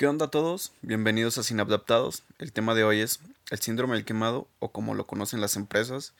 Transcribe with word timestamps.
¿Qué 0.00 0.06
onda 0.06 0.24
a 0.24 0.30
todos? 0.30 0.72
Bienvenidos 0.80 1.36
a 1.36 1.42
Sin 1.42 1.60
Adaptados. 1.60 2.22
El 2.38 2.54
tema 2.54 2.74
de 2.74 2.84
hoy 2.84 3.00
es 3.00 3.20
el 3.50 3.60
síndrome 3.60 3.96
del 3.96 4.06
quemado 4.06 4.48
o 4.58 4.72
como 4.72 4.94
lo 4.94 5.06
conocen 5.06 5.42
las 5.42 5.56
empresas. 5.56 6.14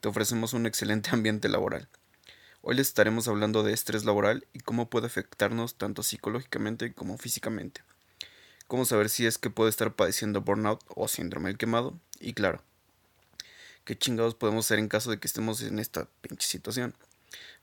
Te 0.00 0.08
ofrecemos 0.08 0.54
un 0.54 0.66
excelente 0.66 1.10
ambiente 1.12 1.48
laboral. 1.48 1.86
Hoy 2.62 2.74
les 2.74 2.88
estaremos 2.88 3.28
hablando 3.28 3.62
de 3.62 3.74
estrés 3.74 4.04
laboral 4.04 4.44
y 4.52 4.58
cómo 4.58 4.90
puede 4.90 5.06
afectarnos 5.06 5.76
tanto 5.76 6.02
psicológicamente 6.02 6.94
como 6.94 7.16
físicamente. 7.16 7.82
Cómo 8.66 8.84
saber 8.84 9.08
si 9.08 9.24
es 9.24 9.38
que 9.38 9.50
puede 9.50 9.70
estar 9.70 9.94
padeciendo 9.94 10.40
burnout 10.40 10.82
o 10.88 11.06
síndrome 11.06 11.50
del 11.50 11.58
quemado. 11.58 11.96
Y 12.18 12.32
claro, 12.32 12.60
qué 13.84 13.96
chingados 13.96 14.34
podemos 14.34 14.66
hacer 14.66 14.80
en 14.80 14.88
caso 14.88 15.12
de 15.12 15.20
que 15.20 15.28
estemos 15.28 15.62
en 15.62 15.78
esta 15.78 16.08
pinche 16.22 16.48
situación. 16.48 16.92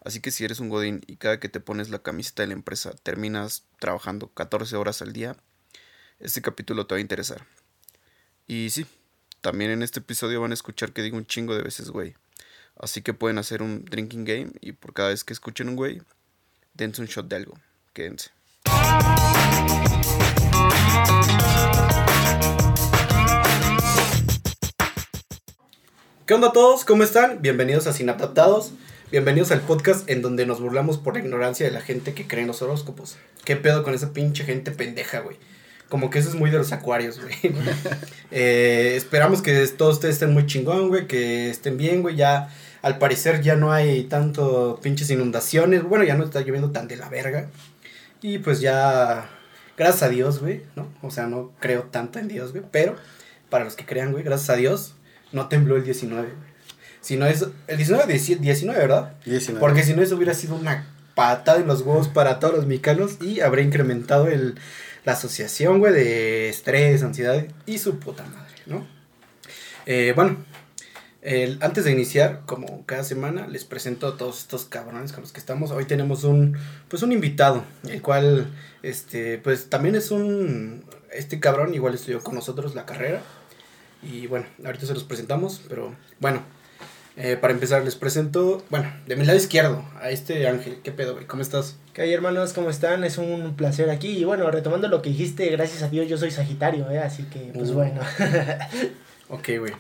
Así 0.05 0.21
que 0.21 0.31
si 0.31 0.45
eres 0.45 0.61
un 0.61 0.69
godín 0.69 1.01
y 1.05 1.17
cada 1.17 1.41
que 1.41 1.49
te 1.49 1.59
pones 1.59 1.89
la 1.89 1.99
camiseta 1.99 2.43
de 2.43 2.47
la 2.47 2.53
empresa 2.53 2.93
terminas 3.03 3.65
trabajando 3.77 4.29
14 4.29 4.77
horas 4.77 5.01
al 5.01 5.11
día, 5.11 5.35
este 6.19 6.41
capítulo 6.41 6.85
te 6.85 6.95
va 6.95 6.97
a 6.97 7.01
interesar. 7.01 7.45
Y 8.45 8.69
sí, 8.71 8.85
también 9.41 9.71
en 9.71 9.81
este 9.81 9.99
episodio 9.99 10.41
van 10.41 10.51
a 10.51 10.53
escuchar 10.53 10.91
que 10.91 11.01
digo 11.01 11.17
un 11.17 11.25
chingo 11.25 11.55
de 11.55 11.63
veces 11.63 11.89
güey. 11.89 12.15
Así 12.77 13.01
que 13.01 13.13
pueden 13.13 13.37
hacer 13.37 13.61
un 13.61 13.85
drinking 13.85 14.25
game 14.25 14.51
y 14.61 14.73
por 14.73 14.93
cada 14.93 15.09
vez 15.09 15.23
que 15.23 15.33
escuchen 15.33 15.69
un 15.69 15.75
güey, 15.75 16.01
dense 16.73 17.01
un 17.01 17.07
shot 17.07 17.27
de 17.27 17.35
algo. 17.37 17.57
Quédense. 17.93 18.31
¿Qué 26.25 26.33
onda 26.33 26.49
a 26.49 26.53
todos? 26.53 26.85
¿Cómo 26.85 27.03
están? 27.03 27.41
Bienvenidos 27.41 27.87
a 27.87 27.93
Sin 27.93 28.09
Adaptados. 28.09 28.73
Bienvenidos 29.09 29.51
al 29.51 29.61
podcast 29.61 30.07
en 30.09 30.21
donde 30.21 30.45
nos 30.45 30.61
burlamos 30.61 30.97
por 30.99 31.15
la 31.15 31.21
ignorancia 31.21 31.65
de 31.65 31.71
la 31.71 31.81
gente 31.81 32.13
que 32.13 32.27
cree 32.27 32.41
en 32.41 32.47
los 32.47 32.61
horóscopos. 32.61 33.17
¿Qué 33.45 33.55
pedo 33.55 33.83
con 33.83 33.95
esa 33.95 34.13
pinche 34.13 34.43
gente 34.43 34.71
pendeja, 34.71 35.21
güey? 35.21 35.37
Como 35.89 36.11
que 36.11 36.19
eso 36.19 36.29
es 36.29 36.35
muy 36.35 36.51
de 36.51 36.57
los 36.59 36.71
acuarios, 36.71 37.19
güey. 37.19 37.35
Eh, 38.31 38.93
esperamos 38.95 39.41
que 39.41 39.67
todos 39.69 39.95
ustedes 39.95 40.13
estén 40.13 40.33
muy 40.33 40.45
chingón, 40.45 40.89
güey, 40.89 41.07
que 41.07 41.49
estén 41.49 41.77
bien, 41.77 42.03
güey. 42.03 42.15
Ya, 42.15 42.49
al 42.83 42.99
parecer, 42.99 43.41
ya 43.41 43.55
no 43.55 43.71
hay 43.71 44.03
tanto 44.03 44.79
pinches 44.83 45.09
inundaciones. 45.09 45.81
Bueno, 45.81 46.03
ya 46.03 46.13
no 46.15 46.23
está 46.23 46.41
lloviendo 46.41 46.69
tan 46.69 46.87
de 46.87 46.95
la 46.95 47.09
verga. 47.09 47.49
Y 48.21 48.37
pues 48.37 48.61
ya, 48.61 49.27
gracias 49.77 50.03
a 50.03 50.09
Dios, 50.09 50.41
güey, 50.41 50.61
¿no? 50.75 50.87
O 51.01 51.09
sea, 51.09 51.25
no 51.25 51.51
creo 51.59 51.83
tanto 51.83 52.19
en 52.19 52.27
Dios, 52.27 52.51
güey. 52.51 52.63
Pero, 52.69 52.95
para 53.49 53.63
los 53.63 53.75
que 53.75 53.85
crean, 53.85 54.11
güey, 54.11 54.23
gracias 54.23 54.51
a 54.51 54.55
Dios, 54.57 54.93
no 55.31 55.47
tembló 55.47 55.75
el 55.75 55.83
19, 55.83 56.21
güey. 56.21 56.49
Si 57.01 57.17
no 57.17 57.25
es, 57.25 57.47
el 57.67 57.77
19, 57.77 58.13
19, 58.13 58.79
¿verdad? 58.79 59.15
19. 59.25 59.59
Porque 59.59 59.83
si 59.83 59.93
no, 59.93 60.03
eso 60.03 60.15
hubiera 60.15 60.35
sido 60.35 60.55
una 60.55 60.85
patada 61.19 61.59
en 61.59 61.67
los 61.67 61.81
huevos 61.81 62.07
para 62.07 62.39
todos 62.39 62.55
los 62.55 62.65
mexicanos 62.65 63.17
y 63.19 63.41
habría 63.41 63.65
incrementado 63.65 64.29
el, 64.29 64.55
la 65.03 65.11
asociación, 65.11 65.79
güey, 65.79 65.91
de 65.91 66.47
estrés, 66.47 67.03
ansiedad 67.03 67.45
y 67.65 67.77
su 67.79 67.99
puta 67.99 68.23
madre, 68.23 68.55
¿no? 68.67 68.87
Eh, 69.85 70.13
bueno, 70.15 70.37
antes 71.59 71.83
de 71.83 71.91
iniciar, 71.91 72.43
como 72.45 72.85
cada 72.85 73.03
semana, 73.03 73.47
les 73.47 73.65
presento 73.65 74.07
a 74.07 74.15
todos 74.15 74.39
estos 74.39 74.63
cabrones 74.63 75.11
con 75.11 75.19
los 75.19 75.33
que 75.33 75.41
estamos. 75.41 75.71
Hoy 75.71 75.83
tenemos 75.83 76.23
un, 76.23 76.57
pues 76.87 77.03
un 77.03 77.11
invitado, 77.11 77.65
el 77.89 78.01
cual, 78.01 78.47
este, 78.81 79.39
pues 79.39 79.69
también 79.69 79.95
es 79.95 80.11
un, 80.11 80.85
este 81.11 81.41
cabrón 81.41 81.73
igual 81.73 81.95
estudió 81.95 82.23
con 82.23 82.35
nosotros 82.35 82.75
la 82.75 82.85
carrera. 82.85 83.21
Y 84.01 84.27
bueno, 84.27 84.45
ahorita 84.63 84.85
se 84.85 84.93
los 84.93 85.03
presentamos, 85.03 85.61
pero 85.67 85.93
bueno, 86.21 86.43
eh, 87.21 87.35
para 87.35 87.53
empezar, 87.53 87.83
les 87.83 87.95
presento, 87.95 88.63
bueno, 88.69 88.89
de 89.05 89.17
mi 89.17 89.25
lado 89.25 89.37
izquierdo, 89.37 89.83
a 89.99 90.09
este 90.09 90.47
Ángel. 90.47 90.79
¿Qué 90.81 90.93
pedo, 90.93 91.13
güey? 91.15 91.25
¿Cómo 91.27 91.41
estás? 91.41 91.75
¿Qué 91.93 92.03
hay, 92.03 92.13
hermanos? 92.13 92.53
¿Cómo 92.53 92.69
están? 92.69 93.03
Es 93.03 93.17
un 93.17 93.55
placer 93.57 93.89
aquí. 93.89 94.07
Y 94.17 94.23
bueno, 94.23 94.49
retomando 94.49 94.87
lo 94.87 95.01
que 95.01 95.09
dijiste, 95.09 95.49
gracias 95.49 95.83
a 95.83 95.89
Dios 95.89 96.07
yo 96.07 96.17
soy 96.17 96.31
Sagitario, 96.31 96.89
¿eh? 96.89 96.99
Así 96.99 97.23
que, 97.23 97.51
pues 97.53 97.71
Uh. 97.71 97.73
bueno. 97.73 98.01
Ok, 99.31 99.49
güey. 99.59 99.73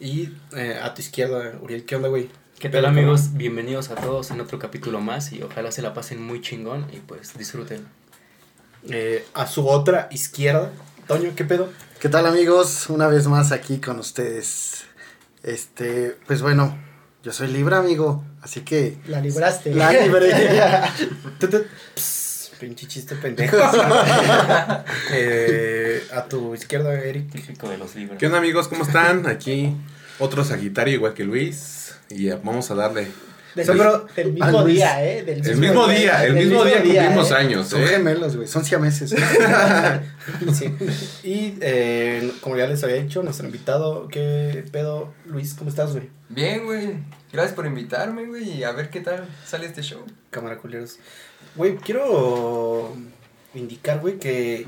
Y 0.00 0.30
eh, 0.56 0.78
a 0.82 0.94
tu 0.94 1.02
izquierda, 1.02 1.54
Uriel, 1.60 1.84
¿qué 1.84 1.96
onda, 1.96 2.08
güey? 2.08 2.30
¿Qué 2.58 2.70
tal 2.70 2.86
amigos? 2.86 3.34
Bienvenidos 3.34 3.90
a 3.90 3.94
todos 3.96 4.30
en 4.30 4.40
otro 4.40 4.58
capítulo 4.58 5.00
más 5.02 5.32
y 5.32 5.42
ojalá 5.42 5.70
se 5.70 5.82
la 5.82 5.92
pasen 5.92 6.22
muy 6.22 6.40
chingón 6.40 6.86
y 6.92 6.98
pues 7.00 7.36
disfruten. 7.36 7.86
Eh, 8.88 9.22
a 9.34 9.46
su 9.46 9.68
otra 9.68 10.08
izquierda, 10.12 10.70
Toño, 11.06 11.32
¿qué 11.36 11.44
pedo? 11.44 11.68
¿Qué 12.00 12.08
tal 12.08 12.24
amigos? 12.26 12.88
Una 12.88 13.08
vez 13.08 13.26
más 13.26 13.52
aquí 13.52 13.78
con 13.78 13.98
ustedes. 13.98 14.84
Este, 15.42 16.16
pues 16.26 16.40
bueno, 16.40 16.78
yo 17.26 17.32
soy 17.32 17.48
Libra, 17.48 17.78
amigo, 17.78 18.22
así 18.40 18.60
que 18.60 18.98
La 19.08 19.20
libraste. 19.20 19.74
la 19.74 19.90
libré. 19.90 20.30
Pss, 21.96 22.52
Pinche 22.60 22.86
chiste 22.86 23.16
pendejo. 23.16 23.56
eh, 25.12 26.06
a 26.14 26.22
tu 26.26 26.54
izquierda, 26.54 26.94
Eric. 26.94 27.28
Típico 27.32 27.68
de 27.68 27.78
los 27.78 27.96
libros. 27.96 28.16
¿Qué 28.20 28.26
onda 28.26 28.38
amigos? 28.38 28.68
¿Cómo 28.68 28.84
están? 28.84 29.26
Aquí 29.26 29.74
otro 30.20 30.44
Sagitario 30.44 30.94
igual 30.94 31.14
que 31.14 31.24
Luis. 31.24 31.96
Y 32.10 32.28
vamos 32.28 32.70
a 32.70 32.76
darle. 32.76 33.08
Del, 33.56 33.64
Sí, 33.66 33.72
pero- 33.76 34.06
del 34.14 34.32
mismo 34.34 34.62
Luis. 34.62 34.74
día, 34.76 35.04
¿eh? 35.04 35.22
Del 35.24 35.44
El 35.46 35.56
mismo 35.56 35.88
día, 35.88 36.24
el 36.26 36.34
del 36.34 36.46
mismo 36.46 36.64
día 36.64 36.82
cumplimos 36.82 37.30
¿eh? 37.30 37.34
años, 37.34 37.66
Son 37.68 37.82
¿eh? 37.82 37.86
gemelos, 37.86 38.36
güey, 38.36 38.46
son 38.46 38.64
siameses. 38.64 39.14
Sí. 40.52 40.74
Y 41.22 41.54
eh, 41.60 42.32
como 42.40 42.56
ya 42.56 42.66
les 42.66 42.82
había 42.84 42.96
dicho, 42.96 43.22
nuestro 43.22 43.46
invitado, 43.46 44.08
¿qué 44.08 44.64
pedo? 44.72 45.14
Luis, 45.24 45.54
¿cómo 45.54 45.70
estás, 45.70 45.92
güey? 45.92 46.10
Bien, 46.28 46.64
güey. 46.64 46.98
Gracias 47.32 47.54
por 47.54 47.64
invitarme, 47.66 48.26
güey. 48.26 48.50
Y 48.58 48.64
a 48.64 48.72
ver 48.72 48.90
qué 48.90 49.00
tal 49.00 49.26
sale 49.46 49.66
este 49.66 49.82
show. 49.82 50.00
Cámara 50.30 50.58
culeros. 50.58 50.98
Güey, 51.54 51.76
quiero 51.76 52.94
indicar, 53.54 54.00
güey, 54.00 54.18
que 54.18 54.66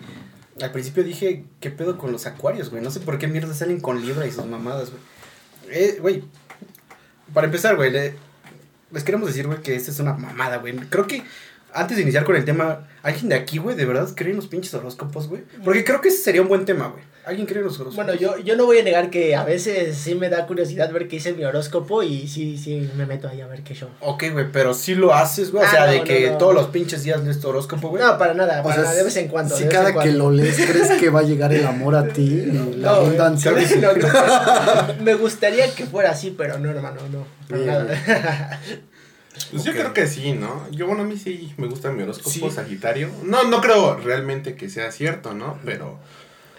al 0.63 0.71
principio 0.73 1.03
dije, 1.05 1.45
¿qué 1.61 1.71
pedo 1.71 1.99
con 1.99 2.13
los 2.13 2.27
acuarios, 2.27 2.71
güey? 2.71 2.83
No 2.83 2.91
sé 2.91 3.01
por 3.01 3.19
qué 3.19 3.27
mierda 3.27 3.53
salen 3.53 3.81
con 3.81 4.01
Libra 4.01 4.27
y 4.27 4.31
sus 4.33 4.47
mamadas, 4.47 4.91
güey. 4.91 5.03
Eh, 5.71 5.99
güey, 6.01 6.23
para 7.35 7.47
empezar, 7.47 7.77
güey, 7.77 7.91
le- 7.91 8.15
les 8.91 9.05
queremos 9.05 9.29
decir, 9.29 9.47
güey, 9.47 9.61
que 9.61 9.75
esta 9.75 9.91
es 9.91 10.01
una 10.01 10.15
mamada, 10.15 10.59
güey. 10.59 10.77
Creo 10.77 11.07
que 11.07 11.23
antes 11.73 11.97
de 11.97 12.03
iniciar 12.03 12.25
con 12.25 12.37
el 12.37 12.45
tema, 12.45 12.89
¿alguien 13.03 13.29
de 13.29 13.35
aquí, 13.37 13.59
güey, 13.59 13.77
de 13.77 13.85
verdad 13.85 14.09
cree 14.15 14.31
en 14.31 14.37
los 14.37 14.47
pinches 14.49 14.73
horóscopos, 14.75 15.29
güey? 15.29 15.43
Porque 15.65 15.85
creo 15.85 16.01
que 16.01 16.09
ese 16.09 16.19
sería 16.23 16.43
un 16.43 16.49
buen 16.49 16.65
tema, 16.65 16.89
güey. 16.89 17.03
¿Alguien 17.27 17.47
cree 17.47 17.59
en 17.59 17.67
los 17.67 17.79
horóscopos? 17.79 18.07
Bueno, 18.07 18.19
yo, 18.19 18.39
yo 18.39 18.57
no 18.57 18.65
voy 18.65 18.79
a 18.79 18.83
negar 18.83 19.11
que 19.11 19.37
a 19.37 19.45
veces 19.45 19.99
sí 19.99 20.15
me 20.15 20.31
da 20.31 20.47
curiosidad 20.47 20.91
ver 20.91 21.09
qué 21.09 21.17
dice 21.17 21.35
mi 21.35 21.45
horóscopo 21.45 22.03
y 22.03 22.27
sí, 22.27 22.57
sí 22.57 22.89
me 22.97 23.05
meto 23.05 23.29
ahí 23.29 23.43
a 23.43 23.47
ver 23.47 23.63
qué 23.63 23.75
show. 23.75 23.91
Ok, 24.01 24.25
güey, 24.33 24.51
pero 24.51 24.73
sí 24.73 24.95
lo 24.95 25.13
haces, 25.13 25.53
güey. 25.53 25.63
O 25.63 25.67
Ah, 25.67 25.71
sea, 25.71 25.87
no, 25.87 25.93
de 25.93 25.99
no, 25.99 26.05
que 26.05 26.31
no. 26.31 26.39
todos 26.39 26.55
los 26.55 26.69
pinches 26.69 27.03
días 27.03 27.23
lees 27.23 27.39
tu 27.39 27.49
horóscopo, 27.49 27.91
güey. 27.91 28.03
No, 28.03 28.17
para 28.17 28.33
nada, 28.33 28.61
O 28.61 28.63
para 28.63 28.77
sea, 28.77 28.85
nada, 28.85 28.95
de 28.97 29.03
vez 29.03 29.17
en 29.19 29.29
cuando. 29.29 29.55
si 29.55 29.65
de 29.65 29.69
vez 29.69 29.77
cada 29.77 29.89
que 29.91 29.95
cuando. 29.95 30.19
lo 30.19 30.31
lees 30.31 30.57
crees 30.57 30.91
que 30.93 31.11
va 31.11 31.21
a 31.21 31.25
llegar 31.25 31.53
el 31.53 31.67
amor 31.67 31.97
a 31.97 32.09
ti, 32.09 32.23
y 32.23 32.47
la 32.47 32.63
No, 32.93 33.01
güey, 33.03 33.19
abundancia. 33.19 33.51
no, 33.53 34.95
me 35.03 35.15
gustaría 35.15 35.71
que 35.75 35.85
fuera 35.85 36.13
así, 36.13 36.35
pero 36.37 36.59
no, 36.59 36.71
hermano, 36.71 37.01
no. 37.13 37.27
Para 37.47 37.63
nada. 37.85 38.61
Pues 39.51 39.65
yo 39.65 39.73
creo 39.73 39.93
que 39.93 40.07
sí, 40.07 40.33
¿no? 40.33 40.69
Yo, 40.71 40.87
bueno, 40.87 41.03
a 41.03 41.07
mí 41.07 41.17
sí 41.17 41.53
me 41.57 41.67
gusta 41.67 41.91
mi 41.91 42.03
horóscopo 42.03 42.31
Sí. 42.31 42.51
Sagitario. 42.51 43.11
No, 43.25 43.45
no 43.45 43.61
creo 43.61 43.97
realmente 43.97 44.55
que 44.57 44.69
sea 44.69 44.93
cierto, 44.93 45.35
¿no? 45.35 45.59
Pero 45.65 45.99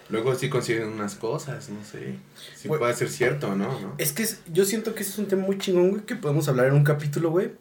luego 0.09 0.33
sí 0.35 0.49
consiguen 0.49 0.87
unas 0.87 1.15
cosas, 1.15 1.69
no 1.69 1.83
sé. 1.85 2.15
Si 2.55 2.67
puede 2.67 2.93
ser 2.95 3.09
cierto, 3.09 3.55
¿no? 3.55 3.79
¿no? 3.79 3.95
Es 3.97 4.11
que 4.13 4.23
es- 4.23 4.39
yo 4.51 4.65
siento 4.65 4.95
que 4.95 5.03
ese 5.03 5.11
es 5.11 5.17
un 5.19 5.27
tema 5.27 5.43
muy 5.45 5.57
chingón, 5.57 5.91
güey, 5.91 6.03
que 6.03 6.15
podemos 6.15 6.47
hablar 6.47 6.67
en 6.67 6.73
un 6.73 6.83
capítulo, 6.83 7.29
güey. 7.31 7.51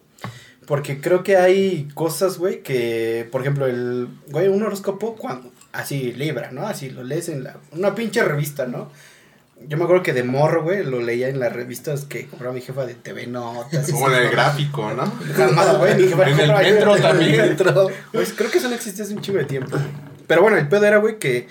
Porque 0.65 1.01
creo 1.01 1.23
que 1.23 1.35
hay 1.37 1.87
cosas, 1.95 2.37
güey, 2.37 2.61
que, 2.61 3.27
por 3.31 3.41
ejemplo, 3.41 3.65
el, 3.65 4.07
güey, 4.27 4.47
un 4.49 4.61
horóscopo, 4.61 5.15
cuando, 5.15 5.51
así, 5.71 6.13
Libra, 6.13 6.51
¿no? 6.51 6.67
Así 6.67 6.89
lo 6.91 7.03
lees 7.03 7.27
en 7.29 7.43
la, 7.43 7.57
una 7.71 7.95
pinche 7.95 8.23
revista, 8.23 8.67
¿no? 8.67 8.91
Yo 9.67 9.77
me 9.77 9.83
acuerdo 9.83 10.03
que 10.03 10.13
de 10.13 10.23
morro, 10.23 10.63
güey, 10.63 10.83
lo 10.83 10.99
leía 11.01 11.27
en 11.27 11.39
las 11.39 11.53
revistas 11.53 12.05
que 12.05 12.27
compraba 12.27 12.53
mi 12.53 12.61
jefa 12.61 12.85
de 12.85 12.95
TV 12.95 13.27
Notas. 13.27 13.91
Como 13.91 14.09
en 14.09 14.15
el 14.15 14.29
gráfico, 14.29 14.91
¿no? 14.93 15.11
Jamás, 15.35 15.77
güey, 15.77 15.95
mi 15.95 16.07
jefa 16.07 16.29
En 16.29 16.39
el 16.39 16.51
metro 16.51 16.95
también. 16.95 17.57
Pues 18.13 18.33
creo 18.33 18.49
que 18.49 18.57
eso 18.57 18.69
no 18.69 18.75
existía 18.75 19.03
hace 19.03 19.13
un 19.13 19.21
chingo 19.21 19.37
de 19.37 19.45
tiempo. 19.45 19.77
Pero 20.27 20.41
bueno, 20.41 20.57
el 20.57 20.67
pedo 20.67 20.85
era, 20.85 20.97
güey, 20.97 21.19
que 21.19 21.47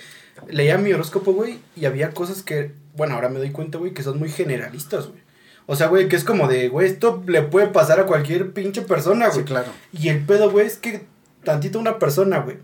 leía 0.47 0.77
mi 0.77 0.91
horóscopo, 0.91 1.33
güey, 1.33 1.59
y 1.75 1.85
había 1.85 2.11
cosas 2.11 2.41
que, 2.41 2.71
bueno, 2.95 3.15
ahora 3.15 3.29
me 3.29 3.39
doy 3.39 3.51
cuenta, 3.51 3.77
güey, 3.77 3.93
que 3.93 4.03
son 4.03 4.19
muy 4.19 4.29
generalistas, 4.29 5.07
güey. 5.07 5.21
O 5.65 5.75
sea, 5.75 5.87
güey, 5.87 6.07
que 6.07 6.15
es 6.15 6.23
como 6.23 6.47
de, 6.47 6.67
güey, 6.67 6.87
esto 6.87 7.23
le 7.27 7.43
puede 7.43 7.67
pasar 7.67 7.99
a 7.99 8.05
cualquier 8.05 8.53
pinche 8.53 8.81
persona, 8.81 9.27
güey. 9.27 9.39
Sí, 9.39 9.45
claro. 9.45 9.71
Y 9.93 10.09
el 10.09 10.25
pedo, 10.25 10.49
güey, 10.49 10.65
es 10.65 10.77
que 10.77 11.05
tantito 11.43 11.77
una 11.77 11.99
persona, 11.99 12.39
güey, 12.39 12.57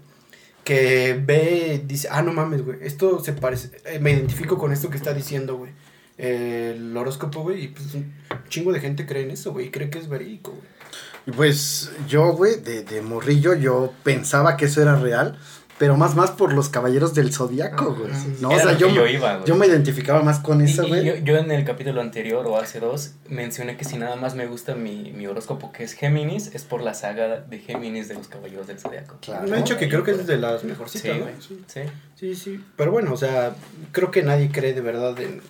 que 0.66 1.22
ve, 1.24 1.84
dice, 1.86 2.10
ah, 2.12 2.24
no 2.24 2.34
mames, 2.34 2.66
güey, 2.66 2.80
esto 2.82 3.24
se 3.24 3.34
parece, 3.34 3.70
eh, 3.86 4.00
me 4.00 4.12
identifico 4.12 4.58
con 4.58 4.74
esto 4.74 4.90
que 4.90 4.98
está 4.98 5.14
diciendo, 5.14 5.56
güey. 5.56 5.72
El 6.18 6.96
horóscopo, 6.98 7.44
güey, 7.44 7.66
y 7.66 7.68
pues 7.68 7.94
un 7.94 8.14
chingo 8.50 8.74
de 8.74 8.80
gente 8.80 9.06
cree 9.06 9.24
en 9.24 9.32
eso, 9.32 9.54
güey, 9.54 9.68
y 9.68 9.72
cree 9.72 9.90
que 9.90 10.00
es 10.00 10.10
verídico, 10.10 10.52
güey. 10.52 11.38
Pues 11.38 11.92
yo, 12.08 12.34
güey, 12.34 12.60
de, 12.62 12.84
de 12.84 13.02
morrillo, 13.02 13.54
yo 13.54 13.94
pensaba 14.04 14.58
que 14.58 14.66
eso 14.66 14.82
era 14.82 14.96
real. 14.96 15.38
Pero 15.78 15.98
más 15.98 16.16
más 16.16 16.32
por 16.32 16.54
los 16.54 16.70
caballeros 16.70 17.14
del 17.14 17.34
zodiaco, 17.34 17.94
güey. 17.96 18.12
No, 18.40 18.50
o 18.50 18.56
sea, 18.56 18.72
lo 18.72 18.78
yo, 18.78 18.90
yo 18.90 19.08
iba, 19.08 19.36
güey. 19.36 19.48
yo 19.48 19.56
me 19.56 19.68
identificaba 19.68 20.22
más 20.22 20.40
con 20.40 20.62
eso, 20.62 20.88
güey. 20.88 21.04
yo, 21.06 21.16
yo 21.16 21.38
en 21.38 21.52
el 21.52 21.66
capítulo 21.66 22.00
anterior 22.02 22.46
o 22.48 22.58
hace 22.58 22.80
dos 22.80 23.12
mencioné 23.28 23.76
que 23.76 23.84
si 23.84 23.98
nada 23.98 24.16
más 24.16 24.36
me 24.36 24.46
gusta 24.46 24.76
mi, 24.76 25.12
mi 25.12 25.28
horóscopo 25.28 25.72
que 25.74 25.84
es 25.84 25.94
Géminis, 25.94 26.52
es 26.54 26.64
por 26.64 26.82
la 26.82 26.94
saga 26.94 27.42
de 27.42 27.60
Géminis 27.60 28.08
de 28.08 28.14
los 28.16 28.28
Caballeros 28.30 28.68
del 28.68 28.80
Zodiaco. 28.80 29.18
Claro. 29.20 29.48
Me 29.48 29.58
han 29.58 29.64
dicho 29.64 29.78
que 29.78 29.90
creo 29.90 30.04
que 30.04 30.12
es 30.12 30.26
de 30.26 30.38
las 30.38 30.64
mejorcitas, 30.64 31.12
Sí, 31.12 31.18
¿no? 31.18 31.24
güey. 31.26 31.36
Sí. 31.40 31.64
Sí. 31.68 31.82
Sí, 32.16 32.36
sí. 32.36 32.64
Pero 32.78 32.92
bueno, 32.92 33.12
o 33.12 33.18
sea, 33.18 33.54
creo 33.92 34.12
que 34.12 34.24
nadie 34.24 34.50
cree 34.52 34.74
de 34.74 34.82
verdad 34.82 35.20
en. 35.20 35.42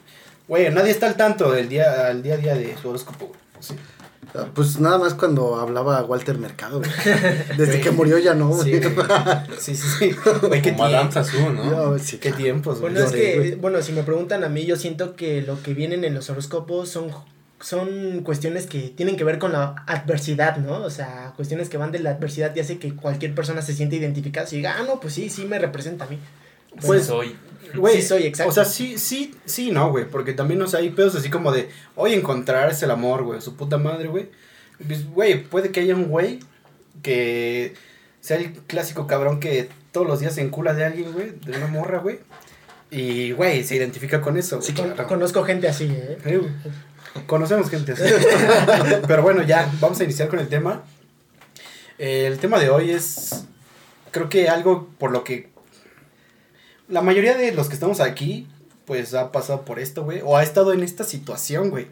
Güey, 0.48 0.72
nadie 0.72 0.92
está 0.92 1.08
al 1.08 1.16
tanto 1.18 1.52
del 1.52 1.70
día, 1.70 2.08
al 2.08 2.24
día 2.24 2.34
a 2.36 2.38
día 2.38 2.56
de 2.56 2.76
su 2.78 2.90
horóscopo, 2.90 3.28
güey. 3.28 3.40
Sí. 3.60 3.76
Ah, 4.34 4.48
Pues 4.54 4.80
nada 4.80 4.98
más 4.98 5.14
cuando 5.14 5.56
hablaba 5.58 6.04
Walter 6.04 6.38
Mercado, 6.38 6.80
güey. 6.80 6.92
Desde 7.58 7.82
que 7.82 7.92
murió 7.92 8.18
ya 8.18 8.34
no, 8.34 8.54
Sí, 8.62 8.72
güey. 8.80 8.96
sí, 9.60 9.76
sí, 9.76 9.88
sí. 10.00 10.16
Güey, 10.48 10.62
qué, 10.62 10.74
Como 10.76 11.12
Sassou, 11.12 11.52
¿no? 11.52 11.98
Sí, 12.00 12.18
qué 12.18 12.32
tiempos, 12.32 12.80
güey. 12.80 12.94
Bueno, 12.94 13.08
es 13.08 13.14
que, 13.14 13.58
bueno, 13.60 13.82
si 13.82 13.92
me 13.92 14.04
preguntan 14.04 14.44
a 14.44 14.50
mí, 14.50 14.66
yo 14.66 14.76
siento 14.76 15.16
que 15.16 15.42
lo 15.42 15.62
que 15.62 15.74
vienen 15.74 16.04
en 16.04 16.14
los 16.14 16.30
horóscopos 16.30 16.90
son, 16.90 17.12
son 17.60 18.22
cuestiones 18.24 18.68
que 18.68 18.90
tienen 18.90 19.18
que 19.18 19.24
ver 19.24 19.40
con 19.40 19.52
la 19.54 19.84
adversidad, 19.88 20.58
¿no? 20.58 20.82
O 20.84 20.90
sea, 20.90 21.34
cuestiones 21.36 21.70
que 21.70 21.78
van 21.78 21.92
de 21.92 22.00
la 22.00 22.12
adversidad 22.12 22.56
y 22.56 22.60
hace 22.60 22.78
que 22.80 22.96
cualquier 22.96 23.36
persona 23.36 23.62
se 23.62 23.74
siente 23.74 23.96
identificada 23.96 24.48
y 24.52 24.58
diga, 24.58 24.76
ah, 24.80 24.84
no, 24.88 25.00
pues 25.00 25.14
sí, 25.14 25.30
sí 25.30 25.46
me 25.46 25.60
representa 25.60 26.06
a 26.06 26.08
mí. 26.08 26.18
Pues, 26.82 27.06
soy. 27.06 27.36
Güey, 27.78 28.02
Sí 28.02 28.08
soy, 28.08 28.24
exacto. 28.24 28.50
O 28.50 28.54
sea, 28.54 28.66
sí, 28.66 28.98
sí, 28.98 29.36
sí, 29.46 29.72
no, 29.72 29.92
güey. 29.92 30.06
Porque 30.06 30.34
también, 30.34 30.62
o 30.62 30.68
sea, 30.68 30.80
hay 30.80 30.90
pedos 30.90 31.16
así 31.16 31.30
como 31.30 31.52
de, 31.52 31.70
hoy 31.96 32.14
encontrar 32.14 32.70
es 32.70 32.82
el 32.84 32.92
amor, 32.92 33.24
güey. 33.24 33.42
Su 33.42 33.56
puta 33.56 33.78
madre, 33.78 34.08
güey. 34.08 34.30
Pues, 34.86 35.10
Güey, 35.10 35.44
puede 35.44 35.72
que 35.72 35.82
haya 35.82 35.96
un 35.96 36.06
güey 36.06 36.40
que 37.02 37.74
sea 38.22 38.38
el 38.38 38.52
clásico 38.54 39.08
cabrón 39.08 39.40
que 39.40 39.70
todos 39.92 40.08
los 40.08 40.20
días 40.20 40.36
se 40.36 40.42
encula 40.42 40.74
de 40.74 40.86
alguien, 40.86 41.12
güey. 41.14 41.32
De 41.46 41.58
una 41.58 41.68
morra, 41.68 42.00
güey. 42.00 42.20
Y, 42.92 43.32
güey, 43.32 43.64
se 43.64 43.76
identifica 43.76 44.22
con 44.22 44.38
eso. 44.38 44.62
Sí. 44.62 44.74
Con-. 44.74 44.96
Conozco 45.08 45.44
gente 45.44 45.68
así, 45.68 45.86
¿eh? 45.86 46.18
Sí, 46.24 46.36
güey. 46.36 46.52
Conocemos 47.28 47.70
gente 47.70 47.94
así. 47.94 48.04
Pero 49.08 49.22
bueno, 49.22 49.42
ya, 49.44 49.72
vamos 49.80 50.00
a 50.00 50.04
iniciar 50.04 50.28
con 50.28 50.40
el 50.40 50.48
tema. 50.48 50.84
Eh, 51.98 52.28
el 52.28 52.40
tema 52.40 52.60
de 52.60 52.70
hoy 52.70 52.92
es, 52.92 53.46
creo 54.12 54.28
que 54.28 54.50
algo 54.50 54.90
por 54.98 55.12
lo 55.12 55.24
que 55.24 55.50
la 56.88 57.02
mayoría 57.02 57.36
de 57.36 57.52
los 57.52 57.68
que 57.68 57.74
estamos 57.74 58.00
aquí, 58.00 58.48
pues 58.86 59.14
ha 59.14 59.32
pasado 59.32 59.66
por 59.66 59.80
esto, 59.80 60.04
güey, 60.04 60.22
o 60.24 60.38
ha 60.38 60.44
estado 60.44 60.74
en 60.74 60.84
esta 60.84 61.04
situación, 61.04 61.70
güey, 61.70 61.88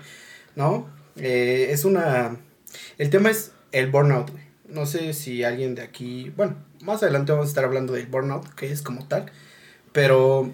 ¿no? 0.55 0.87
Eh, 1.15 1.67
es 1.71 1.85
una, 1.85 2.37
el 2.97 3.09
tema 3.09 3.29
es 3.29 3.51
el 3.71 3.89
burnout, 3.89 4.31
güey. 4.31 4.43
No 4.67 4.85
sé 4.85 5.13
si 5.13 5.43
alguien 5.43 5.75
de 5.75 5.83
aquí, 5.83 6.31
bueno, 6.35 6.55
más 6.81 7.03
adelante 7.03 7.31
vamos 7.31 7.47
a 7.47 7.49
estar 7.49 7.65
hablando 7.65 7.93
del 7.93 8.07
burnout, 8.07 8.53
que 8.55 8.71
es 8.71 8.81
como 8.81 9.07
tal, 9.07 9.31
pero 9.91 10.51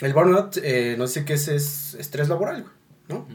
el 0.00 0.12
burnout, 0.12 0.58
eh, 0.62 0.96
no 0.98 1.06
sé 1.06 1.24
qué 1.24 1.34
es, 1.34 1.48
es 1.48 1.94
estrés 1.94 2.28
laboral, 2.28 2.62
güey, 2.62 2.74
¿no? 3.08 3.26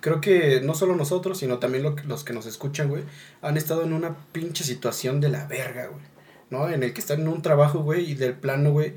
Creo 0.00 0.20
que 0.20 0.60
no 0.60 0.74
solo 0.74 0.94
nosotros, 0.94 1.38
sino 1.38 1.58
también 1.58 1.82
lo 1.82 1.96
los 2.06 2.22
que 2.22 2.32
nos 2.32 2.46
escuchan, 2.46 2.88
güey, 2.88 3.02
han 3.42 3.56
estado 3.56 3.82
en 3.82 3.92
una 3.92 4.16
pinche 4.32 4.62
situación 4.62 5.20
de 5.20 5.30
la 5.30 5.46
verga, 5.46 5.88
güey. 5.88 6.04
¿No? 6.48 6.70
En 6.70 6.84
el 6.84 6.92
que 6.92 7.00
están 7.00 7.22
en 7.22 7.28
un 7.28 7.42
trabajo, 7.42 7.80
güey, 7.80 8.12
y 8.12 8.14
del 8.14 8.34
plano, 8.34 8.70
güey, 8.70 8.94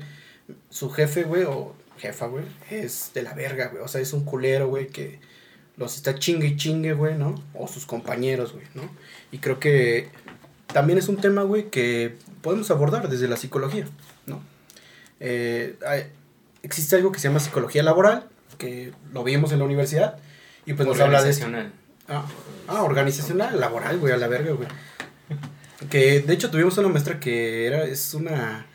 su 0.68 0.90
jefe, 0.90 1.24
güey, 1.24 1.44
o 1.44 1.74
jefa, 1.98 2.26
güey, 2.26 2.44
es 2.70 3.10
de 3.14 3.22
la 3.22 3.34
verga, 3.34 3.68
güey. 3.68 3.82
O 3.82 3.88
sea, 3.88 4.00
es 4.00 4.12
un 4.12 4.24
culero, 4.24 4.68
güey, 4.68 4.88
que 4.88 5.18
los 5.76 5.96
está 5.96 6.14
chingue 6.18 6.46
y 6.48 6.56
chingue, 6.56 6.92
güey, 6.94 7.16
¿no? 7.16 7.34
O 7.54 7.68
sus 7.68 7.86
compañeros, 7.86 8.52
güey, 8.52 8.64
¿no? 8.74 8.82
Y 9.32 9.38
creo 9.38 9.58
que 9.60 10.08
también 10.72 10.98
es 10.98 11.08
un 11.08 11.16
tema, 11.16 11.42
güey, 11.42 11.70
que 11.70 12.16
podemos 12.42 12.70
abordar 12.70 13.08
desde 13.08 13.28
la 13.28 13.36
psicología, 13.36 13.86
¿no? 14.26 14.40
Eh, 15.20 15.76
hay- 15.86 16.04
existe 16.62 16.96
algo 16.96 17.12
que 17.12 17.18
se 17.18 17.28
llama 17.28 17.40
psicología 17.40 17.82
laboral, 17.82 18.28
que 18.58 18.92
lo 19.12 19.24
vimos 19.24 19.52
en 19.52 19.58
la 19.60 19.64
universidad, 19.64 20.18
y 20.66 20.74
pues 20.74 20.86
nos 20.86 21.00
habla 21.00 21.22
de. 21.22 21.30
Organizacional. 21.30 21.72
Ah, 22.08 22.26
ah, 22.68 22.82
organizacional, 22.82 23.58
laboral, 23.60 23.98
güey, 23.98 24.12
a 24.12 24.16
la 24.16 24.28
verga, 24.28 24.52
güey. 24.52 24.68
Que 25.88 26.20
de 26.20 26.32
hecho 26.34 26.50
tuvimos 26.50 26.76
una 26.78 26.88
maestra 26.88 27.18
que 27.20 27.66
era, 27.66 27.84
es 27.84 28.12
una, 28.14 28.66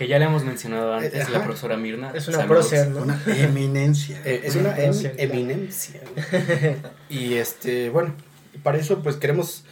Que 0.00 0.08
ya 0.08 0.18
le 0.18 0.24
hemos 0.24 0.44
mencionado 0.44 0.94
antes, 0.94 1.12
Eh, 1.12 1.20
ajá. 1.20 1.30
la 1.32 1.44
profesora 1.44 1.76
Mirna. 1.76 2.10
Es 2.14 2.26
una 2.26 2.46
prócer, 2.46 2.88
¿no? 2.88 3.02
Una 3.02 3.20
eminencia. 3.26 4.18
eh, 4.24 4.40
es 4.44 4.54
Una 4.56 4.70
una 4.70 4.78
em- 4.78 4.84
prócer, 4.92 5.14
eminencia. 5.18 6.00
Y 7.10 7.34
este, 7.34 7.90
bueno, 7.90 8.14
para 8.62 8.78
eso 8.78 9.02
pues 9.02 9.16
queremos, 9.16 9.62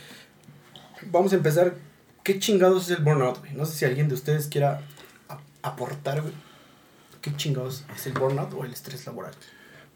vamos 1.11 1.33
a 1.33 1.37
empezar, 1.37 1.77
¿qué 2.25 2.39
chingados 2.39 2.91
es 2.91 2.99
el 2.99 3.03
burnout, 3.03 3.39
güey? 3.39 3.55
No 3.55 3.65
sé 3.65 3.79
si 3.79 3.85
alguien 3.87 4.09
de 4.09 4.15
ustedes 4.17 4.49
quiera 4.49 4.83
aportar, 5.63 6.21
güey. 6.21 6.35
¿Qué 7.23 7.35
chingados 7.35 7.87
es 7.97 8.07
el 8.07 8.13
burnout 8.13 8.53
o 8.53 8.67
el 8.67 8.73
estrés 8.75 9.07
laboral? 9.07 9.33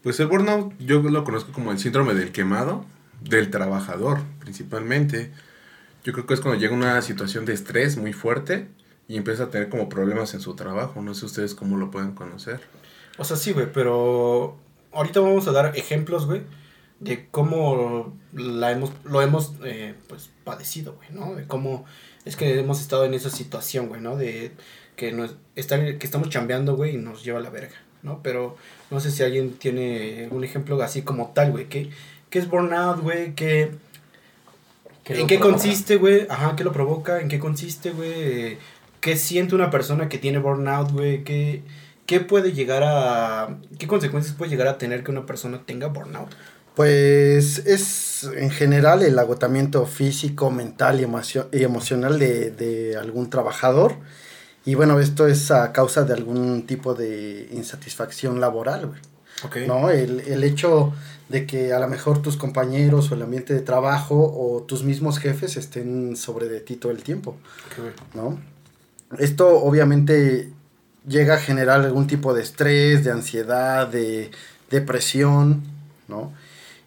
Pues 0.01 0.19
el 0.19 0.25
burnout 0.25 0.73
yo 0.79 0.99
lo 0.99 1.23
conozco 1.25 1.51
como 1.51 1.71
el 1.71 1.77
síndrome 1.77 2.15
del 2.15 2.31
quemado, 2.31 2.87
del 3.21 3.51
trabajador 3.51 4.21
principalmente. 4.39 5.31
Yo 6.03 6.11
creo 6.11 6.25
que 6.25 6.33
es 6.33 6.41
cuando 6.41 6.59
llega 6.59 6.73
una 6.73 6.99
situación 7.03 7.45
de 7.45 7.53
estrés 7.53 7.97
muy 7.97 8.13
fuerte 8.13 8.67
y 9.07 9.17
empieza 9.17 9.43
a 9.43 9.49
tener 9.49 9.69
como 9.69 9.89
problemas 9.89 10.33
en 10.33 10.41
su 10.41 10.55
trabajo. 10.55 11.01
No 11.01 11.13
sé 11.13 11.25
ustedes 11.25 11.55
cómo 11.55 11.77
lo 11.77 11.91
pueden 11.91 12.13
conocer. 12.13 12.61
O 13.17 13.23
sea, 13.23 13.37
sí, 13.37 13.51
güey, 13.51 13.71
pero 13.71 14.57
ahorita 14.91 15.19
vamos 15.19 15.47
a 15.47 15.51
dar 15.51 15.77
ejemplos, 15.77 16.25
güey, 16.25 16.41
de 16.99 17.27
cómo 17.29 18.17
la 18.33 18.71
hemos, 18.71 18.91
lo 19.03 19.21
hemos, 19.21 19.53
eh, 19.63 19.95
pues, 20.07 20.29
padecido, 20.43 20.95
güey, 20.95 21.09
¿no? 21.11 21.35
De 21.35 21.45
cómo 21.45 21.85
es 22.25 22.35
que 22.35 22.59
hemos 22.59 22.81
estado 22.81 23.05
en 23.05 23.13
esa 23.13 23.29
situación, 23.29 23.87
güey, 23.89 24.01
¿no? 24.01 24.15
De 24.15 24.51
que, 24.95 25.11
nos, 25.11 25.35
estar, 25.55 25.79
que 25.97 26.05
estamos 26.05 26.29
chambeando, 26.29 26.75
güey, 26.75 26.95
y 26.95 26.97
nos 26.97 27.23
lleva 27.23 27.39
a 27.39 27.41
la 27.41 27.49
verga, 27.49 27.75
¿no? 28.01 28.21
Pero 28.23 28.55
no 28.89 28.99
sé 28.99 29.11
si 29.11 29.23
alguien 29.23 29.53
tiene 29.53 30.27
un 30.31 30.43
ejemplo 30.43 30.81
así 30.81 31.01
como 31.01 31.31
tal, 31.35 31.51
güey, 31.51 31.67
¿qué, 31.67 31.89
qué 32.29 32.39
es 32.39 32.49
burnout, 32.49 33.01
güey? 33.01 33.35
¿Qué, 33.35 33.71
¿Qué 35.03 35.19
¿En 35.19 35.27
qué 35.27 35.37
provoca? 35.37 35.57
consiste, 35.57 35.97
güey? 35.97 36.25
Ajá, 36.29 36.55
¿qué 36.55 36.63
lo 36.63 36.71
provoca? 36.71 37.19
¿En 37.19 37.27
qué 37.27 37.37
consiste, 37.37 37.91
güey? 37.91 38.57
¿Qué 39.03 39.17
siente 39.17 39.53
una 39.53 39.69
persona 39.69 40.07
que 40.09 40.17
tiene 40.17 40.39
burnout, 40.39 40.91
güey? 40.91 41.23
¿Qué, 41.23 41.61
¿Qué 42.05 42.21
puede 42.21 42.53
llegar 42.53 42.83
a... 42.85 43.57
¿Qué 43.77 43.85
consecuencias 43.85 44.33
puede 44.35 44.49
llegar 44.51 44.67
a 44.67 44.77
tener 44.77 45.03
que 45.03 45.11
una 45.11 45.25
persona 45.25 45.61
tenga 45.65 45.87
burnout? 45.87 46.29
Pues 46.73 47.59
es 47.67 48.23
en 48.35 48.49
general 48.49 49.03
el 49.03 49.19
agotamiento 49.19 49.85
físico, 49.85 50.49
mental 50.49 50.99
y, 50.99 51.03
emocio- 51.03 51.47
y 51.51 51.63
emocional 51.63 52.17
de, 52.17 52.49
de 52.51 52.97
algún 52.97 53.29
trabajador. 53.29 53.95
Y 54.65 54.75
bueno, 54.75 54.99
esto 54.99 55.27
es 55.27 55.51
a 55.51 55.71
causa 55.73 56.03
de 56.03 56.13
algún 56.13 56.65
tipo 56.65 56.93
de 56.95 57.49
insatisfacción 57.51 58.39
laboral, 58.39 58.87
güey. 58.87 58.99
Ok. 59.43 59.57
¿no? 59.67 59.89
El, 59.91 60.21
el 60.21 60.43
hecho 60.45 60.93
de 61.29 61.45
que 61.45 61.73
a 61.73 61.79
lo 61.79 61.87
mejor 61.89 62.21
tus 62.21 62.37
compañeros 62.37 63.11
o 63.11 63.15
el 63.15 63.21
ambiente 63.23 63.53
de 63.53 63.59
trabajo 63.61 64.15
o 64.15 64.63
tus 64.63 64.83
mismos 64.83 65.19
jefes 65.19 65.57
estén 65.57 66.15
sobre 66.15 66.47
de 66.47 66.61
ti 66.61 66.77
todo 66.77 66.91
el 66.91 67.03
tiempo, 67.03 67.31
Ok, 67.67 67.79
güey. 67.79 67.93
¿no? 68.13 68.52
Esto 69.19 69.57
obviamente 69.63 70.49
llega 71.07 71.35
a 71.35 71.37
generar 71.37 71.81
algún 71.81 72.07
tipo 72.07 72.33
de 72.33 72.41
estrés, 72.43 73.03
de 73.03 73.11
ansiedad, 73.11 73.87
de 73.87 74.31
depresión, 74.71 75.63
¿no? 76.07 76.31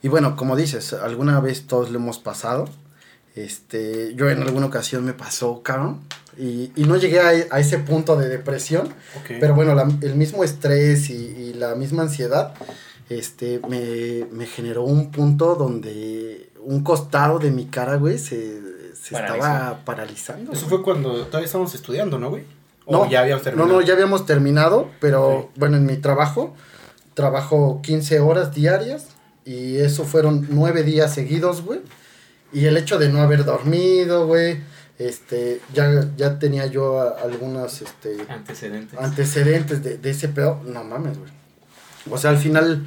Y 0.02 0.09
bueno, 0.09 0.37
como 0.37 0.56
dices, 0.56 0.92
alguna 0.92 1.40
vez 1.40 1.66
todos 1.66 1.90
lo 1.90 1.99
hemos 1.99 2.18
pasado. 2.18 2.68
Este, 3.35 4.14
yo 4.14 4.30
en 4.30 4.42
alguna 4.42 4.66
ocasión 4.66 5.04
me 5.04 5.12
pasó, 5.12 5.62
cabrón. 5.62 6.00
Y, 6.38 6.71
y 6.76 6.85
no 6.85 6.97
llegué 6.97 7.21
a, 7.21 7.28
a 7.50 7.61
ese 7.61 7.78
punto 7.78 8.16
de 8.16 8.28
depresión, 8.28 8.88
Ok. 9.18 9.37
pero 9.40 9.54
bueno, 9.54 9.75
la- 9.75 9.88
el 10.02 10.14
mismo 10.16 10.45
estrés 10.45 11.09
y, 11.11 11.14
y 11.14 11.54
la 11.54 11.75
misma 11.75 12.02
ansiedad 12.02 12.52
este, 13.09 13.61
me, 13.68 14.26
me 14.33 14.47
generó 14.47 14.85
un 14.85 15.11
punto 15.11 15.54
donde 15.54 16.50
un 16.62 16.83
costado 16.83 17.38
de 17.38 17.50
mi 17.50 17.66
cara, 17.66 17.97
güey, 17.97 18.18
se, 18.18 18.61
se 19.08 19.14
Paralizó. 19.14 19.46
estaba 19.46 19.84
paralizando. 19.84 20.52
Eso 20.52 20.66
güey. 20.66 20.76
fue 20.76 20.82
cuando 20.84 21.26
todavía 21.26 21.46
estábamos 21.46 21.75
estudiando, 21.75 22.18
¿no, 22.18 22.30
güey? 22.30 22.44
¿O 22.86 22.92
No, 22.92 23.10
ya 23.10 23.20
habíamos 23.20 23.40
No, 23.42 23.44
terminado? 23.50 23.72
no, 23.72 23.80
ya 23.86 23.92
habíamos 23.94 24.26
terminado, 24.26 24.90
pero 25.00 25.50
bueno, 25.56 25.76
en 25.76 25.86
mi 25.86 25.96
trabajo, 25.96 26.54
trabajo 27.14 27.80
15 27.82 28.20
horas 28.20 28.54
diarias 28.54 29.08
y 29.44 29.76
eso 29.76 30.04
fueron 30.04 30.46
nueve 30.50 30.82
días 30.82 31.12
seguidos, 31.14 31.62
güey. 31.62 31.80
Y 32.52 32.66
el 32.66 32.76
hecho 32.76 32.98
de 32.98 33.08
no 33.08 33.20
haber 33.22 33.44
dormido, 33.44 34.26
güey, 34.26 34.60
este, 34.98 35.60
ya, 35.75 36.08
ya 36.16 36.38
tenía 36.38 36.66
yo 36.66 37.00
a- 37.00 37.10
algunas, 37.22 37.82
este, 37.82 38.16
Antecedentes. 38.28 38.98
antecedentes 38.98 39.82
de, 39.82 39.98
de 39.98 40.10
ese 40.10 40.28
pedo, 40.28 40.60
no 40.64 40.84
mames, 40.84 41.18
güey. 41.18 41.30
O 42.10 42.18
sea, 42.18 42.30
al 42.30 42.38
final 42.38 42.86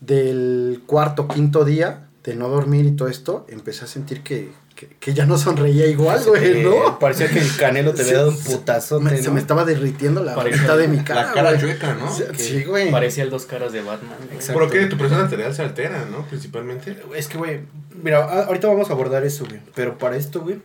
del 0.00 0.82
cuarto, 0.86 1.28
quinto 1.28 1.64
día 1.64 2.06
de 2.24 2.34
no 2.34 2.48
dormir 2.48 2.84
y 2.86 2.92
todo 2.92 3.08
esto, 3.08 3.46
empecé 3.48 3.84
a 3.84 3.88
sentir 3.88 4.22
que, 4.22 4.50
que, 4.76 4.86
que 5.00 5.14
ya 5.14 5.26
no 5.26 5.36
sonreía 5.38 5.86
igual, 5.88 6.22
güey, 6.24 6.60
Eh, 6.60 6.62
¿no? 6.62 6.98
Parecía 7.00 7.28
que 7.28 7.40
el 7.40 7.56
canelo 7.56 7.92
te 7.94 8.02
había 8.02 8.18
dado 8.18 8.28
un 8.28 8.38
putazo. 8.38 9.00
Me- 9.00 9.16
se 9.20 9.30
me 9.32 9.40
estaba 9.40 9.64
derritiendo 9.64 10.22
la 10.22 10.36
mitad 10.36 10.76
de 10.78 10.86
mi 10.86 10.98
cara. 11.02 11.24
la 11.26 11.32
cara 11.32 11.48
güey. 11.50 11.60
chueca, 11.62 11.94
¿no? 11.94 12.14
Sí, 12.14 12.22
Que 12.30 12.38
Sí, 12.38 12.62
güey. 12.64 12.90
Parecía 12.92 13.24
el 13.24 13.30
dos 13.30 13.46
caras 13.46 13.72
de 13.72 13.80
Batman. 13.82 14.16
Exacto. 14.32 14.60
¿Por 14.60 14.70
qué 14.70 14.86
tu 14.86 14.96
presión 14.96 15.20
arterial 15.20 15.52
se 15.54 15.62
altera, 15.62 16.04
no? 16.10 16.24
Principalmente. 16.26 16.96
Es 17.16 17.26
que, 17.26 17.38
güey, 17.38 17.60
mira, 18.02 18.22
ahorita 18.44 18.68
vamos 18.68 18.88
a 18.90 18.92
abordar 18.92 19.24
eso, 19.24 19.46
güey. 19.46 19.60
Pero 19.74 19.98
para 19.98 20.16
esto, 20.16 20.42
güey, 20.42 20.60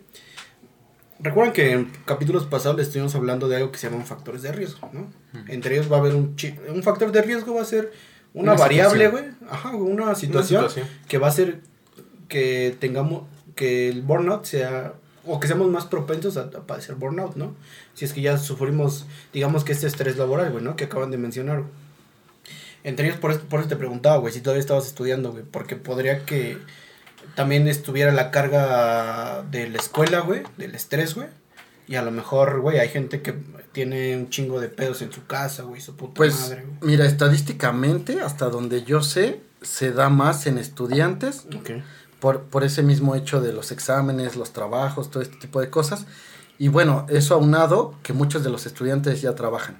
Recuerden 1.24 1.54
que 1.54 1.72
en 1.74 1.92
capítulos 2.06 2.48
pasados 2.48 2.78
les 2.78 2.88
estuvimos 2.88 3.14
hablando 3.14 3.48
de 3.48 3.58
algo 3.58 3.72
que 3.72 3.78
se 3.78 3.88
llaman 3.90 4.08
factores 4.08 4.42
de 4.42 4.52
riesgo, 4.52 4.90
¿no? 4.92 5.08
Entre 5.50 5.76
ellos 5.76 5.92
va 5.92 5.98
a 5.98 6.00
haber 6.00 6.16
un 6.16 6.36
chi- 6.36 6.58
un 6.68 6.82
factor 6.82 7.12
de 7.12 7.22
riesgo 7.22 7.54
va 7.54 7.62
a 7.62 7.66
ser 7.66 7.92
una, 8.34 8.54
Una 8.54 8.60
variable, 8.60 9.08
güey, 9.10 9.24
situación. 9.26 9.50
ajá, 9.52 9.70
una 9.76 10.04
Una 10.06 10.16
situación, 10.16 10.62
situación. 10.70 10.88
que 11.08 11.18
va 11.20 11.28
a 11.28 11.30
hacer 11.30 11.60
que 12.28 12.76
tengamos 12.80 13.26
que 13.62 13.90
el 13.90 14.02
burnout 14.02 14.46
sea 14.46 14.94
o 15.24 15.40
que 15.40 15.46
seamos 15.48 15.70
más 15.70 15.86
propensos 15.86 16.36
a, 16.36 16.42
a 16.42 16.66
padecer 16.66 16.96
burnout, 16.96 17.36
¿no? 17.36 17.54
Si 17.94 18.06
es 18.06 18.14
que 18.14 18.22
ya 18.22 18.40
sufrimos, 18.40 19.06
digamos 19.34 19.64
que 19.64 19.72
este 19.72 19.86
estrés 19.86 20.18
laboral, 20.18 20.52
güey, 20.52 20.64
¿no? 20.64 20.76
Que 20.76 20.86
acaban 20.86 21.12
de 21.12 21.20
mencionar, 21.20 21.60
güey. 21.60 21.70
Entre 22.84 23.06
ellos, 23.08 23.20
por 23.20 23.30
eso, 23.30 23.42
por 23.42 23.60
eso 23.60 23.70
te 23.70 23.76
preguntaba, 23.76 24.18
güey, 24.18 24.34
si 24.34 24.42
todavía 24.42 24.62
estabas 24.62 24.88
estudiando, 24.88 25.32
güey, 25.32 25.44
porque 25.44 25.76
podría 25.76 26.26
que 26.26 26.58
también 27.36 27.68
estuviera 27.68 28.12
la 28.12 28.32
carga 28.32 29.44
de 29.52 29.70
la 29.70 29.78
escuela, 29.78 30.22
güey, 30.22 30.42
del 30.58 30.74
estrés, 30.74 31.14
güey. 31.14 31.28
Y 31.88 31.96
a 31.98 32.02
lo 32.02 32.10
mejor, 32.10 32.60
güey, 32.62 32.80
hay 32.80 32.90
gente 32.90 33.22
que 33.22 33.36
tiene 33.74 34.18
un 34.18 34.30
chingo 34.32 34.60
de 34.60 34.70
pedos 34.70 35.04
en 35.04 35.12
su 35.12 35.28
casa, 35.28 35.62
güey, 35.62 35.82
su 35.82 35.96
puta 35.96 36.16
Pues, 36.16 36.40
madre, 36.50 36.64
güey. 36.80 36.92
mira, 36.94 37.06
estadísticamente, 37.06 38.22
hasta 38.22 38.50
donde 38.50 38.84
yo 38.84 39.04
sé, 39.04 39.40
se 39.62 39.92
da 39.92 40.10
más 40.10 40.48
en 40.48 40.58
estudiantes 40.58 41.46
Ok. 41.56 41.70
Por, 42.22 42.44
por 42.44 42.64
ese 42.64 42.84
mismo 42.84 43.16
hecho 43.16 43.42
de 43.42 43.52
los 43.52 43.74
exámenes, 43.74 44.38
los 44.38 44.52
trabajos, 44.54 45.12
todo 45.12 45.22
este 45.22 45.36
tipo 45.36 45.60
de 45.60 45.70
cosas. 45.70 46.06
Y 46.58 46.70
bueno, 46.70 47.06
eso 47.10 47.34
aunado 47.34 47.96
que 48.04 48.14
muchos 48.14 48.44
de 48.44 48.52
los 48.52 48.66
estudiantes 48.66 49.22
ya 49.22 49.36
trabajan, 49.36 49.78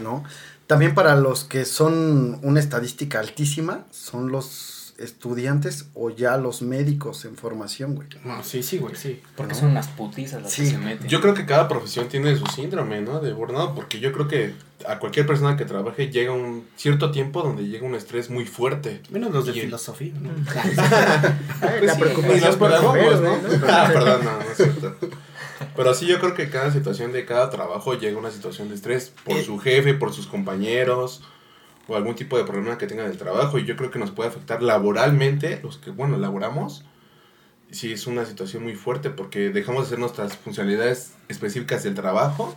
¿no? 0.00 0.22
También 0.66 0.94
para 0.94 1.16
los 1.16 1.44
que 1.44 1.64
son 1.64 2.38
una 2.42 2.60
estadística 2.60 3.18
altísima, 3.18 3.86
son 3.90 4.30
los 4.30 4.75
estudiantes 4.98 5.86
o 5.94 6.10
ya 6.10 6.36
los 6.36 6.62
médicos 6.62 7.24
en 7.24 7.36
formación, 7.36 7.94
güey. 7.94 8.08
No, 8.24 8.42
sí, 8.42 8.62
sí, 8.62 8.78
güey, 8.78 8.94
sí. 8.96 9.20
Porque 9.36 9.54
¿no? 9.54 9.60
son 9.60 9.70
unas 9.70 9.88
putizas 9.88 10.42
las 10.42 10.52
Sí. 10.52 10.62
que 10.62 10.70
se 10.70 10.78
meten. 10.78 11.08
Yo 11.08 11.20
creo 11.20 11.34
que 11.34 11.46
cada 11.46 11.68
profesión 11.68 12.08
tiene 12.08 12.34
su 12.36 12.46
síndrome, 12.46 13.00
¿no? 13.00 13.20
De 13.20 13.32
burnout, 13.32 13.74
porque 13.74 14.00
yo 14.00 14.12
creo 14.12 14.28
que 14.28 14.54
a 14.86 14.98
cualquier 14.98 15.26
persona 15.26 15.56
que 15.56 15.64
trabaje 15.64 16.10
llega 16.10 16.32
un 16.32 16.66
cierto 16.76 17.10
tiempo 17.10 17.42
donde 17.42 17.66
llega 17.66 17.86
un 17.86 17.94
estrés 17.94 18.30
muy 18.30 18.44
fuerte. 18.44 19.02
Menos 19.10 19.32
los 19.32 19.46
de 19.46 19.52
Y- 19.56 19.60
filosofía, 19.62 20.12
¿no? 20.20 20.30
Pues 20.56 20.76
la 20.76 21.94
sí, 21.94 21.98
Y 21.98 22.00
preocupación 22.00 22.40
los 22.40 22.56
por 22.56 22.68
pedagogos, 22.70 23.20
¿no? 23.20 23.36
Ah, 23.68 23.90
perdón, 23.92 24.24
no, 24.24 24.32
no 24.38 24.40
es 24.50 24.56
cierto. 24.56 24.96
Pero 25.74 25.94
sí, 25.94 26.06
yo 26.06 26.18
creo 26.20 26.34
que 26.34 26.50
cada 26.50 26.70
situación 26.70 27.12
de 27.12 27.24
cada 27.24 27.48
trabajo 27.50 27.94
llega 27.94 28.18
una 28.18 28.30
situación 28.30 28.68
de 28.68 28.74
estrés 28.74 29.12
por 29.24 29.36
Eh. 29.38 29.44
su 29.44 29.58
jefe, 29.58 29.94
por 29.94 30.12
sus 30.12 30.26
compañeros 30.26 31.22
o 31.88 31.96
algún 31.96 32.14
tipo 32.14 32.36
de 32.36 32.44
problema 32.44 32.78
que 32.78 32.86
tengan 32.86 33.06
en 33.06 33.12
el 33.12 33.18
trabajo. 33.18 33.58
Y 33.58 33.64
yo 33.64 33.76
creo 33.76 33.90
que 33.90 33.98
nos 33.98 34.10
puede 34.10 34.28
afectar 34.28 34.62
laboralmente, 34.62 35.60
los 35.62 35.78
que, 35.78 35.90
bueno, 35.90 36.16
laboramos. 36.16 36.84
Sí, 37.70 37.92
es 37.92 38.06
una 38.06 38.24
situación 38.24 38.62
muy 38.62 38.74
fuerte 38.74 39.10
porque 39.10 39.50
dejamos 39.50 39.82
de 39.82 39.86
hacer 39.86 39.98
nuestras 39.98 40.36
funcionalidades 40.36 41.14
específicas 41.28 41.82
del 41.82 41.94
trabajo. 41.94 42.56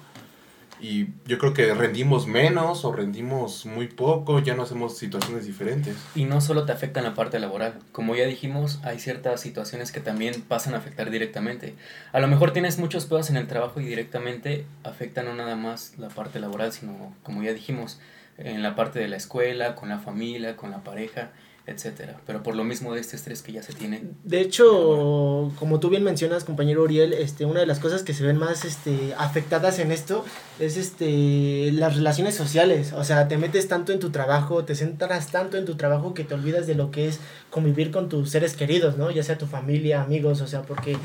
Y 0.82 1.08
yo 1.26 1.38
creo 1.40 1.54
que 1.54 1.74
rendimos 1.74 2.26
menos 2.26 2.86
o 2.86 2.94
rendimos 2.94 3.66
muy 3.66 3.88
poco, 3.88 4.40
ya 4.40 4.56
no 4.56 4.64
hacemos 4.64 4.98
situaciones 4.98 5.46
diferentes. 5.46 5.98
Y 6.16 6.24
no 6.24 6.40
solo 6.40 6.66
te 6.66 6.72
afecta 6.72 7.02
en 7.02 7.06
la 7.06 7.14
parte 7.16 7.38
laboral. 7.38 7.80
Como 7.92 8.16
ya 8.16 8.26
dijimos, 8.26 8.80
hay 8.84 9.00
ciertas 9.00 9.42
situaciones 9.42 9.92
que 9.92 10.00
también 10.00 10.42
pasan 10.42 10.76
a 10.76 10.78
afectar 10.78 11.10
directamente. 11.10 11.76
A 12.14 12.22
lo 12.22 12.30
mejor 12.30 12.54
tienes 12.54 12.80
muchos 12.80 13.06
pedos 13.08 13.30
en 13.30 13.36
el 13.36 13.48
trabajo 13.48 13.82
y 13.82 13.86
directamente 13.86 14.66
afectan 14.84 15.26
no 15.26 15.36
nada 15.36 15.58
más 15.58 15.96
la 15.98 16.08
parte 16.08 16.40
laboral, 16.40 16.72
sino, 16.72 17.14
como 17.24 17.44
ya 17.44 17.54
dijimos, 17.54 18.00
en 18.40 18.64
la 18.64 18.76
parte 18.76 19.00
de 19.00 19.08
la 19.08 19.18
escuela, 19.18 19.76
con 19.76 19.90
la 19.90 20.00
familia, 20.00 20.56
con 20.56 20.72
la 20.72 20.84
pareja, 20.84 21.32
etcétera. 21.68 22.20
Pero 22.26 22.42
por 22.42 22.56
lo 22.56 22.64
mismo 22.64 22.94
de 22.94 23.02
este 23.02 23.16
estrés 23.16 23.42
que 23.42 23.52
ya 23.52 23.64
se 23.64 23.74
tiene. 23.74 24.02
De 24.24 24.42
hecho, 24.42 25.52
como 25.58 25.80
tú 25.80 25.90
bien 25.90 26.04
mencionas, 26.04 26.44
compañero 26.44 26.84
Uriel, 26.84 27.14
este, 27.14 27.46
una 27.46 27.60
de 27.60 27.66
las 27.66 27.80
cosas 27.80 28.04
que 28.04 28.14
se 28.14 28.26
ven 28.26 28.38
más 28.38 28.66
este, 28.66 29.14
afectadas 29.18 29.80
en 29.80 29.92
esto 29.92 30.26
es 30.60 30.78
este, 30.78 31.72
las 31.74 31.96
relaciones 31.96 32.36
sociales. 32.36 32.94
O 32.94 33.04
sea, 33.04 33.28
te 33.28 33.38
metes 33.38 33.68
tanto 33.68 33.92
en 33.92 34.00
tu 34.00 34.10
trabajo, 34.10 34.66
te 34.66 34.76
centras 34.76 35.32
tanto 35.32 35.58
en 35.58 35.66
tu 35.66 35.76
trabajo 35.76 36.14
que 36.14 36.24
te 36.24 36.34
olvidas 36.34 36.68
de 36.68 36.76
lo 36.76 36.92
que 36.92 37.08
es 37.08 37.20
convivir 37.50 37.92
con 37.92 38.10
tus 38.10 38.30
seres 38.30 38.56
queridos, 38.56 38.98
¿no? 38.98 39.12
Ya 39.12 39.24
sea 39.24 39.38
tu 39.38 39.46
familia, 39.46 40.02
amigos, 40.02 40.42
o 40.42 40.48
sea, 40.48 40.64
porque 40.64 40.98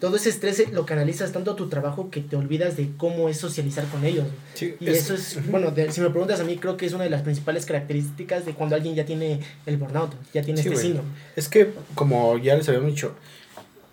todo 0.00 0.16
ese 0.16 0.30
estrés 0.30 0.70
lo 0.72 0.86
canalizas 0.86 1.30
tanto 1.32 1.50
a 1.52 1.56
tu 1.56 1.68
trabajo 1.68 2.10
que 2.10 2.20
te 2.22 2.34
olvidas 2.34 2.76
de 2.76 2.90
cómo 2.96 3.28
es 3.28 3.36
socializar 3.36 3.84
con 3.86 4.04
ellos. 4.04 4.26
Sí, 4.54 4.74
Y 4.80 4.88
eso 4.88 5.14
es, 5.14 5.38
bueno, 5.50 5.70
de- 5.70 5.92
si 5.92 6.00
me 6.00 6.08
preguntas 6.10 6.40
a 6.40 6.44
mí, 6.44 6.56
creo 6.56 6.76
que 6.78 6.86
es 6.86 6.92
una 6.94 7.04
de 7.04 7.10
las 7.10 7.22
principales 7.22 7.66
características 7.66 8.46
de 8.46 8.54
cuando 8.54 8.76
alguien 8.76 8.94
ya 8.94 9.04
tiene 9.04 9.40
el 9.66 9.76
burnout, 9.76 10.12
ya 10.32 10.42
tiene 10.42 10.62
Sí, 10.62 10.68
este 10.68 10.80
síndrome. 10.80 11.08
Es 11.36 11.48
que, 11.48 11.72
como 11.94 12.38
ya 12.38 12.56
les 12.56 12.66
habíamos 12.68 12.90
dicho, 12.90 13.14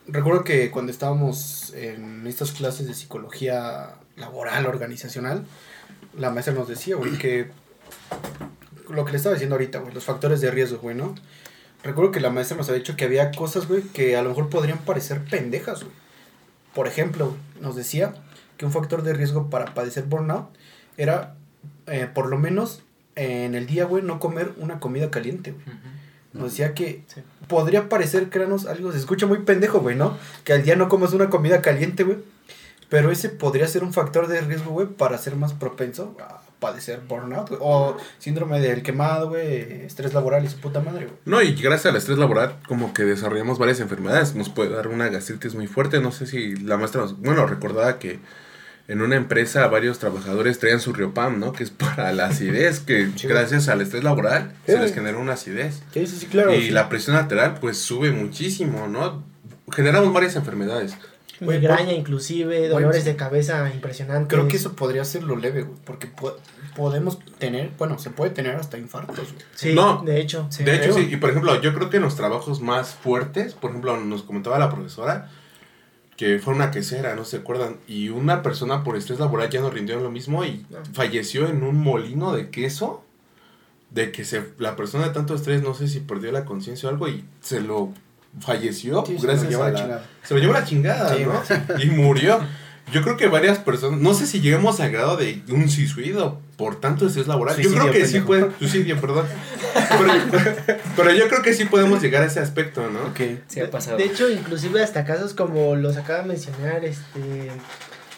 recuerdo 0.08 0.44
que 0.46 0.72
cuando 0.72 0.92
estábamos 0.92 1.74
en 1.76 2.26
estas 2.26 2.52
clases 2.54 2.88
de 2.88 2.94
psicología 2.94 3.96
laboral, 4.16 4.66
organizacional, 4.66 5.44
la 6.18 6.32
maestra 6.32 6.54
nos 6.54 6.68
decía, 6.70 6.96
güey, 6.96 7.18
que 7.18 7.48
lo 8.90 9.04
que 9.06 9.12
le 9.12 9.18
estaba 9.18 9.34
diciendo 9.36 9.56
ahorita, 9.56 9.80
güey, 9.80 9.94
los 9.94 10.06
factores 10.06 10.40
de 10.42 10.50
riesgo, 10.52 10.78
güey, 10.80 10.96
¿no? 10.96 11.14
Recuerdo 11.84 12.12
que 12.12 12.20
la 12.20 12.30
maestra 12.30 12.58
nos 12.58 12.68
había 12.70 12.80
dicho 12.80 12.96
que 12.96 13.06
había 13.06 13.32
cosas, 13.32 13.68
güey, 13.68 13.82
que 13.84 14.16
a 14.18 14.22
lo 14.22 14.30
mejor 14.30 14.50
podrían 14.50 14.80
parecer 14.80 15.24
pendejas, 15.24 15.84
güey. 15.84 15.96
Por 16.74 16.88
ejemplo, 16.88 17.36
nos 17.62 17.76
decía 17.76 18.14
que 18.58 18.66
un 18.66 18.72
factor 18.72 19.04
de 19.04 19.14
riesgo 19.14 19.50
para 19.50 19.74
padecer 19.74 20.04
burnout 20.06 20.48
era, 20.98 21.36
eh, 21.88 22.08
por 22.14 22.28
lo 22.30 22.38
menos, 22.38 22.82
en 23.16 23.56
el 23.56 23.68
día, 23.68 23.86
güey, 23.86 24.04
no 24.04 24.20
comer 24.20 24.52
una 24.58 24.80
comida 24.80 25.10
caliente, 25.12 25.52
güey. 25.52 25.64
Nos 26.34 26.52
decía 26.52 26.74
que 26.74 27.04
Sí. 27.08 27.22
podría 27.48 27.90
parecer 27.90 28.30
créanos 28.30 28.66
algo, 28.68 28.92
se 28.92 28.98
escucha 29.00 29.26
muy 29.26 29.40
pendejo, 29.40 29.80
güey, 29.80 29.96
¿no? 29.96 30.18
Que 30.44 30.54
al 30.54 30.64
día 30.64 30.76
no 30.76 30.90
comas 30.90 31.14
una 31.14 31.30
comida 31.30 31.62
caliente, 31.62 32.04
güey. 32.04 32.18
Pero 32.90 33.12
ese 33.12 33.30
podría 33.30 33.68
ser 33.68 33.84
un 33.84 33.92
factor 33.94 34.28
de 34.28 34.40
riesgo, 34.42 34.72
güey, 34.72 34.88
para 34.88 35.18
ser 35.18 35.36
más 35.36 35.54
propenso 35.54 36.16
a 36.22 36.42
padecer 36.60 37.02
burnout, 37.08 37.50
güey. 37.50 37.60
O 37.64 37.98
síndrome 38.20 38.60
del 38.60 38.82
quemado, 38.84 39.30
güey, 39.30 39.84
estrés 39.86 40.14
laboral 40.14 40.44
y 40.46 40.50
su 40.50 40.58
puta 40.58 40.80
madre, 40.80 41.06
güey. 41.06 41.18
No, 41.26 41.42
y 41.42 41.54
gracias 41.56 41.88
al 41.88 41.96
estrés 41.98 42.18
laboral, 42.18 42.56
como 42.68 42.94
que 42.94 43.04
desarrollamos 43.04 43.60
varias 43.60 43.80
enfermedades. 43.80 44.36
Nos 44.36 44.50
puede 44.50 44.70
dar 44.72 44.88
una 44.88 45.10
gastritis 45.10 45.56
muy 45.56 45.68
fuerte. 45.68 46.00
No 46.00 46.12
sé 46.12 46.26
si 46.28 46.56
la 46.56 46.78
maestra 46.78 47.02
nos. 47.02 47.20
Bueno, 47.20 47.46
recordaba 47.46 48.00
que 48.00 48.20
en 48.88 49.02
una 49.02 49.18
empresa 49.18 49.68
varios 49.68 50.00
trabajadores 50.00 50.60
traían 50.60 50.80
su 50.80 50.94
Riopam, 50.94 51.40
¿no? 51.40 51.52
Que 51.52 51.64
es 51.66 51.72
para 51.72 52.14
la 52.14 52.28
acidez, 52.28 52.80
que 52.80 53.10
Sí. 53.18 53.28
gracias 53.28 53.68
al 53.68 53.82
estrés 53.82 54.04
laboral 54.04 54.54
Sí. 54.66 54.72
se 54.72 54.80
les 54.80 54.94
genera 54.94 55.18
una 55.18 55.34
acidez. 55.34 55.82
Sí, 55.94 56.08
sí, 56.08 56.16
sí, 56.20 56.26
claro. 56.28 56.54
y 56.54 56.70
la 56.70 56.88
presión 56.88 57.18
arterial, 57.18 57.58
pues 57.60 57.78
sube 57.78 58.12
muchísimo, 58.12 58.88
¿no? 58.88 59.24
Generamos 59.74 60.14
varias 60.14 60.38
enfermedades. 60.38 60.96
Güey, 61.40 61.60
Migraña 61.60 61.94
inclusive, 61.94 62.68
dolores 62.68 63.06
de 63.06 63.16
cabeza 63.16 63.70
impresionantes. 63.74 64.28
Creo 64.28 64.48
que 64.48 64.58
eso 64.58 64.76
podría 64.76 65.06
ser 65.06 65.24
lo 65.24 65.36
leve, 65.36 65.64
güey, 65.64 65.78
porque 65.86 66.08
po- 66.08 66.36
podemos 66.76 67.20
tener, 67.38 67.72
bueno, 67.78 68.00
se 68.00 68.10
puede 68.10 68.32
tener 68.32 68.56
hasta 68.56 68.78
infartos, 68.78 69.34
güey. 69.34 69.46
Sí, 69.56 69.74
No. 69.74 70.02
de 70.04 70.20
hecho. 70.20 70.48
Sí. 70.50 70.64
de 70.64 70.76
hecho, 70.76 70.94
creo. 70.94 71.06
sí. 71.08 71.14
Y 71.14 71.18
por 71.18 71.30
ejemplo, 71.30 71.62
yo 71.62 71.74
creo 71.74 71.90
que 71.92 71.98
en 71.98 72.04
los 72.04 72.16
trabajos 72.16 72.62
más 72.62 72.96
fuertes, 72.96 73.54
por 73.54 73.70
ejemplo, 73.70 73.98
nos 73.98 74.24
comentaba 74.24 74.58
la 74.58 74.70
profesora 74.72 75.30
que 76.16 76.40
fue 76.40 76.56
una 76.56 76.72
quesera, 76.72 77.16
no 77.16 77.26
se 77.26 77.38
acuerdan, 77.38 77.78
y 77.88 78.10
una 78.10 78.42
persona 78.42 78.84
por 78.84 78.98
estrés 78.98 79.20
laboral 79.20 79.50
ya 79.52 79.62
no 79.62 79.70
rindió 79.70 79.96
en 79.98 80.04
lo 80.04 80.10
mismo 80.10 80.44
y 80.44 80.66
No. 80.72 80.80
falleció 80.94 81.48
en 81.48 81.62
un 81.64 81.78
molino 81.84 82.34
de 82.34 82.50
queso. 82.50 83.04
De 83.92 84.12
que 84.12 84.26
se, 84.26 84.44
la 84.58 84.76
persona 84.76 85.06
de 85.08 85.14
tanto 85.14 85.34
estrés, 85.34 85.62
no 85.64 85.74
sé 85.74 85.88
si 85.88 86.02
perdió 86.02 86.32
la 86.34 86.44
conciencia 86.44 86.90
o 86.90 86.92
algo 86.92 87.08
y 87.08 87.24
se 87.40 87.62
lo 87.62 87.94
falleció 88.40 89.04
Sí, 89.06 89.14
se 89.18 89.22
lo 89.28 89.28
gracias 89.34 89.50
llevó 89.50 89.64
a 89.64 89.68
la 89.68 89.74
la, 89.74 89.80
chingada. 89.80 90.06
se 90.24 90.34
lo 90.34 90.40
llevó 90.40 90.54
la 90.54 90.66
chingada, 90.66 91.16
Sí, 91.16 91.24
¿no? 91.26 91.82
Y 91.84 91.86
murió. 91.88 92.40
Yo 92.94 93.02
creo 93.02 93.18
que 93.18 93.28
varias 93.28 93.58
personas, 93.58 94.00
no 94.00 94.14
sé 94.14 94.26
si 94.26 94.40
lleguemos 94.40 94.80
al 94.80 94.92
grado 94.92 95.18
de 95.18 95.42
un 95.50 95.70
suicidio 95.70 96.40
por 96.56 96.80
tanto 96.80 97.08
estrés 97.08 97.28
laboral. 97.28 97.58
yo 97.58 97.64
Suicidio, 97.64 97.82
creo 97.82 97.94
que 97.94 98.06
sí 98.08 98.20
pendejo. 98.22 98.28
puede, 98.28 98.52
suicidio, 98.60 99.02
perdón. 99.02 99.26
Pero, 100.32 100.56
pero 100.96 101.12
yo 101.12 101.28
creo 101.28 101.42
que 101.42 101.54
sí 101.54 101.66
podemos 101.66 102.02
llegar 102.02 102.24
a 102.24 102.28
ese 102.28 102.40
aspecto, 102.40 102.90
¿no? 102.90 103.00
Ok. 103.10 103.20
Ha 103.62 103.70
pasado. 103.70 103.98
De 103.98 104.06
hecho, 104.06 104.30
inclusive 104.30 104.82
hasta 104.82 105.04
casos 105.04 105.34
como 105.34 105.76
los 105.76 105.98
acaba 105.98 106.22
de 106.22 106.30
mencionar 106.30 106.86
este 106.86 107.52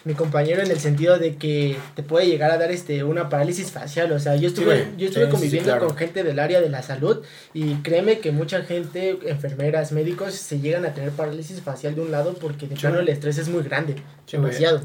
mi 0.10 0.16
compañero 0.16 0.63
en 0.63 0.72
el 0.72 0.80
sentido 0.80 1.20
de 1.20 1.36
que 1.36 1.78
te 1.96 2.01
puede 2.01 2.25
llegar 2.25 2.50
a 2.50 2.58
dar 2.58 2.72
este 2.72 3.04
una 3.04 3.30
parálisis 3.30 3.70
facial, 3.72 4.12
o 4.12 4.20
sea, 4.20 4.36
yo 4.36 4.48
estuve 4.48 4.88
yo 4.98 5.06
estuve 5.08 5.25
Sí, 5.25 5.30
sí, 5.30 5.32
conviviendo 5.32 5.70
claro. 5.70 5.88
con 5.88 5.98
gente 5.98 6.24
del 6.24 6.39
área 6.39 6.60
de 6.62 6.68
la 6.70 6.82
salud 6.82 7.22
y 7.54 7.75
créeme 7.75 8.18
que 8.20 8.32
mucha 8.32 8.63
gente, 8.63 9.20
enfermeras, 9.28 9.92
médicos 9.92 10.34
se 10.34 10.60
llegan 10.60 10.84
a 10.86 10.96
tener 10.96 11.12
parálisis 11.12 11.62
facial 11.62 11.94
de 11.94 12.01
un 12.01 12.10
lado 12.12 12.34
porque 12.34 12.68
de 12.68 12.75
plano 12.75 13.00
el 13.00 13.08
estrés 13.10 13.38
es 13.38 13.50
muy 13.50 13.62
grande, 13.62 13.94
güey. 13.94 14.04
demasiado. 14.32 14.82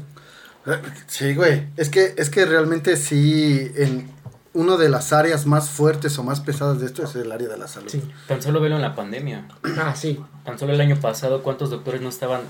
Sí, 1.07 1.33
güey. 1.33 1.63
Es 1.77 1.89
que, 1.89 2.13
es 2.17 2.29
que 2.29 2.45
realmente 2.45 2.95
sí, 2.97 3.71
en 3.75 4.07
una 4.55 4.77
de 4.77 4.89
las 4.89 5.13
áreas 5.13 5.45
más 5.45 5.69
fuertes 5.69 6.17
o 6.17 6.23
más 6.23 6.39
pesadas 6.39 6.79
de 6.79 6.85
esto 6.85 7.03
es 7.03 7.13
el 7.15 7.31
área 7.31 7.49
de 7.49 7.57
la 7.57 7.67
salud. 7.67 7.89
Sí. 7.89 8.01
Tan 8.27 8.41
solo 8.41 8.61
velo 8.61 8.77
en 8.77 8.81
la 8.81 8.95
pandemia. 8.95 9.47
Ah, 9.77 9.93
sí. 9.95 10.19
tan 10.45 10.57
solo 10.57 10.73
el 10.73 10.81
año 10.81 10.95
pasado, 10.99 11.43
¿cuántos 11.43 11.69
doctores 11.69 12.01
no 12.01 12.07
estaban, 12.07 12.41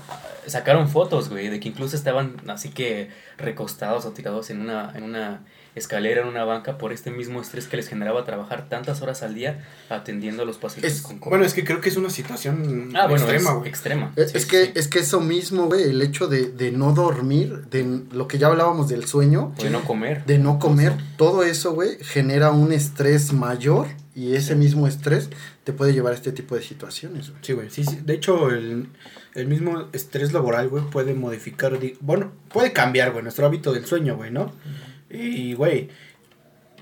sacaron 0.46 0.88
fotos, 0.88 1.28
güey, 1.28 1.48
de 1.48 1.58
que 1.58 1.68
incluso 1.68 1.96
estaban 1.96 2.36
así 2.48 2.70
que 2.70 3.10
recostados 3.36 4.06
o 4.06 4.12
tirados 4.12 4.50
en 4.50 4.60
una, 4.60 4.92
en 4.94 5.02
una 5.02 5.40
escalera, 5.76 6.22
en 6.22 6.28
una 6.28 6.44
banca, 6.44 6.78
por 6.78 6.92
este 6.92 7.10
mismo 7.12 7.40
estrés 7.40 7.66
que 7.68 7.76
les 7.76 7.86
generaba 7.88 8.24
trabajar 8.24 8.68
tantas 8.68 9.02
horas 9.02 9.22
al 9.22 9.34
día 9.34 9.64
atendiendo 9.88 10.42
a 10.42 10.46
los 10.46 10.56
pacientes 10.58 10.94
Es- 10.96 11.02
con 11.02 11.18
COVID. 11.18 11.30
Bueno, 11.30 11.44
es 11.44 11.54
que 11.54 11.64
creo 11.64 11.80
que 11.80 11.88
es 11.90 11.96
una 11.96 12.10
situación 12.10 12.92
ah, 12.96 13.06
bueno, 13.06 13.24
extrema, 13.24 13.50
es 13.50 13.56
güey. 13.58 13.68
extrema. 13.68 14.12
Es, 14.16 14.30
Sí, 14.32 14.36
es 14.38 14.42
sí, 14.44 14.48
que, 14.48 14.64
sí. 14.66 14.72
es 14.74 14.88
que 14.88 14.98
eso 14.98 15.20
mismo, 15.20 15.66
güey, 15.66 15.84
el 15.84 16.02
hecho 16.02 16.26
de, 16.26 16.46
de 16.50 16.72
no 16.72 16.92
dormir, 16.92 17.66
de 17.70 18.00
lo 18.12 18.26
que 18.26 18.38
ya 18.38 18.48
hablábamos 18.48 18.88
del 18.88 19.04
sueño, 19.06 19.52
O 19.58 19.62
de 19.62 19.70
no 19.70 19.84
comer. 19.84 20.24
de 20.24 20.38
no 20.38 20.58
comer, 20.58 20.94
todo 21.16 21.44
eso, 21.44 21.72
güey, 21.74 21.98
genera 22.02 22.50
un 22.50 22.72
estrés 22.72 23.32
mayor 23.32 23.86
y 24.14 24.34
ese 24.34 24.54
mismo 24.56 24.86
estrés 24.88 25.28
te 25.64 25.72
puede 25.74 25.92
llevar 25.92 26.12
a 26.12 26.16
este 26.16 26.32
tipo 26.32 26.54
de 26.56 26.62
situaciones, 26.62 27.28
güey. 27.30 27.42
Sí, 27.44 27.52
güey. 27.52 27.68
Sí, 27.70 27.84
sí. 27.84 27.98
De 28.02 28.14
hecho, 28.14 28.48
el, 28.50 28.88
el 29.34 29.46
mismo 29.46 29.88
estrés 29.92 30.32
laboral, 30.32 30.68
güey, 30.68 30.84
puede 30.84 31.12
modificar, 31.12 31.78
di- 31.78 31.98
bueno, 32.00 32.32
puede 32.48 32.72
cambiar, 32.72 33.10
güey, 33.12 33.22
nuestro 33.22 33.44
hábito 33.46 33.72
del 33.74 33.84
sueño, 33.84 34.16
güey, 34.16 34.30
¿no? 34.30 34.52
Y, 35.16 35.54
güey, 35.54 35.88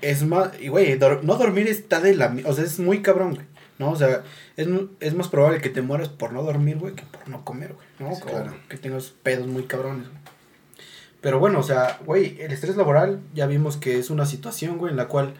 es 0.01 0.23
más, 0.23 0.49
y, 0.59 0.67
güey, 0.67 0.97
dor- 0.99 1.23
no 1.23 1.35
dormir 1.35 1.67
está 1.67 1.99
de 1.99 2.15
la, 2.15 2.35
o 2.45 2.53
sea, 2.53 2.63
es 2.63 2.79
muy 2.79 3.01
cabrón, 3.01 3.35
güey, 3.35 3.45
¿no? 3.79 3.91
O 3.91 3.95
sea, 3.95 4.23
es, 4.57 4.67
es 4.99 5.13
más 5.15 5.27
probable 5.29 5.61
que 5.61 5.69
te 5.69 5.81
mueras 5.81 6.09
por 6.09 6.33
no 6.33 6.43
dormir, 6.43 6.77
güey, 6.77 6.93
que 6.95 7.03
por 7.03 7.27
no 7.29 7.43
comer, 7.45 7.73
güey, 7.73 7.87
¿no? 7.99 8.19
Claro. 8.19 8.51
O 8.51 8.69
que 8.69 8.77
tengas 8.77 9.13
pedos 9.23 9.47
muy 9.47 9.63
cabrones, 9.63 10.07
güey. 10.07 10.19
Pero 11.21 11.39
bueno, 11.39 11.59
o 11.59 11.63
sea, 11.63 11.99
güey, 12.05 12.37
el 12.39 12.51
estrés 12.51 12.75
laboral 12.77 13.19
ya 13.33 13.47
vimos 13.47 13.77
que 13.77 13.97
es 13.97 14.09
una 14.11 14.25
situación, 14.27 14.77
güey, 14.77 14.91
en 14.91 14.97
la 14.97 15.07
cual 15.07 15.33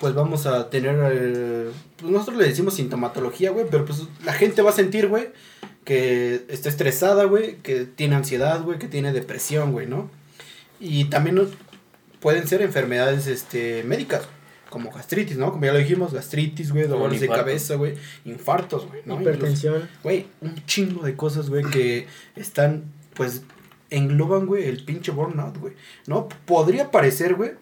pues 0.00 0.14
vamos 0.14 0.46
a 0.46 0.68
tener, 0.70 0.94
eh, 1.12 1.70
pues 1.98 2.10
nosotros 2.12 2.36
le 2.38 2.44
decimos 2.48 2.74
sintomatología, 2.74 3.50
güey, 3.50 3.66
pero 3.70 3.84
pues 3.84 4.02
la 4.24 4.32
gente 4.32 4.62
va 4.62 4.70
a 4.70 4.74
sentir, 4.74 5.08
güey, 5.08 5.28
que 5.84 6.44
está 6.48 6.68
estresada, 6.68 7.24
güey, 7.24 7.56
que 7.56 7.84
tiene 7.84 8.14
ansiedad, 8.16 8.62
güey, 8.62 8.78
que 8.78 8.88
tiene 8.88 9.12
depresión, 9.12 9.72
güey, 9.72 9.86
¿no? 9.86 10.10
Y 10.80 11.04
también. 11.06 11.48
Pueden 12.20 12.46
ser 12.46 12.62
enfermedades, 12.62 13.26
este, 13.26 13.82
médicas, 13.84 14.28
como 14.70 14.90
gastritis, 14.90 15.36
¿no? 15.36 15.52
Como 15.52 15.64
ya 15.64 15.72
lo 15.72 15.78
dijimos, 15.78 16.12
gastritis, 16.12 16.72
güey, 16.72 16.86
dolores 16.86 17.20
de 17.20 17.26
infarto. 17.26 17.44
cabeza, 17.44 17.74
güey, 17.76 17.94
infartos, 18.24 18.86
güey, 18.88 19.02
¿no? 19.04 19.20
Hipertensión. 19.20 19.88
Güey, 20.02 20.26
un 20.40 20.54
chingo 20.66 21.04
de 21.04 21.14
cosas, 21.14 21.48
güey, 21.48 21.64
que 21.64 22.06
están, 22.34 22.84
pues, 23.14 23.42
engloban, 23.90 24.46
güey, 24.46 24.64
el 24.64 24.84
pinche 24.84 25.12
burnout, 25.12 25.58
güey. 25.58 25.74
¿No? 26.06 26.28
Podría 26.44 26.90
parecer, 26.90 27.34
güey, 27.34 27.52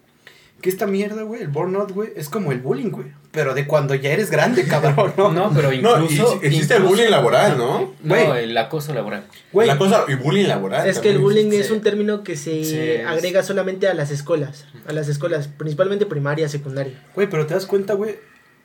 que 0.60 0.70
esta 0.70 0.86
mierda, 0.86 1.22
güey, 1.22 1.42
el 1.42 1.48
burnout, 1.48 1.92
güey, 1.92 2.10
es 2.16 2.28
como 2.28 2.52
el 2.52 2.60
bullying, 2.60 2.90
güey. 2.90 3.08
Pero 3.34 3.52
de 3.52 3.66
cuando 3.66 3.94
ya 3.96 4.10
eres 4.12 4.30
grande, 4.30 4.64
cabrón, 4.66 5.12
¿no? 5.16 5.32
No, 5.32 5.50
pero 5.52 5.68
No, 5.68 5.74
y 5.74 6.04
incluso... 6.04 6.38
existe 6.40 6.76
el 6.76 6.84
bullying 6.84 7.10
laboral, 7.10 7.58
¿no? 7.58 7.92
No, 8.02 8.34
el 8.36 8.56
acoso 8.56 8.94
laboral. 8.94 9.26
Güey, 9.52 9.66
La 9.66 9.76
cosa, 9.76 10.04
y 10.08 10.14
bullying 10.14 10.46
laboral. 10.46 10.88
Es 10.88 11.00
que 11.00 11.10
el 11.10 11.18
bullying 11.18 11.46
existe. 11.46 11.64
es 11.66 11.70
un 11.72 11.80
término 11.82 12.22
que 12.22 12.36
se 12.36 12.64
Sí, 12.64 12.78
es- 12.78 13.06
agrega 13.06 13.42
solamente 13.42 13.88
a 13.88 13.94
las 13.94 14.10
escuelas, 14.12 14.66
a 14.86 14.92
las 14.92 15.08
escuelas, 15.08 15.48
principalmente 15.48 16.06
primaria, 16.06 16.48
secundaria. 16.48 16.94
güey, 17.14 17.28
pero 17.28 17.44
te 17.46 17.54
das 17.54 17.66
cuenta, 17.66 17.94
güey, 17.94 18.14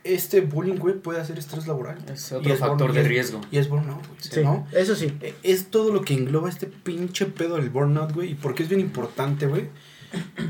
este 0.03 0.41
bullying, 0.41 0.75
güey, 0.77 0.95
puede 0.95 1.19
hacer 1.19 1.37
estrés 1.39 1.67
laboral. 1.67 1.97
Es 2.13 2.31
Y 2.31 2.35
otro 2.35 2.53
es 2.53 2.59
factor 2.59 2.91
burn- 2.91 2.93
de 2.93 2.99
y 2.99 3.03
es- 3.03 3.07
riesgo. 3.09 3.41
Y 3.51 3.57
es 3.57 3.67
burnout, 3.69 4.05
güey, 4.07 4.19
Sí, 4.19 4.41
¿no? 4.43 4.67
eso 4.71 4.95
sí. 4.95 5.17
Eh, 5.21 5.33
Es 5.43 5.71
todo 5.71 5.91
lo 5.91 6.01
que 6.01 6.13
engloba 6.13 6.47
este 6.47 6.67
pinche 6.67 7.25
pedo 7.25 7.55
del 7.57 7.69
burnout, 7.69 8.13
güey. 8.13 8.31
Y 8.31 8.35
porque 8.35 8.63
es 8.63 8.69
bien 8.69 8.81
importante, 8.81 9.47
güey. 9.47 9.65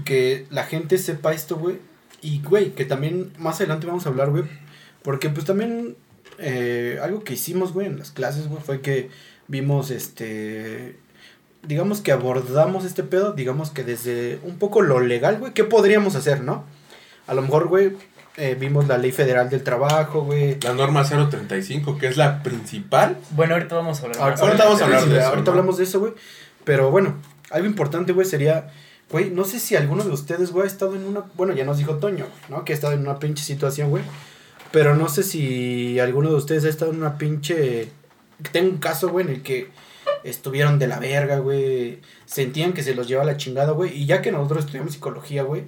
Que 0.06 0.46
la 0.52 0.64
gente 0.66 0.98
sepa 0.98 1.34
esto, 1.34 1.56
güey. 1.58 1.78
Y, 2.22 2.42
güey, 2.42 2.72
que 2.72 2.86
también 2.86 3.32
más 3.38 3.58
adelante 3.58 3.88
vamos 3.88 4.06
a 4.06 4.10
hablar, 4.10 4.30
güey. 4.30 4.44
Porque, 5.04 5.30
pues 5.30 5.46
también, 5.46 5.96
eh, 6.38 7.00
algo 7.02 7.24
que 7.24 7.34
hicimos, 7.34 7.74
güey, 7.74 7.88
en 7.88 8.00
las 8.00 8.12
clases, 8.12 8.48
güey, 8.48 8.62
fue 8.62 8.82
que 8.82 9.10
vimos, 9.48 9.92
este. 9.92 10.98
Digamos 11.62 12.00
que 12.00 12.14
abordamos 12.14 12.86
este 12.86 13.04
pedo, 13.04 13.34
digamos 13.34 13.72
que 13.72 13.84
desde 13.84 14.40
un 14.44 14.58
poco 14.58 14.82
lo 14.82 15.00
legal, 15.00 15.40
güey. 15.40 15.54
¿Qué 15.54 15.66
podríamos 15.66 16.16
hacer, 16.16 16.42
no? 16.42 16.64
A 17.28 17.34
lo 17.34 17.42
mejor, 17.42 17.68
güey, 17.68 17.92
eh, 18.38 18.56
vimos 18.58 18.88
la 18.88 18.98
ley 18.98 19.12
federal 19.12 19.50
del 19.50 19.64
trabajo, 19.64 20.22
güey. 20.22 20.58
La 20.62 20.74
norma 20.74 21.04
035, 21.04 21.98
que 21.98 22.08
es 22.08 22.16
la 22.16 22.42
principal. 22.42 23.18
Bueno, 23.32 23.56
ahorita 23.56 23.76
vamos 23.76 24.00
a 24.00 24.04
hablar 24.04 24.22
Ahorita, 24.22 24.44
ahorita 24.44 24.64
vamos 24.64 24.82
a 24.82 24.86
hablar 24.86 25.06
de 25.06 25.18
eso, 25.18 25.28
ahorita 25.28 25.46
¿no? 25.46 25.52
hablamos 25.52 25.78
de 25.78 25.84
eso, 25.84 26.00
güey. 26.00 26.14
Pero 26.64 26.90
bueno, 26.90 27.16
algo 27.50 27.68
importante, 27.68 28.14
güey, 28.14 28.26
sería, 28.26 28.70
güey, 29.12 29.30
no 29.32 29.44
sé 29.46 29.60
si 29.60 29.76
alguno 29.76 30.04
de 30.04 30.12
ustedes, 30.12 30.52
güey, 30.52 30.66
ha 30.66 30.68
estado 30.68 30.96
en 30.96 31.04
una, 31.06 31.24
bueno, 31.36 31.54
ya 31.54 31.66
nos 31.66 31.78
dijo 31.78 31.96
Toño, 31.96 32.26
¿no? 32.50 32.64
Que 32.66 32.74
ha 32.74 32.76
estado 32.76 32.94
en 32.94 33.02
una 33.02 33.20
pinche 33.20 33.44
situación, 33.44 33.90
güey. 33.90 34.04
Pero 34.72 34.96
no 34.96 35.10
sé 35.10 35.24
si 35.24 36.00
alguno 36.00 36.30
de 36.30 36.36
ustedes 36.36 36.66
ha 36.66 36.70
estado 36.70 36.92
en 36.92 36.98
una 36.98 37.18
pinche, 37.18 37.90
tengo 38.52 38.70
un 38.70 38.78
caso, 38.78 39.10
güey, 39.10 39.26
en 39.26 39.34
el 39.34 39.42
que 39.42 39.70
estuvieron 40.24 40.78
de 40.80 40.88
la 40.88 41.00
verga, 41.00 41.40
güey. 41.40 42.02
Sentían 42.26 42.74
que 42.74 42.84
se 42.84 42.94
los 42.94 43.08
lleva 43.08 43.24
la 43.24 43.38
chingada, 43.38 43.72
güey. 43.72 43.98
Y 43.98 44.06
ya 44.06 44.22
que 44.22 44.32
nosotros 44.32 44.66
estudiamos 44.66 44.94
psicología, 44.94 45.44
güey, 45.44 45.64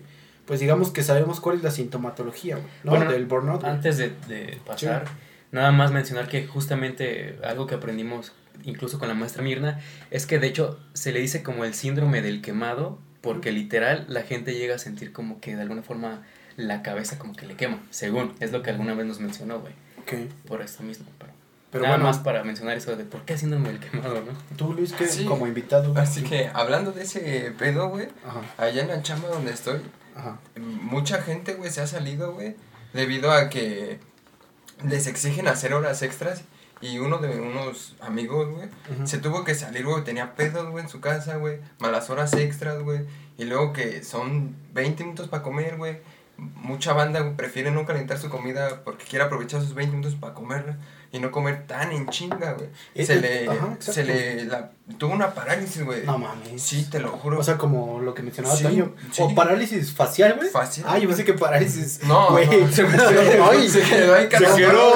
pues 0.46 0.60
digamos 0.60 0.92
que 0.92 1.02
sabemos 1.04 1.40
cuál 1.40 1.58
es 1.58 1.64
la 1.64 1.72
sintomatología, 1.72 2.58
güey, 2.58 2.68
¿no? 2.84 2.92
Bueno, 2.92 3.12
Del 3.12 3.26
burnout. 3.26 3.62
güey. 3.62 3.72
Antes 3.74 3.98
de, 3.98 4.10
de 4.28 4.60
pasar, 4.66 5.06
nada 5.52 5.72
más 5.72 5.92
mencionar 5.92 6.28
que 6.28 6.46
justamente 6.46 7.40
algo 7.44 7.66
que 7.66 7.76
aprendimos 7.76 8.34
incluso 8.64 9.00
con 9.00 9.08
la 9.08 9.14
maestra 9.16 9.42
Mirna 9.42 9.80
es 10.12 10.28
que 10.28 10.38
de 10.38 10.46
hecho 10.48 10.78
se 10.94 11.12
le 11.12 11.20
dice 11.20 11.42
como 11.42 11.66
el 11.66 11.74
síndrome 11.74 12.22
del 12.22 12.42
quemado 12.42 13.00
porque 13.22 13.52
literal 13.52 14.06
la 14.10 14.24
gente 14.24 14.54
llega 14.56 14.76
a 14.76 14.80
sentir 14.80 15.14
como 15.14 15.40
que 15.40 15.56
de 15.56 15.62
alguna 15.62 15.84
forma 15.84 16.22
la 16.58 16.82
cabeza 16.82 17.18
como 17.18 17.34
que 17.36 17.46
le 17.46 17.56
quema, 17.56 17.80
según 17.92 18.36
es 18.40 18.52
lo 18.52 18.62
que 18.62 18.70
alguna 18.72 18.94
vez 18.94 19.06
nos 19.06 19.20
mencionó, 19.20 19.60
güey, 19.60 19.74
Ok. 20.02 20.30
por 20.48 20.62
esto 20.62 20.84
mismo. 20.84 21.06
Pero, 21.20 21.32
Pero 21.72 21.84
nada 21.84 21.96
bueno, 21.96 22.10
más 22.10 22.20
para 22.20 22.44
mencionar 22.44 22.76
eso 22.78 22.96
de 22.98 23.06
por 23.06 23.24
qué 23.24 23.38
síndrome 23.38 23.70
del 23.70 23.80
quemado, 23.80 24.16
¿no? 24.16 24.56
tú, 24.58 24.74
Luis, 24.74 24.92
que 24.94 25.08
Sí. 25.08 25.24
como 25.26 25.48
invitado. 25.48 25.92
güey. 25.94 26.04
Así 26.04 26.24
que 26.24 26.50
hablando 26.54 26.92
de 26.92 27.04
ese 27.04 27.54
pedo, 27.58 27.88
güey, 27.90 28.10
Ajá, 28.28 28.42
allá 28.58 28.82
en 28.82 28.90
la 28.90 29.02
chamba 29.02 29.30
donde 29.30 29.52
estoy, 29.54 29.80
ajá. 30.16 30.40
mucha 30.60 31.22
gente, 31.22 31.54
güey, 31.54 31.72
se 31.72 31.80
ha 31.82 31.88
salido, 31.88 32.34
güey, 32.34 32.56
debido 32.94 33.32
a 33.32 33.50
que 33.50 34.00
les 34.86 35.08
exigen 35.08 35.48
hacer 35.48 35.74
horas 35.74 36.02
extras. 36.02 36.42
Y 36.82 36.98
uno 36.98 37.20
de 37.20 37.40
unos 37.40 37.96
amigos, 38.02 38.50
güey, 38.50 38.70
se 39.06 39.20
tuvo 39.20 39.44
que 39.44 39.54
salir, 39.54 39.86
güey, 39.86 40.04
tenía 40.04 40.36
pedos, 40.36 40.70
güey, 40.70 40.84
en 40.84 40.90
su 40.90 41.00
casa, 41.00 41.36
güey, 41.36 41.60
malas 41.80 42.10
horas 42.10 42.34
extras, 42.34 42.82
güey. 42.82 43.02
Y 43.38 43.46
luego 43.46 43.72
que 43.72 44.04
son 44.04 44.56
20 44.74 45.04
minutos 45.04 45.28
para 45.28 45.44
comer, 45.44 45.78
güey. 45.78 46.00
Mucha 46.38 46.94
banda, 46.94 47.36
prefiere 47.38 47.70
no 47.72 47.86
calentar 47.86 48.18
su 48.18 48.30
comida 48.30 48.82
porque 48.84 49.06
quiere 49.06 49.26
aprovechar 49.26 49.62
sus 49.62 49.76
20 49.76 49.96
minutos 49.98 50.20
para 50.20 50.34
comerla 50.34 50.78
y 51.12 51.20
no 51.20 51.30
comer 51.30 51.68
tan 51.68 51.92
en 51.92 52.08
chinga, 52.08 52.54
güey. 52.54 52.70
Se 53.06 53.20
le, 53.20 53.50
ajá, 53.50 53.76
se 53.80 54.04
le, 54.04 54.46
la, 54.46 54.72
tuvo 54.98 55.14
una 55.14 55.34
parálisis, 55.34 55.84
güey. 55.84 56.06
No 56.06 56.18
mames. 56.18 56.62
Sí, 56.62 56.88
te 56.90 57.00
lo 57.00 57.10
juro. 57.10 57.38
O 57.40 57.44
sea, 57.44 57.58
como 57.58 58.00
lo 58.00 58.14
que 58.14 58.24
mencionaba 58.24 58.56
Sí, 58.56 58.64
Toño. 58.64 58.96
sí. 59.12 59.22
O 59.22 59.36
parálisis 59.36 59.92
facial, 59.92 60.36
güey. 60.38 60.50
Facial. 60.50 60.88
Ah, 60.90 60.98
yo 60.98 61.10
pensé 61.10 61.26
que 61.26 61.34
parálisis. 61.34 62.02
no, 62.06 62.32
güey. 62.32 62.48
no, 62.48 62.72
se, 62.72 62.86
quedó, 62.86 63.50
Ay, 63.52 63.70
se 63.70 63.82
quedó 63.82 64.16
ahí 64.16 64.30
Se 64.32 64.54
quiero 64.56 64.94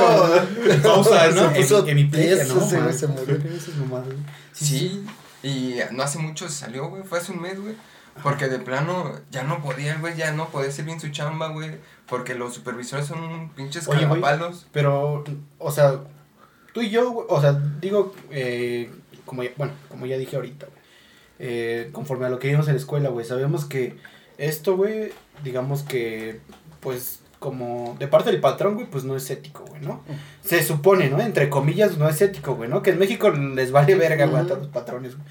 pausa, 0.82 1.28
¿no? 1.32 1.52
En, 1.52 1.54
puso 1.54 1.86
en 1.86 1.95
mi 1.95 2.06
playa, 2.06 2.43
¿no? 2.45 2.56
mames. 2.56 3.00
se 3.00 3.08
murió. 3.08 3.36
Esas 3.36 3.76
mamadas, 3.76 4.08
güey. 4.08 4.17
Sí, 4.54 5.06
y 5.43 5.76
no 5.91 6.02
hace 6.02 6.17
mucho 6.17 6.48
se 6.48 6.56
salió, 6.56 6.88
güey, 6.88 7.04
fue 7.04 7.19
hace 7.19 7.34
un 7.34 7.41
mes, 7.41 7.60
güey. 7.60 7.76
Porque 8.23 8.47
de 8.47 8.60
plano 8.60 9.12
ya 9.30 9.43
no 9.43 9.62
podía, 9.62 9.97
güey, 9.97 10.15
ya 10.15 10.32
no 10.32 10.49
podía 10.49 10.69
hacer 10.69 10.86
bien 10.86 10.99
su 10.99 11.10
chamba, 11.10 11.49
güey. 11.49 11.71
Porque 12.08 12.36
los 12.36 12.54
supervisores 12.54 13.06
son 13.08 13.49
pinches 13.56 13.88
Oye. 13.88 14.08
Pero, 14.71 15.23
o 15.58 15.71
sea, 15.71 15.99
tú 16.73 16.82
y 16.82 16.89
yo, 16.89 17.12
güey, 17.12 17.28
o 17.30 17.41
sea, 17.41 17.54
digo, 17.82 18.13
eh, 18.32 18.91
como 19.25 19.43
ya, 19.43 19.51
bueno, 19.58 19.73
como 19.89 20.06
ya 20.06 20.17
dije 20.17 20.36
ahorita, 20.36 20.67
güey. 20.67 20.80
Eh, 21.38 21.89
conforme 21.91 22.25
a 22.25 22.30
lo 22.30 22.39
que 22.39 22.47
vimos 22.47 22.67
en 22.67 22.75
la 22.75 22.80
escuela, 22.80 23.10
güey, 23.10 23.25
sabemos 23.25 23.65
que 23.65 23.97
esto, 24.38 24.78
güey, 24.78 25.12
digamos 25.43 25.84
que, 25.84 26.39
pues, 26.80 27.19
como 27.39 27.95
de 27.99 28.08
parte 28.08 28.32
del 28.32 28.39
patrón, 28.39 28.75
güey, 28.75 28.88
pues 28.88 29.04
no 29.04 29.15
es 29.15 29.30
ético, 29.30 29.65
güey, 29.67 29.82
¿no? 29.82 30.04
Se 30.41 30.63
supone, 30.63 31.10
¿no? 31.10 31.19
Entre 31.19 31.49
comillas, 31.49 31.97
no 31.97 32.08
es 32.10 32.21
ético, 32.21 32.56
güey, 32.56 32.69
¿no? 32.69 32.82
Que 32.82 32.91
en 32.91 32.99
México 32.99 33.30
les 33.30 33.71
vale 33.71 33.95
verga, 33.95 34.25
güey, 34.25 34.41
a 34.41 34.47
todos 34.47 34.60
los 34.60 34.69
patrones, 34.69 35.15
güey. 35.15 35.28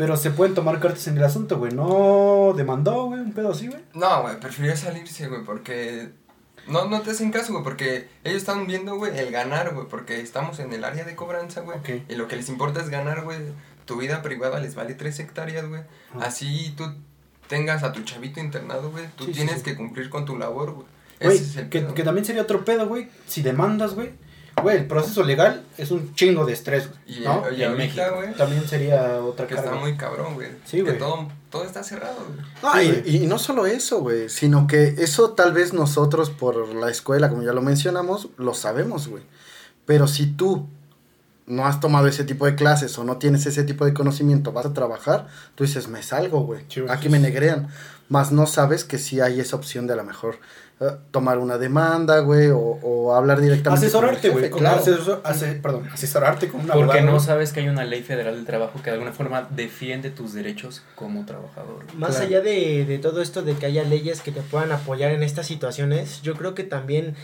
Pero 0.00 0.16
se 0.16 0.30
pueden 0.30 0.54
tomar 0.54 0.80
cartas 0.80 1.06
en 1.08 1.18
el 1.18 1.24
asunto, 1.24 1.58
güey. 1.58 1.72
No 1.72 2.54
demandó, 2.56 3.04
güey, 3.04 3.20
un 3.20 3.34
pedo 3.34 3.50
así, 3.52 3.66
güey. 3.68 3.82
No, 3.92 4.22
güey, 4.22 4.40
prefirió 4.40 4.74
salirse, 4.74 5.28
güey, 5.28 5.44
porque... 5.44 6.08
No, 6.68 6.86
no 6.88 7.02
te 7.02 7.10
hacen 7.10 7.30
caso, 7.30 7.52
güey, 7.52 7.62
porque 7.62 8.08
ellos 8.24 8.38
están 8.38 8.66
viendo, 8.66 8.96
güey, 8.96 9.18
el 9.18 9.30
ganar, 9.30 9.74
güey, 9.74 9.86
porque 9.88 10.18
estamos 10.22 10.58
en 10.58 10.72
el 10.72 10.84
área 10.84 11.04
de 11.04 11.14
cobranza, 11.14 11.60
güey. 11.60 11.78
Y 12.08 12.14
lo 12.14 12.28
que 12.28 12.36
les 12.36 12.48
importa 12.48 12.80
es 12.80 12.88
ganar, 12.88 13.24
güey. 13.24 13.40
Tu 13.84 13.98
vida 13.98 14.22
privada 14.22 14.58
les 14.58 14.74
vale 14.74 14.94
tres 14.94 15.18
hectáreas, 15.20 15.68
güey. 15.68 15.82
Así 16.18 16.72
tú 16.78 16.84
tengas 17.46 17.82
a 17.82 17.92
tu 17.92 18.02
chavito 18.02 18.40
internado, 18.40 18.90
güey. 18.90 19.04
Tú 19.16 19.26
Sí, 19.26 19.32
tienes 19.32 19.56
sí. 19.56 19.62
que 19.64 19.76
cumplir 19.76 20.08
con 20.08 20.24
tu 20.24 20.38
labor, 20.38 20.70
güey. 20.72 20.86
Güey, 21.20 21.36
Ese 21.36 21.44
es 21.44 21.56
el 21.56 21.68
que, 21.68 21.80
pedo. 21.80 21.92
que 21.94 22.04
también 22.04 22.24
sería 22.24 22.40
otro 22.40 22.64
pedo, 22.64 22.88
güey. 22.88 23.10
Si 23.26 23.42
demandas, 23.42 23.94
güey. 23.94 24.12
Güey, 24.62 24.76
el 24.78 24.86
proceso 24.86 25.22
legal 25.22 25.62
es 25.78 25.90
un 25.90 26.14
chingo 26.14 26.44
de 26.44 26.52
estrés, 26.52 26.88
güey. 26.88 27.18
Y, 27.18 27.24
¿no? 27.24 27.44
y 27.50 27.62
En 27.62 27.70
ahorita, 27.72 28.10
güey, 28.10 28.34
También 28.34 28.66
sería 28.68 29.20
otra 29.22 29.46
que 29.46 29.54
carga. 29.54 29.70
está 29.70 29.80
muy 29.82 29.96
cabrón, 29.96 30.34
güey. 30.34 30.48
Sí, 30.64 30.78
que 30.78 30.82
güey. 30.82 30.98
todo, 30.98 31.28
todo 31.50 31.64
está 31.64 31.82
cerrado, 31.82 32.16
güey. 32.26 32.40
No, 32.62 32.94
Sí, 32.94 33.02
y, 33.06 33.16
y 33.24 33.26
no 33.26 33.38
solo 33.38 33.66
eso, 33.66 34.00
güey, 34.00 34.28
sino 34.28 34.66
que 34.66 34.94
eso 34.98 35.30
tal 35.30 35.52
vez 35.52 35.72
nosotros 35.72 36.30
por 36.30 36.74
la 36.74 36.90
escuela, 36.90 37.28
como 37.28 37.42
ya 37.42 37.52
lo 37.52 37.62
mencionamos, 37.62 38.28
lo 38.36 38.54
sabemos, 38.54 39.08
güey. 39.08 39.22
Pero 39.86 40.06
si 40.06 40.26
tú 40.26 40.68
no 41.50 41.66
has 41.66 41.80
tomado 41.80 42.06
ese 42.06 42.24
tipo 42.24 42.46
de 42.46 42.54
clases 42.54 42.96
o 42.98 43.04
no 43.04 43.16
tienes 43.18 43.44
ese 43.46 43.64
tipo 43.64 43.84
de 43.84 43.92
conocimiento, 43.92 44.52
vas 44.52 44.66
a 44.66 44.72
trabajar, 44.72 45.26
tú 45.54 45.64
dices, 45.64 45.88
me 45.88 46.02
salgo, 46.02 46.40
güey. 46.42 46.62
Aquí 46.88 47.08
me 47.08 47.18
negrean. 47.18 47.68
Más 48.08 48.32
no 48.32 48.46
sabes 48.46 48.84
que 48.84 48.98
sí 48.98 49.20
hay 49.20 49.38
esa 49.40 49.54
opción 49.56 49.86
de 49.86 49.92
a 49.92 49.96
lo 49.96 50.02
mejor 50.04 50.38
eh, 50.80 50.86
tomar 51.12 51.38
una 51.38 51.58
demanda, 51.58 52.18
güey, 52.20 52.48
o, 52.48 52.58
o 52.58 53.14
hablar 53.14 53.40
directamente 53.40 53.86
Asesorarte, 53.86 54.30
con 54.30 54.40
güey. 54.40 54.44
el 54.46 54.50
jefe, 54.50 54.50
con- 54.50 54.60
claro. 54.60 54.82
asesor- 54.82 55.20
ase- 55.22 55.60
perdón, 55.62 55.88
asesorarte 55.92 56.48
con 56.48 56.62
una 56.62 56.74
Porque 56.74 57.02
no 57.02 57.20
sabes 57.20 57.52
que 57.52 57.60
hay 57.60 57.68
una 57.68 57.84
ley 57.84 58.02
federal 58.02 58.34
del 58.34 58.46
trabajo 58.46 58.80
que 58.82 58.90
de 58.90 58.94
alguna 58.94 59.12
forma 59.12 59.46
defiende 59.50 60.10
tus 60.10 60.32
derechos 60.32 60.82
como 60.96 61.24
trabajador. 61.24 61.84
Más 61.96 62.10
Claro. 62.16 62.24
allá 62.26 62.40
de, 62.40 62.84
de 62.84 62.98
todo 62.98 63.22
esto 63.22 63.42
de 63.42 63.54
que 63.54 63.66
haya 63.66 63.84
leyes 63.84 64.22
que 64.22 64.32
te 64.32 64.40
puedan 64.40 64.72
apoyar 64.72 65.12
en 65.12 65.22
estas 65.22 65.46
situaciones, 65.46 66.20
yo 66.22 66.34
creo 66.34 66.54
que 66.54 66.64
también, 66.64 67.14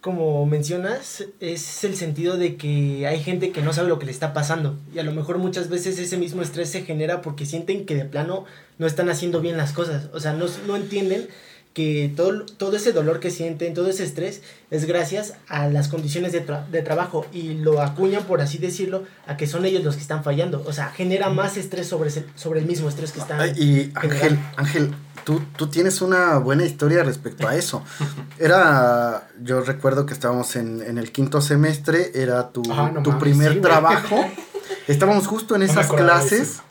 como 0.00 0.46
mencionas, 0.46 1.24
es 1.40 1.84
el 1.84 1.94
sentido 1.96 2.36
de 2.38 2.56
que 2.56 3.06
hay 3.06 3.20
gente 3.22 3.50
que 3.52 3.60
no 3.62 3.72
sabe 3.72 3.88
lo 3.88 3.98
que 3.98 4.06
le 4.06 4.12
está 4.12 4.32
pasando. 4.32 4.78
Y 4.94 4.98
a 4.98 5.02
lo 5.02 5.12
mejor 5.12 5.36
muchas 5.38 5.68
veces 5.68 5.98
ese 5.98 6.16
mismo 6.16 6.40
estrés 6.42 6.70
se 6.70 6.82
genera 6.82 7.20
porque 7.20 7.44
sienten 7.44 7.84
que 7.84 7.94
de 7.94 8.04
plano 8.06 8.44
no 8.78 8.86
están 8.86 9.10
haciendo 9.10 9.40
bien 9.40 9.56
las 9.58 9.72
cosas. 9.72 10.08
O 10.14 10.20
sea, 10.20 10.32
no, 10.32 10.46
no 10.66 10.76
entienden 10.76 11.28
que 11.74 12.10
todo, 12.16 12.46
todo 12.46 12.76
ese 12.76 12.92
dolor 12.92 13.20
que 13.20 13.30
sienten, 13.30 13.74
todo 13.74 13.88
ese 13.90 14.02
estrés, 14.04 14.42
es 14.72 14.86
gracias 14.86 15.34
a 15.46 15.68
las 15.68 15.86
condiciones 15.88 16.32
de, 16.32 16.44
tra- 16.44 16.66
de 16.68 16.82
trabajo 16.82 17.26
y 17.32 17.54
lo 17.54 17.80
acuñan, 17.80 18.24
por 18.24 18.40
así 18.40 18.58
decirlo, 18.58 19.04
a 19.26 19.36
que 19.36 19.46
son 19.46 19.64
ellos 19.66 19.84
los 19.84 19.94
que 19.94 20.02
están 20.02 20.24
fallando. 20.24 20.64
O 20.66 20.72
sea, 20.72 20.88
genera 20.88 21.28
más 21.28 21.56
estrés 21.56 21.86
sobre, 21.86 22.08
ese- 22.08 22.24
sobre 22.34 22.58
el 22.60 22.66
mismo 22.66 22.88
estrés 22.88 23.12
que 23.12 23.20
están. 23.20 23.54
Y 23.56 23.92
Ángel. 23.94 24.38
Ángel, 24.56 24.90
tú, 25.24 25.40
tú 25.56 25.68
tienes 25.68 26.00
una 26.00 26.38
buena 26.38 26.64
historia 26.64 27.02
respecto 27.02 27.48
a 27.48 27.56
eso. 27.56 27.82
Era, 28.38 29.28
yo 29.42 29.60
recuerdo 29.62 30.06
que 30.06 30.14
estábamos 30.14 30.56
en, 30.56 30.82
en 30.82 30.98
el 30.98 31.12
quinto 31.12 31.40
semestre, 31.40 32.10
era 32.14 32.50
tu, 32.50 32.62
Ah, 32.70 32.90
no 32.92 33.02
tu 33.02 33.10
mames, 33.10 33.22
primer 33.22 33.54
sí, 33.54 33.60
trabajo. 33.60 34.24
Estábamos 34.88 35.26
justo 35.26 35.54
en 35.54 35.62
esas 35.62 35.88
clases. 35.88 36.62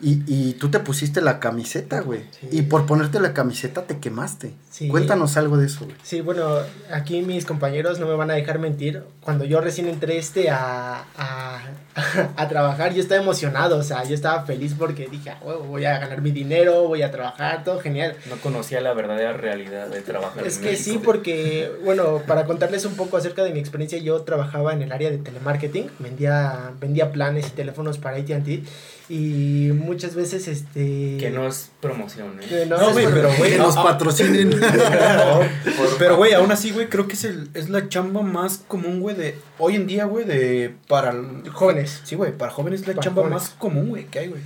Y, 0.00 0.22
y 0.26 0.52
tú 0.54 0.68
te 0.70 0.78
pusiste 0.80 1.22
la 1.22 1.40
camiseta, 1.40 2.00
güey. 2.00 2.20
Sí. 2.38 2.48
Y 2.52 2.62
por 2.62 2.84
ponerte 2.86 3.18
la 3.18 3.32
camiseta 3.32 3.82
te 3.86 3.98
quemaste. 3.98 4.52
Sí. 4.70 4.88
Cuéntanos 4.88 5.38
algo 5.38 5.56
de 5.56 5.66
eso, 5.66 5.86
güey. 5.86 5.96
Sí, 6.02 6.20
bueno, 6.20 6.58
aquí 6.92 7.22
mis 7.22 7.46
compañeros 7.46 7.98
no 7.98 8.06
me 8.06 8.14
van 8.14 8.30
a 8.30 8.34
dejar 8.34 8.58
mentir. 8.58 9.02
Cuando 9.22 9.44
yo 9.46 9.60
recién 9.62 9.88
entré 9.88 10.18
este 10.18 10.50
a, 10.50 11.06
a, 11.16 11.60
a 12.36 12.48
trabajar, 12.48 12.92
yo 12.92 13.00
estaba 13.00 13.22
emocionado, 13.22 13.78
o 13.78 13.82
sea, 13.82 14.04
yo 14.04 14.14
estaba 14.14 14.44
feliz 14.44 14.74
porque 14.78 15.08
dije, 15.10 15.30
"Ah, 15.30 15.38
huevo, 15.42 15.64
voy 15.64 15.86
a 15.86 15.98
ganar 15.98 16.20
mi 16.20 16.30
dinero, 16.30 16.86
voy 16.88 17.00
a 17.00 17.10
trabajar, 17.10 17.64
todo 17.64 17.80
genial. 17.80 18.16
No 18.28 18.36
conocía 18.36 18.82
la 18.82 18.92
verdadera 18.92 19.32
realidad 19.32 19.86
de 19.88 20.02
trabajar 20.02 20.46
Es 20.46 20.58
en 20.58 20.62
que 20.64 20.70
México. 20.72 20.90
sí, 20.92 21.00
porque, 21.02 21.72
bueno, 21.84 22.20
para 22.26 22.44
contarles 22.44 22.84
un 22.84 22.96
poco 22.96 23.16
acerca 23.16 23.42
de 23.44 23.52
mi 23.54 23.60
experiencia, 23.60 23.96
yo 23.98 24.20
trabajaba 24.22 24.74
en 24.74 24.82
el 24.82 24.92
área 24.92 25.10
de 25.10 25.16
telemarketing, 25.16 25.88
vendía, 26.00 26.72
vendía 26.78 27.12
planes 27.12 27.48
y 27.48 27.50
teléfonos 27.52 27.96
para 27.96 28.18
AT&T 28.18 28.62
y 29.08 29.70
muchas 29.74 30.14
veces, 30.14 30.48
este... 30.48 31.16
Que 31.18 31.30
no 31.30 31.46
es 31.46 31.70
promoción, 31.80 32.40
¿eh? 32.42 32.46
que 32.48 32.66
no 32.66 32.76
No, 32.76 32.92
güey, 32.92 33.04
por- 33.04 33.14
pero, 33.14 33.28
güey, 33.38 33.52
Que 33.52 33.58
nos 33.58 33.76
patrocinen. 33.76 34.50
Pero, 35.98 36.16
güey, 36.16 36.34
aún 36.34 36.50
así, 36.52 36.70
güey, 36.72 36.88
creo 36.88 37.06
que 37.08 37.14
es, 37.14 37.24
el, 37.24 37.48
es 37.54 37.68
la 37.68 37.88
chamba 37.88 38.22
más 38.22 38.58
común, 38.68 39.00
güey, 39.00 39.16
de 39.16 39.38
hoy 39.58 39.76
en 39.76 39.86
día, 39.86 40.04
güey, 40.04 40.24
de 40.24 40.74
para 40.88 41.14
Jóvenes. 41.52 42.00
Sí, 42.04 42.16
güey, 42.16 42.32
para 42.36 42.50
jóvenes 42.52 42.82
es 42.82 42.88
la 42.88 42.94
Para 42.94 43.04
chamba 43.04 43.22
jóvenes. 43.22 43.42
más 43.42 43.50
común, 43.58 43.88
güey, 43.88 44.06
que 44.06 44.18
hay, 44.20 44.28
güey. 44.28 44.42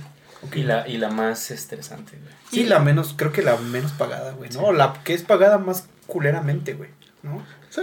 Y, 0.53 0.63
la, 0.63 0.87
y 0.87 0.97
la 0.97 1.09
más 1.09 1.51
estresante, 1.51 2.13
güey. 2.17 2.63
Y 2.63 2.67
la 2.67 2.79
menos, 2.79 3.13
creo 3.15 3.31
que 3.31 3.41
la 3.41 3.57
menos 3.57 3.91
pagada, 3.93 4.31
güey, 4.33 4.49
¿no? 4.51 4.71
La 4.73 4.93
que 5.03 5.13
es 5.13 5.23
pagada 5.23 5.57
más 5.57 5.85
culeramente, 6.07 6.73
güey, 6.73 6.89
¿no? 7.23 7.43
Sí. 7.69 7.81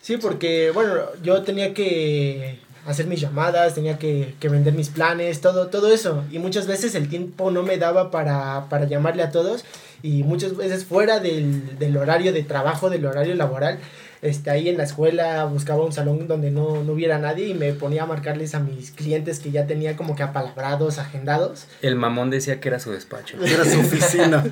Sí, 0.00 0.16
porque, 0.16 0.70
bueno, 0.72 0.94
yo 1.22 1.42
tenía 1.42 1.74
que 1.74 2.58
hacer 2.86 3.06
mis 3.06 3.20
llamadas, 3.20 3.74
tenía 3.74 3.98
que, 3.98 4.34
que 4.40 4.48
vender 4.48 4.74
mis 4.74 4.88
planes, 4.88 5.40
todo, 5.40 5.68
todo 5.68 5.92
eso. 5.92 6.24
Y 6.30 6.38
muchas 6.38 6.66
veces 6.66 6.94
el 6.94 7.08
tiempo 7.08 7.50
no 7.50 7.62
me 7.62 7.78
daba 7.78 8.10
para, 8.10 8.68
para 8.68 8.86
llamarle 8.86 9.22
a 9.22 9.30
todos. 9.30 9.64
Y 10.02 10.22
muchas 10.22 10.56
veces 10.56 10.84
fuera 10.84 11.20
del, 11.20 11.78
del 11.78 11.96
horario 11.96 12.32
de 12.32 12.42
trabajo, 12.42 12.88
del 12.88 13.04
horario 13.04 13.34
laboral, 13.34 13.78
este, 14.22 14.50
ahí 14.50 14.68
en 14.68 14.76
la 14.76 14.84
escuela 14.84 15.44
buscaba 15.46 15.82
un 15.82 15.92
salón 15.92 16.28
donde 16.28 16.50
no, 16.50 16.82
no 16.84 16.92
hubiera 16.92 17.18
nadie 17.18 17.48
y 17.48 17.54
me 17.54 17.72
ponía 17.72 18.02
a 18.02 18.06
marcarles 18.06 18.54
a 18.54 18.60
mis 18.60 18.90
clientes 18.90 19.38
que 19.38 19.50
ya 19.50 19.66
tenía 19.66 19.96
como 19.96 20.14
que 20.14 20.22
apalabrados, 20.22 20.98
agendados. 20.98 21.66
El 21.80 21.96
mamón 21.96 22.28
decía 22.28 22.60
que 22.60 22.68
era 22.68 22.80
su 22.80 22.90
despacho. 22.90 23.38
Era 23.42 23.64
su 23.64 23.80
oficina. 23.80 24.44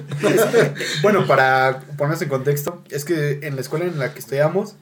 Bueno, 1.03 1.27
para 1.27 1.81
ponerse 1.99 2.25
en 2.25 2.31
contexto, 2.31 2.83
es 2.89 3.05
que 3.05 3.41
en 3.43 3.57
la 3.57 3.61
escuela 3.61 3.85
en 3.85 3.99
la 3.99 4.15
que 4.15 4.21
estudiamos, 4.21 4.75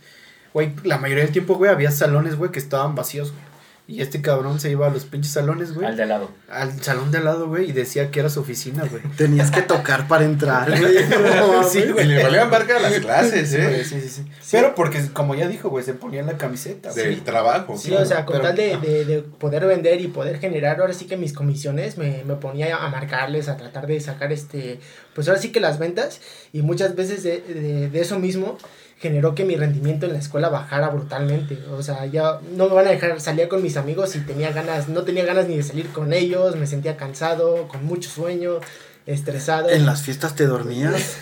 güey, 0.57 0.73
la 0.85 0.97
mayoría 0.97 1.25
del 1.25 1.33
tiempo, 1.35 1.57
güey, 1.57 1.71
había 1.71 1.91
salones, 1.91 2.37
güey, 2.37 2.51
que 2.51 2.59
estaban 2.59 2.95
vacíos, 2.95 3.33
güey. 3.33 3.45
Y 3.89 4.01
este 4.03 4.21
cabrón 4.21 4.59
se 4.59 4.69
iba 4.69 4.89
a 4.89 4.91
los 4.91 5.05
pinches 5.05 5.31
salones, 5.33 5.73
güey. 5.73 5.87
Al 5.87 5.97
de 5.97 6.03
al 6.03 6.09
lado. 6.09 6.31
Al 6.51 6.83
salón 6.83 7.13
de 7.13 7.19
al 7.19 7.25
lado, 7.25 7.47
güey, 7.47 7.69
y 7.71 7.73
decía 7.73 8.11
que 8.11 8.19
era 8.19 8.29
su 8.29 8.41
oficina, 8.41 8.85
güey. 8.91 9.01
Tenías 9.17 9.53
que 9.53 9.63
tocar 9.63 10.09
para 10.09 10.25
entrar, 10.25 10.69
güey. 10.77 10.97
No, 11.37 11.63
Sí, 11.63 11.79
mames. 11.81 11.89
Y 11.91 11.93
güey. 11.93 12.07
le 12.09 12.23
valían 12.25 12.51
verga 12.51 12.81
las 12.81 12.95
clases, 12.95 13.49
Sí, 13.51 13.57
güey, 13.59 13.81
¿eh? 13.81 13.85
sí, 13.85 14.01
sí, 14.01 14.09
sí. 14.09 14.25
Pero 14.51 14.75
porque, 14.75 15.07
como 15.13 15.37
ya 15.37 15.47
dijo, 15.47 15.69
güey, 15.69 15.85
se 15.85 15.95
ponía 15.95 16.19
en 16.19 16.27
la 16.27 16.37
camiseta. 16.37 16.91
güey. 16.91 17.07
Del 17.11 17.23
trabajo. 17.23 17.79
Sí, 17.79 17.95
o 17.95 18.05
sea, 18.05 18.25
con 18.25 18.39
pero- 18.39 18.49
tal 18.49 18.57
de, 18.57 18.77
de, 18.79 19.05
de 19.05 19.23
poder 19.23 19.65
vender 19.67 20.01
y 20.01 20.09
poder 20.09 20.41
generar 20.41 20.81
ahora 20.81 20.93
sí 20.93 21.05
que 21.07 21.17
mis 21.17 21.33
comisiones, 21.33 21.97
me, 21.97 22.25
me 22.25 22.35
ponía 22.35 22.75
a 22.85 22.89
marcarles, 22.91 23.49
a 23.49 23.57
tratar 23.57 23.87
de 23.87 24.01
sacar 24.01 24.33
este, 24.33 24.81
pues 25.15 25.29
ahora 25.29 25.41
sí 25.41 25.53
que 25.53 25.61
las 25.61 25.79
ventas 25.79 26.21
y 26.53 26.63
muchas 26.63 26.97
veces 26.97 27.23
de, 27.23 27.39
de, 27.41 27.89
de 27.89 28.01
eso 28.01 28.19
mismo 28.19 28.59
generó 28.99 29.35
que 29.35 29.45
mi 29.45 29.57
rendimiento 29.57 30.07
en 30.07 30.15
la 30.15 30.19
escuela 30.19 30.49
bajara 30.49 30.89
brutalmente. 30.89 31.59
O 31.71 31.83
sea, 31.83 32.07
ya 32.07 32.41
no 32.57 32.69
me 32.69 32.75
van 32.75 32.87
a 32.87 32.91
dejar, 32.91 33.21
salía 33.21 33.49
con 33.49 33.63
mis 33.63 33.77
amigos 33.77 34.17
y 34.17 34.21
tenía 34.21 34.53
ganas, 34.53 34.89
no 34.89 35.03
tenía 35.03 35.25
ganas 35.25 35.49
ni 35.49 35.57
de 35.57 35.63
salir 35.63 35.89
con 35.89 36.13
ellos, 36.13 36.57
me 36.57 36.67
sentía 36.67 36.97
cansado, 36.97 37.69
con 37.69 37.85
mucho 37.85 38.09
sueño, 38.09 38.61
estresado. 39.05 39.69
¿En 39.69 39.85
las 39.85 40.03
fiestas 40.03 40.35
te 40.35 40.47
dormías? 40.47 41.17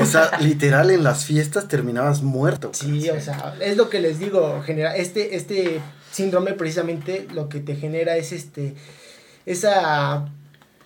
O 0.00 0.06
sea, 0.06 0.30
literal, 0.40 0.90
en 0.90 1.02
las 1.02 1.24
fiestas 1.24 1.66
terminabas 1.66 2.22
muerto. 2.22 2.70
Sí, 2.74 3.10
o 3.10 3.20
sea, 3.20 3.56
es 3.60 3.76
lo 3.76 3.90
que 3.90 4.00
les 4.00 4.18
digo, 4.20 4.62
genera 4.62 4.96
este 4.96 5.36
este 5.36 5.80
síndrome 6.12 6.52
precisamente 6.54 7.26
lo 7.32 7.48
que 7.48 7.60
te 7.60 7.76
genera 7.76 8.16
es 8.16 8.32
este 8.32 8.74
esa 9.46 10.28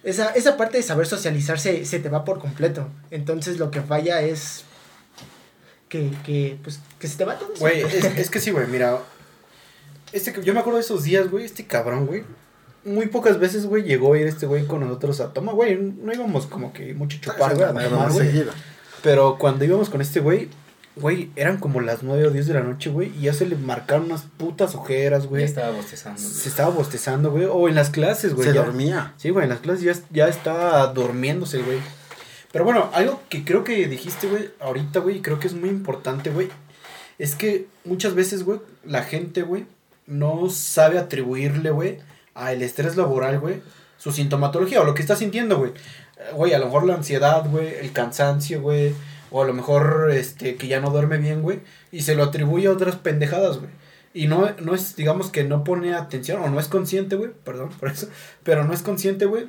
esa 0.03 0.31
esa 0.31 0.57
parte 0.57 0.77
de 0.79 0.83
saber 0.83 1.07
socializar 1.07 1.59
se, 1.59 1.85
se 1.85 1.99
te 1.99 2.09
va 2.09 2.25
por 2.25 2.39
completo. 2.39 2.89
Entonces 3.11 3.59
lo 3.59 3.71
que 3.71 3.83
falla 3.83 4.23
es 4.23 4.65
que, 5.95 6.11
que 6.25 6.59
pues 6.65 6.81
que 6.99 7.07
se 7.07 7.17
te 7.17 7.25
va 7.25 7.39
todo. 7.39 7.53
eso. 7.53 7.61
Güey, 7.61 7.83
es, 7.83 8.05
es 8.05 8.31
que 8.31 8.41
sí, 8.41 8.51
güey, 8.51 8.67
mira. 8.67 8.99
Este, 10.13 10.35
yo 10.43 10.53
me 10.55 10.59
acuerdo 10.61 10.79
de 10.79 10.85
esos 10.85 11.05
días, 11.05 11.31
güey, 11.31 11.45
este 11.45 11.67
cabrón, 11.67 12.07
güey. 12.07 12.25
Muy 12.85 13.07
pocas 13.07 13.39
veces, 13.39 13.67
güey, 13.67 13.85
llegó 13.85 14.13
a 14.15 14.19
ir 14.19 14.27
este 14.27 14.47
güey 14.47 14.67
con 14.67 14.81
nosotros 14.81 15.21
a 15.21 15.33
tomar, 15.33 15.55
güey. 15.55 15.77
No 15.77 16.13
íbamos 16.13 16.47
como 16.47 16.73
que 16.73 16.95
mucho 16.95 17.17
a 17.19 17.21
chupar, 17.21 17.55
güey, 17.55 17.67
a 17.69 17.73
Pero 19.03 19.29
güey. 19.31 19.39
cuando 19.39 19.65
íbamos 19.65 19.89
con 19.89 20.01
este 20.01 20.19
güey, 20.21 20.49
güey, 20.97 21.31
eran 21.37 21.59
como 21.59 21.81
las 21.81 22.03
9 22.03 22.27
o 22.27 22.31
10 22.31 22.47
de 22.49 22.55
la 22.55 22.61
noche, 22.61 22.91
güey, 22.91 23.13
y 23.17 23.23
ya 23.23 23.33
se 23.35 23.47
le 23.47 23.55
marcaron 23.57 24.07
unas 24.07 24.23
putas 24.37 24.75
ojeras, 24.75 25.23
Ya 25.25 25.29
güey. 25.29 25.45
estaba 25.45 25.71
bostezando. 25.71 26.21
Se 26.21 26.49
estaba 26.49 26.71
bostezando, 26.71 27.31
güey. 27.31 27.45
O 27.45 27.69
en 27.69 27.75
las 27.77 27.91
clases, 27.91 28.35
güey. 28.35 28.49
Se 28.49 28.55
ya- 28.55 28.63
dormía. 28.65 29.15
Sí, 29.17 29.31
güey, 29.31 29.45
en 29.45 29.51
las 29.51 29.61
clases 29.61 29.83
ya, 29.85 29.95
ya 30.11 30.29
estaba 30.29 30.87
durmiéndose, 30.89 31.63
güey. 31.63 31.79
Pero 32.55 32.65
bueno, 32.65 32.89
algo 32.93 33.21
que 33.29 33.45
creo 33.45 33.65
que 33.65 33.89
dijiste, 33.89 34.29
güey, 34.29 34.49
ahorita, 34.61 35.01
güey, 35.01 35.21
creo 35.21 35.41
que 35.41 35.49
es 35.49 35.55
muy 35.55 35.69
importante, 35.69 36.31
güey, 36.31 36.51
es 37.19 37.35
que 37.35 37.67
muchas 37.85 38.15
veces, 38.15 38.45
güey, 38.45 38.61
la 38.85 39.03
gente, 39.03 39.43
güey, 39.43 39.67
no 40.07 40.49
sabe 40.51 41.01
atribuirle, 41.01 41.73
güey, 41.73 41.99
al 42.33 42.63
estrés 42.63 42.95
laboral, 42.95 43.41
güey, 43.41 43.61
su 43.99 44.13
sintomatología 44.13 44.81
o 44.81 44.85
lo 44.85 44.95
que 44.95 45.03
está 45.03 45.17
sintiendo, 45.17 45.59
güey. 45.59 45.73
Eh, 45.73 46.33
Güey, 46.33 46.53
a 46.53 46.61
lo 46.61 46.67
mejor 46.67 46.87
la 46.87 46.95
ansiedad, 46.95 47.45
güey, 47.51 47.75
el 47.75 47.91
cansancio, 47.91 48.63
güey, 48.63 48.95
o 49.33 49.43
a 49.43 49.47
lo 49.47 49.53
mejor, 49.53 50.13
este, 50.13 50.55
que 50.55 50.69
ya 50.69 50.79
no 50.79 50.91
duerme 50.91 51.19
bien, 51.19 51.43
güey, 51.43 51.59
y 51.91 52.03
se 52.03 52.15
lo 52.15 52.23
atribuye 52.23 52.69
a 52.69 52.73
otras 52.73 52.95
pendejadas, 52.95 53.59
güey. 53.59 53.71
Y 54.13 54.29
no, 54.29 54.49
no 54.61 54.77
es, 54.77 54.95
digamos 54.95 55.31
que 55.31 55.43
no 55.43 55.65
pone 55.65 55.93
atención, 55.93 56.41
o 56.41 56.49
no 56.49 56.61
es 56.61 56.69
consciente, 56.69 57.17
güey, 57.17 57.33
perdón 57.43 57.71
por 57.81 57.89
eso, 57.89 58.09
pero 58.45 58.63
no 58.63 58.73
es 58.73 58.83
consciente, 58.83 59.25
güey, 59.25 59.49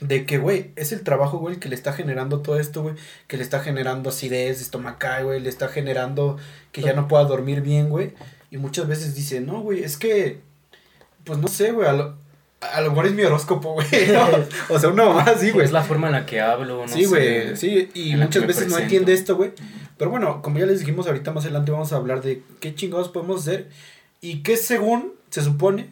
de 0.00 0.26
que, 0.26 0.38
güey, 0.38 0.72
es 0.76 0.92
el 0.92 1.02
trabajo, 1.02 1.38
güey, 1.38 1.54
el 1.54 1.60
que 1.60 1.68
le 1.68 1.74
está 1.74 1.92
generando 1.92 2.40
todo 2.40 2.58
esto, 2.60 2.82
güey, 2.82 2.94
que 3.28 3.36
le 3.36 3.42
está 3.42 3.60
generando 3.60 4.10
acidez 4.10 4.60
estomacal, 4.60 5.24
güey, 5.24 5.40
le 5.40 5.48
está 5.48 5.68
generando 5.68 6.36
que 6.72 6.82
ya 6.82 6.92
no 6.92 7.08
pueda 7.08 7.24
dormir 7.24 7.62
bien, 7.62 7.88
güey, 7.88 8.12
y 8.50 8.58
muchas 8.58 8.86
veces 8.86 9.14
dice, 9.14 9.40
no, 9.40 9.60
güey, 9.60 9.82
es 9.82 9.96
que, 9.96 10.40
pues 11.24 11.38
no 11.38 11.48
sé, 11.48 11.72
güey, 11.72 11.88
a 11.88 11.92
lo, 11.92 12.16
a 12.60 12.80
lo 12.80 12.90
mejor 12.90 13.06
es 13.06 13.12
mi 13.12 13.22
horóscopo, 13.22 13.74
güey, 13.74 13.86
¿no? 14.12 14.28
o 14.74 14.78
sea, 14.78 14.90
una 14.90 15.06
mamá 15.06 15.22
así, 15.22 15.50
güey. 15.50 15.64
Es 15.64 15.72
la 15.72 15.82
forma 15.82 16.08
en 16.08 16.12
la 16.12 16.26
que 16.26 16.40
hablo, 16.40 16.86
no 16.86 16.88
Sí, 16.92 17.06
güey, 17.06 17.56
sí, 17.56 17.88
y 17.94 18.16
muchas 18.16 18.46
veces 18.46 18.68
no 18.68 18.78
entiende 18.78 19.12
esto, 19.12 19.36
güey. 19.36 19.52
Pero 19.96 20.10
bueno, 20.10 20.42
como 20.42 20.58
ya 20.58 20.66
les 20.66 20.80
dijimos 20.80 21.06
ahorita 21.06 21.32
más 21.32 21.44
adelante 21.44 21.72
vamos 21.72 21.92
a 21.92 21.96
hablar 21.96 22.20
de 22.20 22.42
qué 22.60 22.74
chingados 22.74 23.08
podemos 23.08 23.40
hacer 23.40 23.68
y 24.20 24.42
qué 24.42 24.58
según 24.58 25.14
se 25.30 25.42
supone 25.42 25.88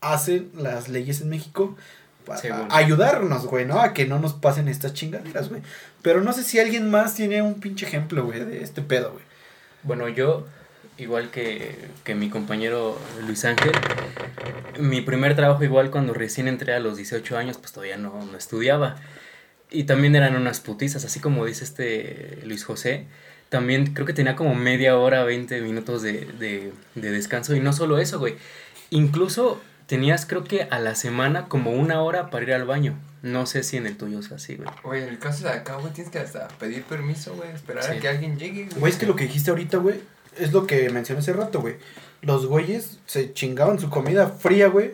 hacen 0.00 0.50
las 0.56 0.88
leyes 0.88 1.20
en 1.20 1.28
México 1.28 1.76
para 2.24 2.40
Según. 2.40 2.68
ayudarnos, 2.70 3.46
güey, 3.46 3.64
¿no? 3.66 3.80
A 3.80 3.92
que 3.92 4.06
no 4.06 4.18
nos 4.18 4.32
pasen 4.34 4.68
estas 4.68 4.94
chingaderas, 4.94 5.48
güey. 5.48 5.62
Pero 6.02 6.22
no 6.22 6.32
sé 6.32 6.42
si 6.44 6.58
alguien 6.58 6.90
más 6.90 7.14
tiene 7.14 7.42
un 7.42 7.60
pinche 7.60 7.86
ejemplo, 7.86 8.24
güey, 8.24 8.40
de 8.44 8.62
este 8.62 8.82
pedo, 8.82 9.12
güey. 9.12 9.24
Bueno, 9.82 10.08
yo 10.08 10.46
igual 10.98 11.30
que, 11.30 11.76
que 12.04 12.14
mi 12.14 12.30
compañero 12.30 12.98
Luis 13.26 13.44
Ángel. 13.44 13.72
Mi 14.78 15.00
primer 15.00 15.34
trabajo 15.36 15.64
igual 15.64 15.90
cuando 15.90 16.14
recién 16.14 16.48
entré 16.48 16.74
a 16.74 16.80
los 16.80 16.96
18 16.96 17.36
años, 17.36 17.58
pues 17.58 17.72
todavía 17.72 17.96
no, 17.96 18.24
no 18.24 18.36
estudiaba. 18.36 18.96
Y 19.70 19.84
también 19.84 20.14
eran 20.14 20.36
unas 20.36 20.60
putizas, 20.60 21.04
así 21.04 21.20
como 21.20 21.44
dice 21.46 21.64
este 21.64 22.38
Luis 22.44 22.64
José. 22.64 23.06
También 23.48 23.92
creo 23.94 24.06
que 24.06 24.12
tenía 24.12 24.36
como 24.36 24.54
media 24.54 24.96
hora, 24.96 25.24
20 25.24 25.60
minutos 25.60 26.02
de, 26.02 26.26
de, 26.38 26.72
de 26.94 27.10
descanso. 27.10 27.54
Y 27.54 27.60
no 27.60 27.72
solo 27.72 27.98
eso, 27.98 28.18
güey. 28.18 28.36
Incluso 28.90 29.60
tenías 29.86 30.26
creo 30.26 30.44
que 30.44 30.62
a 30.70 30.78
la 30.78 30.94
semana 30.94 31.46
como 31.48 31.72
una 31.72 32.02
hora 32.02 32.30
para 32.30 32.44
ir 32.44 32.52
al 32.54 32.64
baño. 32.64 32.98
No 33.22 33.46
sé 33.46 33.62
si 33.62 33.76
en 33.78 33.86
el 33.86 33.96
tuyo 33.96 34.18
es 34.18 34.30
así, 34.32 34.56
güey. 34.56 34.68
Güey, 34.82 35.02
en 35.04 35.08
el 35.08 35.18
caso 35.18 35.44
de 35.44 35.50
acá, 35.50 35.76
güey, 35.76 35.92
tienes 35.92 36.12
que 36.12 36.18
hasta 36.18 36.46
pedir 36.48 36.82
permiso, 36.84 37.34
güey, 37.34 37.50
esperar 37.52 37.82
Sí. 37.84 37.92
a 37.92 37.98
que 38.00 38.08
alguien 38.08 38.38
llegue, 38.38 38.68
Güey, 38.76 38.92
es 38.92 38.98
que 38.98 39.06
lo 39.06 39.16
que 39.16 39.24
dijiste 39.24 39.50
ahorita, 39.50 39.78
güey, 39.78 40.00
es 40.38 40.52
lo 40.52 40.66
que 40.66 40.90
mencioné 40.90 41.20
hace 41.20 41.32
rato, 41.32 41.60
güey. 41.60 41.76
Los 42.20 42.46
güeyes 42.46 42.98
se 43.06 43.32
chingaban 43.32 43.78
su 43.78 43.88
comida 43.90 44.28
fría, 44.28 44.68
güey, 44.68 44.92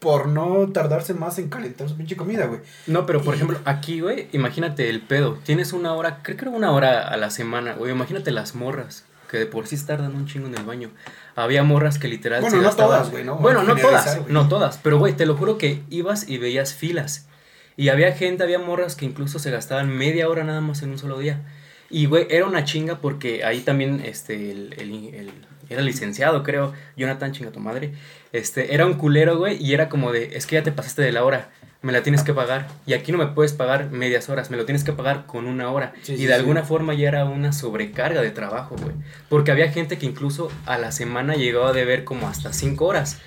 por 0.00 0.28
no 0.28 0.68
tardarse 0.72 1.14
más 1.14 1.38
en 1.38 1.48
calentar 1.48 1.88
su 1.88 1.96
pinche 1.96 2.16
comida, 2.16 2.46
güey. 2.46 2.60
No, 2.86 3.06
pero 3.06 3.22
por 3.22 3.34
ejemplo, 3.34 3.58
aquí, 3.64 4.00
güey, 4.00 4.28
imagínate 4.32 4.88
el 4.90 5.00
pedo. 5.00 5.38
Tienes 5.44 5.72
una 5.72 5.94
hora, 5.94 6.20
creo 6.22 6.36
que 6.36 6.44
era 6.44 6.50
una 6.56 6.72
hora 6.72 7.08
a 7.08 7.16
la 7.16 7.30
semana, 7.30 7.74
güey. 7.74 7.92
Imagínate 7.92 8.30
las 8.30 8.54
morras, 8.54 9.04
que 9.30 9.38
de 9.38 9.46
por 9.46 9.66
sí 9.66 9.76
tardan 9.84 10.14
un 10.14 10.26
chingo 10.26 10.46
en 10.46 10.54
el 10.56 10.64
baño. 10.64 10.90
Había 11.34 11.62
morras 11.62 11.98
que 11.98 12.08
literal 12.08 12.40
Bueno, 12.42 12.56
se 12.56 12.62
no 12.62 12.68
gastaban- 12.68 12.98
todas, 12.98 13.10
güey, 13.10 13.24
¿no? 13.24 13.36
Bueno, 13.36 13.62
no 13.62 13.76
todas, 13.76 14.28
no 14.28 14.48
todas. 14.48 14.78
Pero, 14.82 14.98
güey, 14.98 15.14
te 15.14 15.26
lo 15.26 15.36
juro 15.36 15.58
que 15.58 15.82
ibas 15.90 16.28
y 16.28 16.38
veías 16.38 16.74
filas. 16.74 17.28
Y 17.76 17.90
había 17.90 18.12
gente, 18.12 18.42
había 18.42 18.58
morras 18.58 18.96
que 18.96 19.04
incluso 19.04 19.38
se 19.38 19.50
gastaban 19.50 19.88
media 19.96 20.28
hora 20.28 20.44
nada 20.44 20.60
más 20.62 20.82
en 20.82 20.90
un 20.90 20.98
solo 20.98 21.18
día. 21.18 21.42
Y, 21.90 22.06
güey, 22.06 22.26
era 22.30 22.46
una 22.46 22.64
chinga 22.64 23.00
porque 23.00 23.44
ahí 23.44 23.60
también, 23.60 24.00
este, 24.04 24.50
el, 24.50 24.74
el- 24.78 25.14
el- 25.14 25.32
era 25.68 25.82
licenciado, 25.82 26.42
creo, 26.42 26.72
Jonathan, 26.96 27.32
chinga 27.32 27.50
tu 27.50 27.60
madre. 27.60 27.92
Este, 28.32 28.72
era 28.74 28.86
un 28.86 28.94
culero, 28.94 29.36
güey, 29.36 29.62
y 29.62 29.74
era 29.74 29.88
como 29.88 30.12
de, 30.12 30.36
es 30.36 30.46
que 30.46 30.54
ya 30.56 30.62
te 30.62 30.72
pasaste 30.72 31.02
de 31.02 31.12
la 31.12 31.24
hora, 31.24 31.50
me 31.86 31.92
la 31.92 32.02
tienes 32.02 32.24
que 32.24 32.34
pagar. 32.34 32.66
Y 32.84 32.94
aquí 32.94 33.12
no 33.12 33.18
me 33.18 33.28
puedes 33.28 33.52
pagar 33.52 33.90
medias 33.92 34.28
horas, 34.28 34.50
me 34.50 34.56
lo 34.56 34.64
tienes 34.64 34.82
que 34.82 34.92
pagar 34.92 35.24
con 35.26 35.46
una 35.46 35.70
hora. 35.70 35.92
Sí, 36.02 36.14
y 36.14 36.22
de 36.26 36.26
sí. 36.26 36.32
alguna 36.32 36.64
forma 36.64 36.94
ya 36.94 37.06
era 37.06 37.24
una 37.24 37.52
sobrecarga 37.52 38.22
de 38.22 38.32
trabajo, 38.32 38.74
güey. 38.76 38.94
Porque 39.28 39.52
había 39.52 39.70
gente 39.70 39.96
que 39.96 40.04
incluso 40.04 40.50
a 40.66 40.78
la 40.78 40.90
semana 40.90 41.36
llegaba 41.36 41.68
a 41.68 41.72
deber 41.72 42.02
como 42.02 42.26
hasta 42.26 42.52
cinco 42.52 42.86
horas. 42.86 43.20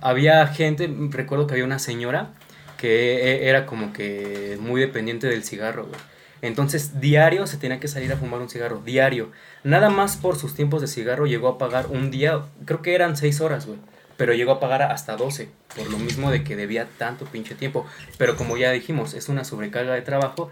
Había 0.00 0.46
gente, 0.46 0.90
recuerdo 1.10 1.46
que 1.46 1.52
había 1.54 1.64
una 1.66 1.78
señora 1.78 2.30
que 2.78 3.16
e- 3.16 3.48
era 3.50 3.66
como 3.66 3.92
que 3.92 4.56
muy 4.60 4.80
dependiente 4.80 5.26
del 5.26 5.44
cigarro, 5.44 5.84
güey. 5.84 6.00
Entonces, 6.40 7.00
diario 7.00 7.46
se 7.46 7.58
tenía 7.58 7.80
que 7.80 7.88
salir 7.88 8.10
a 8.12 8.16
fumar 8.16 8.40
un 8.40 8.48
cigarro, 8.48 8.82
diario. 8.84 9.30
Nada 9.62 9.90
más 9.90 10.16
por 10.16 10.38
sus 10.38 10.54
tiempos 10.54 10.80
de 10.80 10.86
cigarro 10.88 11.26
llegó 11.26 11.48
a 11.48 11.58
pagar 11.58 11.86
un 11.90 12.10
día, 12.10 12.40
creo 12.64 12.80
que 12.80 12.94
eran 12.94 13.16
seis 13.18 13.40
horas, 13.42 13.66
güey. 13.66 13.78
Pero 14.16 14.32
llegó 14.34 14.52
a 14.52 14.60
pagar 14.60 14.82
hasta 14.82 15.16
12, 15.16 15.48
por 15.76 15.90
lo 15.90 15.98
mismo 15.98 16.30
de 16.30 16.44
que 16.44 16.56
debía 16.56 16.88
tanto 16.98 17.24
pinche 17.24 17.54
tiempo. 17.54 17.86
Pero 18.18 18.36
como 18.36 18.56
ya 18.56 18.70
dijimos, 18.70 19.14
es 19.14 19.28
una 19.28 19.44
sobrecarga 19.44 19.94
de 19.94 20.02
trabajo. 20.02 20.50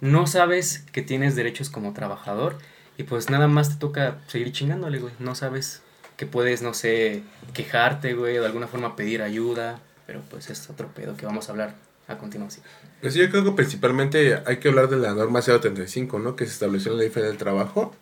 No 0.00 0.26
sabes 0.26 0.84
que 0.92 1.02
tienes 1.02 1.34
derechos 1.34 1.70
como 1.70 1.94
trabajador 1.94 2.58
y 2.96 3.04
pues 3.04 3.30
nada 3.30 3.48
más 3.48 3.70
te 3.70 3.76
toca 3.76 4.18
seguir 4.26 4.52
chingándole, 4.52 4.98
güey. 4.98 5.14
No 5.18 5.34
sabes 5.34 5.82
que 6.16 6.26
puedes, 6.26 6.62
no 6.62 6.74
sé, 6.74 7.22
quejarte, 7.54 8.14
güey, 8.14 8.38
de 8.38 8.44
alguna 8.44 8.66
forma 8.66 8.96
pedir 8.96 9.22
ayuda. 9.22 9.80
Pero 10.06 10.20
pues 10.30 10.50
es 10.50 10.68
otro 10.68 10.88
pedo 10.88 11.16
que 11.16 11.26
vamos 11.26 11.48
a 11.48 11.52
hablar 11.52 11.74
a 12.08 12.18
continuación. 12.18 12.64
Pues 13.00 13.14
yo 13.14 13.30
creo 13.30 13.44
que 13.44 13.52
principalmente 13.52 14.42
hay 14.44 14.56
que 14.56 14.68
hablar 14.68 14.88
de 14.88 14.96
la 14.96 15.14
norma 15.14 15.40
035, 15.40 16.18
¿no? 16.18 16.34
Que 16.34 16.46
se 16.46 16.52
estableció 16.52 16.92
en 16.92 16.98
la 16.98 17.04
Ley 17.04 17.12
del 17.12 17.36
Trabajo. 17.36 17.94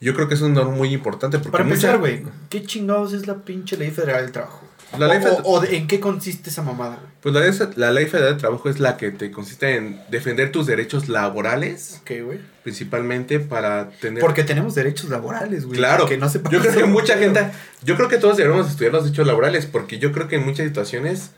Yo 0.00 0.14
creo 0.14 0.28
que 0.28 0.34
es 0.34 0.40
una 0.40 0.54
norma 0.54 0.74
muy 0.76 0.92
importante 0.94 1.38
porque 1.38 1.52
Para 1.52 1.64
empezar, 1.64 1.98
güey, 1.98 2.22
¿qué 2.48 2.62
chingados 2.64 3.12
es 3.12 3.26
la 3.26 3.36
pinche 3.36 3.76
ley 3.76 3.90
federal 3.90 4.22
del 4.22 4.32
trabajo? 4.32 4.66
La 4.98 5.06
ley 5.06 5.18
o, 5.18 5.20
fed- 5.20 5.40
o 5.44 5.60
de- 5.60 5.76
en 5.76 5.86
qué 5.86 6.00
consiste 6.00 6.50
esa 6.50 6.62
mamada, 6.62 6.96
güey. 6.96 7.10
Pues 7.20 7.34
la 7.34 7.40
ley, 7.42 7.52
la 7.76 7.92
ley 7.92 8.06
Federal 8.06 8.30
del 8.32 8.40
Trabajo 8.40 8.68
es 8.70 8.80
la 8.80 8.96
que 8.96 9.10
te 9.12 9.30
consiste 9.30 9.76
en 9.76 10.00
defender 10.10 10.50
tus 10.50 10.66
derechos 10.66 11.08
laborales, 11.08 11.98
Ok, 12.00 12.10
güey. 12.24 12.40
principalmente 12.64 13.38
para 13.38 13.90
tener... 14.00 14.20
Porque 14.20 14.42
tenemos 14.42 14.74
derechos 14.74 15.10
laborales, 15.10 15.66
güey. 15.66 15.78
Claro, 15.78 16.06
Que 16.06 16.16
no 16.16 16.28
se 16.28 16.40
yo 16.50 16.60
creo 16.60 16.74
que 16.74 16.84
mucha 16.84 17.16
gente, 17.18 17.50
yo 17.84 17.94
creo 17.94 18.08
que 18.08 18.16
todos 18.16 18.36
deberíamos 18.38 18.68
estudiar 18.70 18.92
los 18.94 19.04
derechos 19.04 19.26
laborales, 19.28 19.66
porque 19.66 19.98
yo 19.98 20.10
creo 20.12 20.26
que 20.28 20.36
en 20.36 20.44
muchas 20.46 20.66
situaciones 20.66 21.30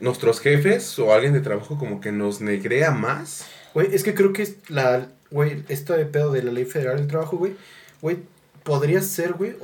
nuestros 0.00 0.40
jefes 0.40 0.98
o 0.98 1.12
alguien 1.12 1.32
de 1.32 1.40
trabajo 1.40 1.76
como 1.78 2.00
que 2.00 2.12
nos 2.12 2.40
negrea 2.40 2.90
más. 2.92 3.44
Güey, 3.74 3.88
es 3.94 4.02
que 4.04 4.14
creo 4.14 4.32
que 4.32 4.48
la, 4.68 5.08
güey, 5.30 5.62
esto 5.68 5.92
de 5.94 6.06
pedo 6.06 6.32
de 6.32 6.42
la 6.42 6.52
ley 6.52 6.64
federal 6.64 6.96
del 6.96 7.08
trabajo, 7.08 7.36
güey, 7.36 7.54
güey, 8.00 8.18
podría 8.64 9.00
ser, 9.02 9.32
güey, 9.34 9.54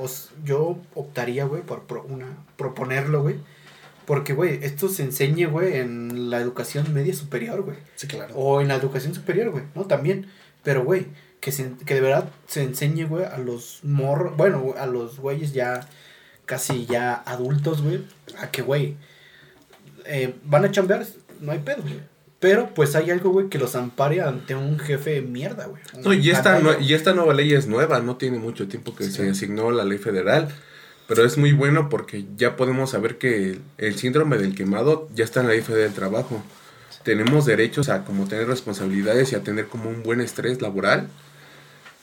yo 0.43 0.79
optaría, 0.95 1.45
güey, 1.45 1.61
por 1.61 1.83
pro- 1.83 2.05
una, 2.09 2.27
proponerlo, 2.57 3.21
güey, 3.21 3.35
porque, 4.05 4.33
güey, 4.33 4.59
esto 4.63 4.87
se 4.89 5.03
enseñe, 5.03 5.45
güey, 5.45 5.77
en 5.77 6.29
la 6.29 6.39
educación 6.39 6.93
media 6.93 7.13
superior, 7.13 7.61
güey, 7.63 7.77
Sí, 7.95 8.07
claro. 8.07 8.35
o 8.35 8.61
en 8.61 8.67
la 8.67 8.75
educación 8.75 9.13
superior, 9.15 9.49
güey, 9.51 9.63
¿no? 9.75 9.85
También, 9.85 10.27
pero, 10.63 10.83
güey, 10.83 11.07
que, 11.39 11.51
se, 11.51 11.71
que 11.85 11.93
de 11.95 12.01
verdad 12.01 12.29
se 12.47 12.63
enseñe, 12.63 13.05
güey, 13.05 13.25
a 13.25 13.37
los 13.37 13.79
morros, 13.83 14.35
bueno, 14.37 14.73
a 14.77 14.85
los 14.87 15.19
güeyes 15.19 15.53
ya 15.53 15.87
casi 16.45 16.85
ya 16.85 17.13
adultos, 17.13 17.81
güey, 17.81 18.05
a 18.39 18.49
que, 18.51 18.61
güey, 18.61 18.95
eh, 20.05 20.35
van 20.45 20.65
a 20.65 20.71
chambear, 20.71 21.05
no 21.39 21.51
hay 21.51 21.59
pedo, 21.59 21.81
güey. 21.81 21.99
Pero 22.45 22.69
pues 22.75 22.95
hay 22.95 23.09
algo, 23.09 23.31
güey, 23.31 23.49
que 23.49 23.57
los 23.57 23.75
ampare 23.75 24.21
ante 24.21 24.53
un 24.53 24.77
jefe 24.77 25.11
de 25.15 25.21
mierda, 25.23 25.65
güey. 25.65 25.81
No, 26.03 26.13
y 26.13 26.29
esta, 26.29 26.59
nue- 26.77 26.79
y 26.85 26.93
esta 26.93 27.13
nueva 27.15 27.33
ley 27.33 27.53
es 27.55 27.65
nueva, 27.65 27.99
no 28.01 28.17
tiene 28.17 28.37
mucho 28.37 28.67
tiempo 28.67 28.95
que 28.95 29.05
se 29.05 29.27
asignó 29.31 29.71
la 29.71 29.83
ley 29.83 29.97
federal, 29.97 30.49
pero 31.07 31.25
es 31.25 31.39
muy 31.39 31.53
bueno 31.53 31.89
porque 31.89 32.25
ya 32.37 32.55
podemos 32.55 32.91
saber 32.91 33.17
que 33.17 33.49
el, 33.49 33.61
el 33.79 33.95
síndrome 33.95 34.37
del 34.37 34.53
quemado 34.53 35.09
ya 35.15 35.23
está 35.23 35.39
en 35.41 35.47
la 35.47 35.53
ley 35.53 35.61
federal 35.63 35.85
del 35.87 35.95
trabajo. 35.95 36.43
Tenemos 37.03 37.47
derechos 37.47 37.89
a 37.89 38.03
como 38.05 38.27
tener 38.27 38.47
responsabilidades 38.47 39.31
y 39.31 39.35
a 39.35 39.41
tener 39.41 39.65
como 39.65 39.89
un 39.89 40.03
buen 40.03 40.21
estrés 40.21 40.61
laboral, 40.61 41.07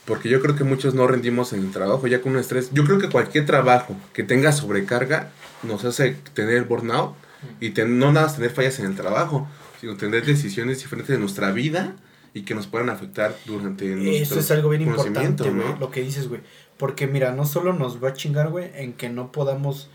porque 0.06 0.28
yo 0.28 0.40
creo 0.42 0.56
que 0.56 0.64
muchos 0.64 0.94
no 0.94 1.06
rendimos 1.06 1.52
en 1.52 1.60
el 1.60 1.70
trabajo 1.70 2.08
ya 2.08 2.20
con 2.20 2.32
un 2.32 2.38
estrés. 2.38 2.70
Yo 2.72 2.84
creo 2.84 2.98
que 2.98 3.08
cualquier 3.08 3.46
trabajo 3.46 3.96
que 4.12 4.24
tenga 4.24 4.50
sobrecarga 4.50 5.30
nos 5.62 5.84
hace 5.84 6.16
tener 6.34 6.64
burnout 6.64 7.14
y 7.60 7.70
ten- 7.70 7.98
no 8.00 8.10
nada 8.12 8.26
más 8.26 8.34
tener 8.36 8.50
fallas 8.50 8.78
en 8.80 8.86
el 8.86 8.96
trabajo, 8.96 9.48
sino 9.82 9.96
tener 9.96 10.24
decisiones 10.24 10.78
diferentes 10.80 11.08
de 11.08 11.18
nuestra 11.18 11.50
vida 11.50 11.96
y 12.34 12.42
que 12.42 12.54
nos 12.54 12.68
puedan 12.68 12.88
afectar 12.88 13.34
durante 13.46 13.92
Eso 13.92 14.00
nuestro 14.00 14.38
es 14.38 14.50
algo 14.52 14.68
bien 14.68 14.82
importante, 14.82 15.42
güey, 15.42 15.54
¿no? 15.54 15.76
lo 15.76 15.90
que 15.90 16.02
dices, 16.02 16.28
güey. 16.28 16.40
Porque 16.76 17.08
mira, 17.08 17.32
no 17.32 17.44
solo 17.44 17.72
nos 17.72 18.02
va 18.02 18.10
a 18.10 18.12
chingar, 18.12 18.50
güey, 18.50 18.70
en 18.76 18.92
que 18.92 19.08
no 19.08 19.32
podamos 19.32 19.88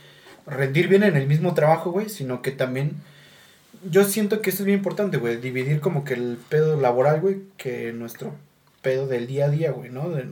rendir 0.45 0.89
bien 0.89 1.03
en 1.03 1.15
el 1.15 1.25
mismo 1.25 1.53
trabajo, 1.53 1.91
güey, 1.91 2.09
sino 2.09 2.41
que 2.41 2.51
también 2.51 2.97
yo 3.89 4.03
siento 4.03 4.41
que 4.41 4.49
eso 4.49 4.63
es 4.63 4.65
bien 4.65 4.79
importante, 4.79 5.15
güey, 5.15 5.37
dividir 5.37 5.79
como 5.79 6.03
que 6.03 6.15
el 6.15 6.37
pedo 6.49 6.77
laboral, 6.77 7.21
güey, 7.21 7.43
que 7.55 7.93
nuestro 7.93 8.35
pedo 8.81 9.07
del 9.07 9.25
día 9.25 9.45
a 9.45 9.49
día, 9.49 9.71
güey, 9.71 9.89
¿no? 9.89 10.09
De 10.09 10.25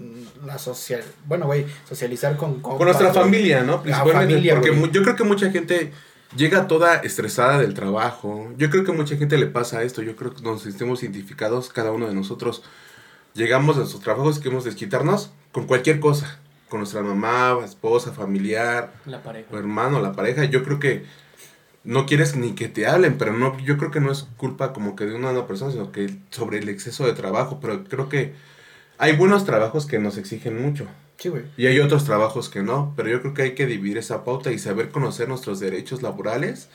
la 0.46 0.58
social, 0.58 1.02
bueno, 1.28 1.46
güey, 1.46 1.66
socializar 1.88 2.36
con 2.36 2.60
Con 2.60 2.78
nuestra 2.78 3.14
familia, 3.14 3.64
¿no? 3.64 3.82
Principalmente 3.82 4.34
familia, 4.34 4.56
porque 4.56 4.90
yo 4.92 5.02
creo 5.02 5.16
que 5.16 5.24
mucha 5.24 5.50
gente 5.50 5.94
llega 6.36 6.68
toda 6.68 6.96
estresada 6.98 7.60
del 7.60 7.74
trabajo. 7.74 8.52
Yo 8.58 8.70
creo 8.70 8.84
que 8.84 8.92
mucha 8.92 9.16
gente 9.18 9.38
le 9.38 9.48
pasa 9.48 9.84
esto. 9.84 10.02
Yo 10.02 10.16
creo 10.16 10.34
que 10.34 10.42
nos 10.42 10.62
sentimos 10.62 11.04
identificados 11.04 11.70
cada 11.70 11.92
uno 11.92 12.08
de 12.08 12.14
nosotros. 12.14 12.64
Llegamos 13.34 13.76
a 13.76 13.80
nuestros 13.80 14.02
trabajos 14.04 14.38
y 14.38 14.42
queremos 14.42 14.64
desquitarnos 14.66 15.32
con 15.52 15.66
cualquier 15.68 16.00
cosa. 16.00 16.40
Con 16.70 16.80
nuestra 16.80 17.02
mamá, 17.04 17.60
esposa, 17.64 18.12
familiar, 18.12 18.92
La 19.06 19.22
pareja. 19.22 19.48
o 19.52 19.58
hermano, 19.58 20.00
la 20.02 20.14
pareja. 20.14 20.46
Yo 20.46 20.64
creo 20.64 20.80
que 20.80 21.06
no 21.84 22.06
quieres 22.08 22.36
ni 22.36 22.54
que 22.56 22.68
te 22.68 22.88
hablen, 22.88 23.18
pero 23.20 23.34
no, 23.34 23.58
yo 23.60 23.78
creo 23.78 23.92
que 23.92 24.00
no 24.02 24.12
es 24.12 24.28
culpa 24.38 24.74
como 24.74 24.96
que 24.96 25.06
de 25.06 25.14
una, 25.14 25.30
una 25.30 25.46
persona, 25.46 25.72
sino 25.72 25.92
que 25.92 26.16
sobre 26.32 26.58
el 26.58 26.70
exceso 26.70 27.06
de 27.06 27.14
trabajo. 27.14 27.60
Pero 27.62 27.84
creo 27.84 28.10
que 28.10 28.34
hay 28.98 29.16
buenos 29.16 29.46
trabajos 29.46 29.86
que 29.86 30.00
nos 30.00 30.18
exigen 30.18 30.60
mucho. 30.62 30.88
Sí, 31.18 31.30
güey. 31.30 31.44
Y 31.58 31.68
hay 31.68 31.80
otros 31.80 32.04
trabajos 32.06 32.50
que 32.50 32.62
no, 32.62 32.94
pero 32.96 33.10
yo 33.10 33.22
creo 33.22 33.34
que 33.34 33.42
hay 33.44 33.56
que 33.56 33.66
dividir 33.66 33.98
esa 33.98 34.24
pauta 34.24 34.52
y 34.52 34.60
saber 34.60 34.90
conocer 34.90 35.28
nuestros 35.30 35.60
derechos 35.60 36.02
laborales, 36.02 36.70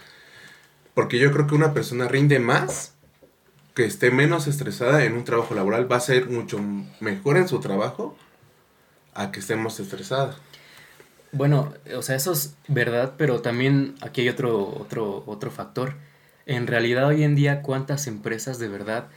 porque 0.94 1.18
yo 1.18 1.31
creo 1.33 1.46
que 1.46 1.55
una 1.55 1.74
persona 1.74 2.09
rinde 2.09 2.38
más 2.38 2.94
que 3.74 3.85
esté 3.85 4.11
menos 4.11 4.46
estresada 4.46 5.05
en 5.05 5.14
un 5.14 5.24
trabajo 5.24 5.55
laboral, 5.55 5.90
va 5.90 5.96
a 5.96 6.00
ser 6.00 6.29
mucho 6.29 6.59
mejor 7.00 7.37
en 7.37 7.48
su 7.48 7.61
trabajo 7.61 8.16
a 9.14 9.31
que 9.31 9.40
esté 9.40 9.57
más 9.57 9.79
estresada. 9.79 10.37
Bueno, 11.33 11.72
o 11.96 12.03
sea, 12.03 12.16
eso 12.16 12.33
es 12.33 12.57
verdad, 12.66 13.14
pero 13.16 13.40
también 13.40 13.94
aquí 14.00 14.22
hay 14.22 14.29
otro, 14.29 14.59
otro, 14.68 15.22
otro 15.26 15.50
factor. 15.50 15.94
En 16.46 16.66
realidad 16.66 17.07
hoy 17.07 17.22
en 17.22 17.37
día, 17.37 17.62
¿cuántas 17.62 18.09
empresas 18.09 18.59
de 18.59 18.68
verdad 18.68 19.09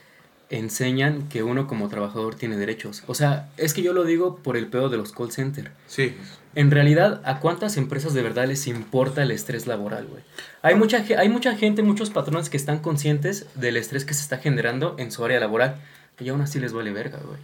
enseñan 0.58 1.28
que 1.30 1.44
uno 1.44 1.68
como 1.68 1.90
trabajador 1.90 2.36
tiene 2.36 2.58
derechos? 2.58 3.04
O 3.08 3.16
sea, 3.16 3.50
es 3.58 3.74
que 3.74 3.82
yo 3.82 3.94
lo 3.94 4.04
digo 4.04 4.38
por 4.38 4.58
el 4.58 4.68
pedo 4.68 4.90
de 4.90 4.98
los 4.98 5.12
call 5.12 5.32
center. 5.32 5.72
Sí, 5.88 6.16
En 6.56 6.70
realidad, 6.70 7.22
¿a 7.26 7.40
cuántas 7.40 7.78
empresas 7.78 8.14
de 8.14 8.22
verdad 8.22 8.48
les 8.48 8.68
importa 8.68 9.24
el 9.24 9.32
estrés 9.32 9.66
laboral, 9.66 10.06
güey? 10.06 10.24
Hay 10.62 10.76
mucha, 10.76 11.04
hay 11.18 11.28
mucha 11.28 11.56
gente, 11.56 11.82
muchos 11.82 12.12
patrones 12.12 12.50
que 12.50 12.58
están 12.58 12.80
conscientes 12.80 13.48
del 13.56 13.76
estrés 13.78 14.06
que 14.06 14.14
se 14.14 14.22
está 14.22 14.38
generando 14.38 14.96
en 15.00 15.12
su 15.12 15.26
área 15.26 15.40
laboral. 15.40 15.82
Y 16.20 16.30
aún 16.30 16.42
así 16.42 16.60
les 16.60 16.72
vale 16.72 16.92
verga, 16.92 17.20
güey. 17.26 17.40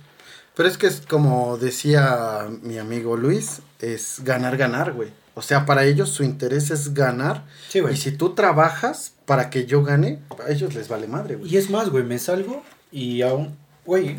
Pero 0.55 0.69
es 0.69 0.77
que 0.77 0.87
es 0.87 1.01
como 1.01 1.57
decía 1.57 2.47
mi 2.61 2.77
amigo 2.77 3.17
Luis, 3.17 3.61
es 3.79 4.21
ganar, 4.23 4.57
ganar, 4.57 4.91
güey. 4.93 5.09
O 5.33 5.41
sea, 5.41 5.65
para 5.65 5.85
ellos 5.85 6.09
su 6.09 6.23
interés 6.23 6.69
es 6.69 6.93
ganar. 6.93 7.45
Sí, 7.69 7.79
güey. 7.79 7.93
Y 7.93 7.97
si 7.97 8.11
tú 8.11 8.35
trabajas 8.35 9.13
para 9.25 9.49
que 9.49 9.65
yo 9.65 9.83
gane, 9.83 10.19
a 10.45 10.51
ellos 10.51 10.75
les 10.75 10.89
vale 10.89 11.07
madre, 11.07 11.37
güey. 11.37 11.49
Y 11.49 11.55
es 11.55 11.69
más, 11.69 11.89
güey, 11.89 12.03
me 12.03 12.19
salgo 12.19 12.61
y 12.91 13.21
aún, 13.21 13.57
güey, 13.85 14.17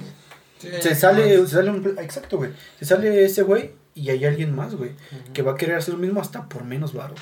Sí, 0.61 0.69
se 0.81 0.95
sale, 0.95 1.39
se 1.47 1.55
sale 1.55 1.71
un, 1.71 1.97
exacto, 1.99 2.37
güey, 2.37 2.51
se 2.79 2.85
sale 2.85 3.25
ese 3.25 3.43
güey 3.43 3.71
y 3.95 4.11
hay 4.11 4.27
alguien 4.27 4.55
más, 4.55 4.75
güey, 4.75 4.91
que 5.33 5.41
va 5.41 5.53
a 5.53 5.57
querer 5.57 5.77
hacer 5.77 5.95
lo 5.95 6.01
mismo 6.01 6.21
hasta 6.21 6.49
por 6.51 6.65
menos 6.65 6.93
varo. 6.93 7.15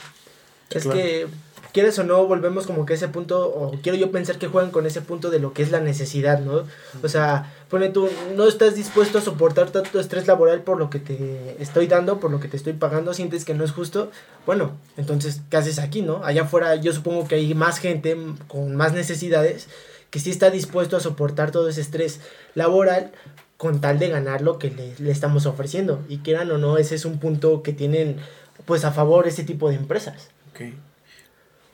Es 0.70 0.82
Claro. 0.82 0.98
que, 0.98 1.28
quieres 1.72 1.96
o 2.00 2.04
no, 2.04 2.26
volvemos 2.26 2.66
como 2.66 2.84
que 2.84 2.94
a 2.94 2.96
ese 2.96 3.06
punto, 3.06 3.46
o 3.48 3.78
quiero 3.80 3.96
yo 3.96 4.10
pensar 4.10 4.38
que 4.38 4.48
juegan 4.48 4.72
con 4.72 4.86
ese 4.86 5.02
punto 5.02 5.30
de 5.30 5.38
lo 5.38 5.52
que 5.52 5.62
es 5.62 5.70
la 5.70 5.78
necesidad, 5.78 6.40
¿no? 6.40 6.64
O 7.00 7.08
sea, 7.08 7.54
pone 7.70 7.90
tú, 7.90 8.08
no 8.36 8.48
estás 8.48 8.74
dispuesto 8.74 9.18
a 9.18 9.20
soportar 9.20 9.70
tanto 9.70 10.00
estrés 10.00 10.26
laboral 10.26 10.62
por 10.62 10.78
lo 10.78 10.90
que 10.90 10.98
te 10.98 11.62
estoy 11.62 11.86
dando, 11.86 12.18
por 12.18 12.32
lo 12.32 12.40
que 12.40 12.48
te 12.48 12.56
estoy 12.56 12.72
pagando, 12.72 13.14
sientes 13.14 13.44
que 13.44 13.54
no 13.54 13.62
es 13.64 13.70
justo, 13.70 14.10
bueno, 14.46 14.72
entonces, 14.96 15.42
¿qué 15.48 15.58
haces 15.58 15.78
aquí, 15.78 16.02
no? 16.02 16.24
Allá 16.24 16.42
afuera 16.42 16.74
yo 16.74 16.92
supongo 16.92 17.28
que 17.28 17.36
hay 17.36 17.54
más 17.54 17.78
gente 17.78 18.16
con 18.48 18.74
más 18.74 18.92
necesidades 18.92 19.68
que 20.10 20.20
sí 20.20 20.30
está 20.30 20.50
dispuesto 20.50 20.96
a 20.96 21.00
soportar 21.00 21.50
todo 21.50 21.68
ese 21.68 21.80
estrés 21.80 22.20
laboral 22.54 23.12
con 23.56 23.80
tal 23.80 23.98
de 23.98 24.08
ganar 24.08 24.40
lo 24.40 24.58
que 24.58 24.70
le, 24.70 24.94
le 24.98 25.10
estamos 25.10 25.46
ofreciendo. 25.46 26.04
Y 26.08 26.18
quieran 26.18 26.50
o 26.50 26.58
no, 26.58 26.78
ese 26.78 26.94
es 26.94 27.04
un 27.04 27.18
punto 27.18 27.62
que 27.62 27.72
tienen 27.72 28.16
pues 28.64 28.84
a 28.84 28.92
favor 28.92 29.26
ese 29.26 29.44
tipo 29.44 29.68
de 29.68 29.76
empresas. 29.76 30.30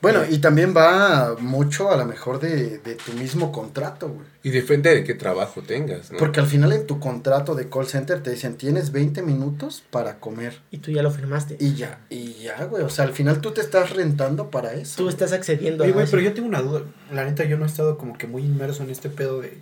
Bueno, 0.01 0.23
y 0.29 0.37
también 0.37 0.75
va 0.75 1.35
mucho 1.39 1.89
a 1.91 1.97
lo 1.97 2.05
mejor 2.05 2.39
de, 2.39 2.77
de 2.79 2.93
tu 2.95 3.13
mismo 3.13 3.51
contrato, 3.51 4.09
güey. 4.09 4.27
Y 4.43 4.51
depende 4.51 4.93
de 4.93 5.03
qué 5.03 5.15
trabajo 5.15 5.61
tengas, 5.63 6.11
¿no? 6.11 6.19
Porque 6.19 6.39
al 6.39 6.45
final 6.45 6.73
en 6.73 6.85
tu 6.85 6.99
contrato 6.99 7.55
de 7.55 7.69
call 7.69 7.87
center 7.87 8.21
te 8.21 8.29
dicen, 8.29 8.55
tienes 8.55 8.91
20 8.91 9.23
minutos 9.23 9.83
para 9.89 10.19
comer. 10.19 10.61
Y 10.69 10.77
tú 10.77 10.91
ya 10.91 11.01
lo 11.01 11.09
firmaste. 11.09 11.57
Y 11.59 11.73
ya, 11.73 11.99
y 12.09 12.33
ya, 12.35 12.65
güey. 12.65 12.83
O 12.83 12.89
sea, 12.89 13.05
al 13.05 13.13
final 13.13 13.41
tú 13.41 13.51
te 13.51 13.61
estás 13.61 13.89
rentando 13.95 14.51
para 14.51 14.73
eso. 14.73 14.95
Tú 14.97 15.09
estás 15.09 15.31
accediendo 15.31 15.83
Oye, 15.83 15.91
a 15.91 15.93
güey, 15.95 16.03
eso. 16.03 16.11
pero 16.11 16.21
yo 16.23 16.33
tengo 16.33 16.47
una 16.49 16.61
duda. 16.61 16.83
La 17.11 17.25
neta, 17.25 17.43
yo 17.45 17.57
no 17.57 17.63
he 17.65 17.67
estado 17.67 17.97
como 17.97 18.15
que 18.17 18.27
muy 18.27 18.43
inmerso 18.43 18.83
en 18.83 18.91
este 18.91 19.09
pedo 19.09 19.41
de, 19.41 19.57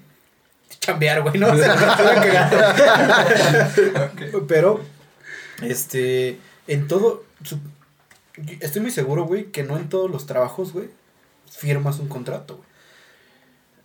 chambear, 0.80 1.22
güey, 1.22 1.38
¿no? 1.38 1.48
O 1.54 1.56
sea. 1.56 2.12
Pero, 4.48 4.82
este, 5.62 6.39
en 6.67 6.88
todo, 6.88 7.24
su- 7.43 7.60
estoy 8.62 8.82
muy 8.82 8.91
seguro, 8.91 9.26
güey, 9.26 9.46
que 9.52 9.63
no 9.63 9.78
en 9.78 9.89
todos 9.89 10.10
los 10.10 10.26
trabajos, 10.26 10.74
güey, 10.74 10.89
firmas 11.50 12.00
un 12.00 12.08
contrato, 12.08 12.58
güey. 12.58 12.67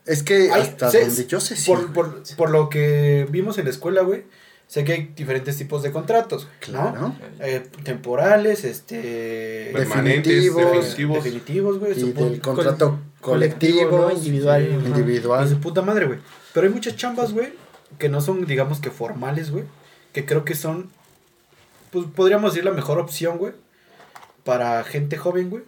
Es 0.06 0.22
que 0.22 0.50
Hay- 0.50 0.62
hasta 0.62 0.90
sé- 0.90 1.04
donde 1.04 1.26
yo 1.26 1.38
sé 1.40 1.56
sí. 1.56 1.70
Por, 1.70 1.92
por, 1.92 2.22
por 2.36 2.50
lo 2.50 2.68
que 2.70 3.26
vimos 3.30 3.58
en 3.58 3.64
la 3.66 3.70
escuela, 3.70 4.00
güey, 4.02 4.24
sé 4.66 4.84
que 4.84 4.92
hay 4.92 5.12
diferentes 5.14 5.56
tipos 5.58 5.82
de 5.82 5.92
contratos, 5.92 6.46
güey, 6.66 6.72
¿no? 6.82 6.92
Claro. 6.92 7.14
Eh, 7.40 7.62
temporales, 7.84 8.64
este... 8.64 9.70
Definitivos, 9.74 10.72
definitivos. 10.72 11.24
definitivos, 11.24 11.78
güey. 11.78 11.92
Y 11.92 12.00
supongo- 12.00 12.30
del 12.30 12.40
contrato 12.40 12.98
colectivo, 13.20 13.90
colectivo, 13.90 13.98
¿no? 14.08 14.12
Individual. 14.12 14.62
sí. 14.66 14.68
Y 14.76 14.80
su 14.80 14.86
individual. 14.86 15.56
puta 15.60 15.82
madre, 15.82 16.06
güey. 16.06 16.18
Pero 16.54 16.66
hay 16.66 16.72
muchas 16.72 16.96
chambas, 16.96 17.32
güey, 17.34 17.52
que 17.98 18.08
no 18.08 18.20
son, 18.22 18.46
digamos 18.46 18.80
que 18.80 18.90
formales, 18.90 19.50
güey. 19.50 19.64
Que 20.14 20.24
creo 20.24 20.44
que 20.46 20.54
son, 20.54 20.90
pues 21.90 22.06
podríamos 22.14 22.52
decir 22.52 22.64
la 22.64 22.72
mejor 22.72 22.98
opción, 22.98 23.36
güey. 23.36 23.52
Para 24.48 24.82
gente 24.82 25.18
joven, 25.18 25.50
güey. 25.50 25.62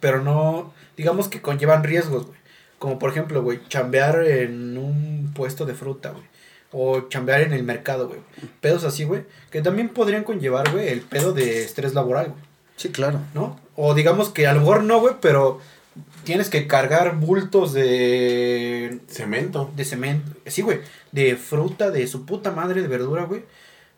Pero 0.00 0.22
no, 0.22 0.74
digamos 0.98 1.28
que 1.28 1.40
conllevan 1.40 1.82
riesgos, 1.82 2.26
güey. 2.26 2.38
Como 2.78 2.98
por 2.98 3.08
ejemplo, 3.08 3.42
güey, 3.42 3.58
chambear 3.68 4.22
en 4.22 4.76
un 4.76 5.32
puesto 5.34 5.64
de 5.64 5.72
fruta, 5.72 6.10
güey. 6.10 6.24
O 6.72 7.08
chambear 7.08 7.40
en 7.40 7.54
el 7.54 7.62
mercado, 7.62 8.06
güey. 8.06 8.20
Pedos 8.60 8.84
así, 8.84 9.04
güey. 9.04 9.24
Que 9.50 9.62
también 9.62 9.88
podrían 9.88 10.24
conllevar, 10.24 10.70
güey, 10.72 10.88
el 10.88 11.00
pedo 11.00 11.32
de 11.32 11.64
estrés 11.64 11.94
laboral, 11.94 12.26
güey. 12.32 12.42
Sí, 12.76 12.90
claro. 12.90 13.20
¿no? 13.32 13.58
O 13.76 13.94
digamos 13.94 14.28
que 14.28 14.46
a 14.46 14.52
lo 14.52 14.60
mejor 14.60 14.82
no, 14.82 15.00
güey, 15.00 15.14
pero 15.22 15.62
tienes 16.24 16.50
que 16.50 16.66
cargar 16.66 17.16
bultos 17.16 17.72
de 17.72 19.00
Cemento. 19.08 19.72
de 19.74 19.86
cemento, 19.86 20.32
sí, 20.44 20.60
güey, 20.60 20.80
de 21.12 21.36
fruta, 21.36 21.90
de 21.90 22.06
su 22.08 22.26
puta 22.26 22.50
madre, 22.50 22.82
de 22.82 22.88
verdura, 22.88 23.24
güey. 23.24 23.46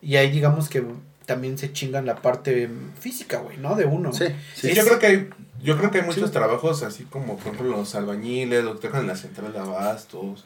Y 0.01 0.15
ahí 0.15 0.31
digamos 0.31 0.69
que 0.69 0.85
también 1.29 1.57
se 1.57 1.71
chingan 1.71 2.05
la 2.05 2.15
parte 2.21 2.67
física, 2.99 3.37
güey, 3.37 3.57
¿no? 3.57 3.75
De 3.75 3.85
uno. 3.85 4.11
Sí, 4.11 4.25
Sí, 4.55 4.69
Es- 4.71 4.75
yo 4.77 4.83
creo 4.85 4.99
que 4.99 5.05
hay, 5.07 5.29
yo 5.63 5.77
creo 5.77 5.91
que 5.91 5.99
hay 5.99 6.05
muchos 6.05 6.29
Sí. 6.29 6.33
trabajos 6.33 6.81
así 6.83 7.03
como 7.05 7.37
por 7.37 7.53
ejemplo 7.53 7.77
los 7.77 7.93
albañiles, 7.95 8.63
los 8.63 8.73
que 8.75 8.79
trabajan 8.81 9.03
en 9.03 9.07
la 9.09 9.15
central 9.15 9.53
de 9.53 9.59
abastos, 9.59 10.45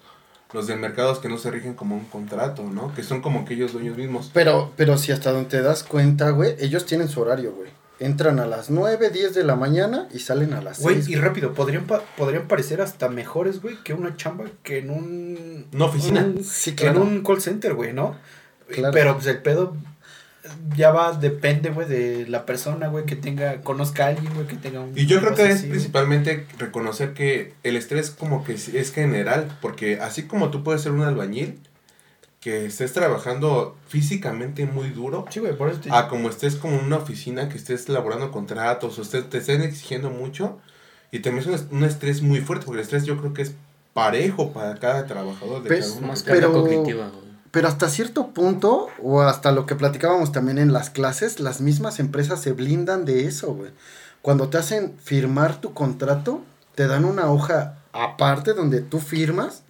los 0.53 0.67
de 0.67 0.75
mercados 0.75 1.19
que 1.19 1.29
no 1.29 1.37
se 1.37 1.49
rigen 1.49 1.73
como 1.73 1.95
un 1.95 2.05
contrato, 2.05 2.63
¿no? 2.63 2.93
Que 2.93 3.01
son 3.03 3.21
como 3.21 3.39
aquellos 3.39 3.71
dueños 3.73 3.97
mismos. 3.97 4.29
Pero, 4.33 4.71
pero 4.75 4.97
si 4.97 5.11
hasta 5.13 5.31
donde 5.31 5.49
te 5.49 5.61
das 5.61 5.83
cuenta, 5.83 6.29
güey, 6.31 6.55
ellos 6.59 6.85
tienen 6.85 7.07
su 7.07 7.21
horario, 7.21 7.53
güey. 7.53 7.71
Entran 7.99 8.39
a 8.39 8.45
las 8.45 8.69
9, 8.69 9.11
10 9.11 9.33
de 9.33 9.43
la 9.45 9.55
mañana 9.55 10.07
y 10.13 10.19
salen 10.19 10.53
a 10.53 10.61
las 10.61 10.81
Güey, 10.81 10.95
6. 10.95 11.09
y 11.09 11.15
rápido, 11.15 11.53
podrían, 11.53 11.85
pa- 11.85 12.01
podrían 12.17 12.47
parecer 12.47 12.81
hasta 12.81 13.07
mejores, 13.07 13.61
güey, 13.61 13.77
que 13.83 13.93
una 13.93 14.17
chamba 14.17 14.45
que 14.63 14.79
en 14.79 14.89
un... 14.89 15.67
Una 15.73 15.85
oficina. 15.85 16.21
un- 16.21 16.43
Sí, 16.43 16.75
que 16.75 16.87
en 16.87 16.93
claro. 16.93 17.07
un 17.07 17.23
call 17.23 17.39
center, 17.41 17.73
güey, 17.75 17.93
¿no? 17.93 18.15
Claro. 18.67 18.93
Pero 18.93 19.13
pues 19.15 19.27
el 19.27 19.37
pedo 19.41 19.75
ya 20.75 20.91
va, 20.91 21.13
depende, 21.13 21.69
güey, 21.69 21.87
de 21.87 22.25
la 22.27 22.45
persona, 22.45 22.87
güey, 22.87 23.05
que 23.05 23.15
tenga, 23.15 23.61
conozca 23.61 24.05
a 24.05 24.07
alguien, 24.09 24.33
güey, 24.33 24.47
que 24.47 24.55
tenga 24.55 24.79
un... 24.81 24.97
Y 24.97 25.05
yo 25.05 25.19
creo 25.19 25.35
que 25.35 25.45
es 25.49 25.55
así, 25.59 25.67
principalmente 25.67 26.47
reconocer 26.57 27.13
que 27.13 27.53
el 27.63 27.75
estrés 27.75 28.09
como 28.11 28.43
que 28.43 28.53
es- 28.53 28.69
es 28.69 28.91
general, 28.93 29.57
porque 29.61 29.99
así 29.99 30.23
como 30.23 30.49
tú 30.51 30.63
puedes 30.63 30.81
ser 30.81 30.91
un 30.91 31.01
albañil, 31.01 31.59
que 32.39 32.65
estés 32.65 32.91
trabajando 32.91 33.77
físicamente 33.87 34.65
muy 34.65 34.89
duro, 34.89 35.25
Sí, 35.29 35.39
güey, 35.39 35.55
por 35.55 35.69
eso 35.69 35.79
te... 35.79 35.89
a 35.91 36.07
como 36.09 36.29
estés 36.29 36.55
como 36.55 36.77
en 36.77 36.85
una 36.85 36.97
oficina, 36.97 37.47
que 37.47 37.57
estés 37.57 37.87
elaborando 37.87 38.31
contratos, 38.31 38.99
o 38.99 39.01
estés, 39.01 39.29
te 39.29 39.37
estén 39.37 39.61
exigiendo 39.61 40.09
mucho, 40.09 40.59
y 41.11 41.19
también 41.19 41.47
es 41.53 41.61
un, 41.71 41.77
un 41.77 41.83
estrés 41.85 42.21
muy 42.21 42.41
fuerte, 42.41 42.65
porque 42.65 42.79
el 42.79 42.83
estrés 42.83 43.05
yo 43.05 43.17
creo 43.17 43.33
que 43.33 43.43
es 43.43 43.53
parejo 43.93 44.51
para 44.51 44.75
cada 44.75 45.05
trabajador 45.05 45.61
de 45.63 45.67
Pues, 45.69 45.85
cada 45.85 45.97
uno. 45.99 46.07
Más 46.07 46.23
Pero- 46.23 46.39
carga 46.51 46.53
cognitiva, 46.53 47.07
güey. 47.09 47.22
Pero 47.53 47.67
hasta 47.67 47.87
cierto 47.87 48.33
punto, 48.33 48.87
o 48.99 49.21
hasta 49.21 49.51
lo 49.51 49.67
que 49.67 49.75
platicábamos 49.75 50.31
también 50.31 50.57
en 50.57 50.73
las 50.73 50.89
clases, 50.89 51.39
las 51.39 51.61
mismas 51.61 51.99
empresas 51.99 52.41
se 52.41 52.51
blindan 52.51 53.05
de 53.05 53.27
eso, 53.27 53.53
güey. 53.53 53.69
Cuando 54.23 54.49
te 54.49 54.57
hacen 54.57 54.95
firmar 54.97 55.61
tu 55.61 55.71
contrato, 55.71 56.41
te 56.73 56.87
dan 56.87 57.05
una 57.05 57.29
hoja 57.29 57.77
aparte 57.91 58.53
donde 58.53 58.81
tú 58.81 58.99
firmas 58.99 59.61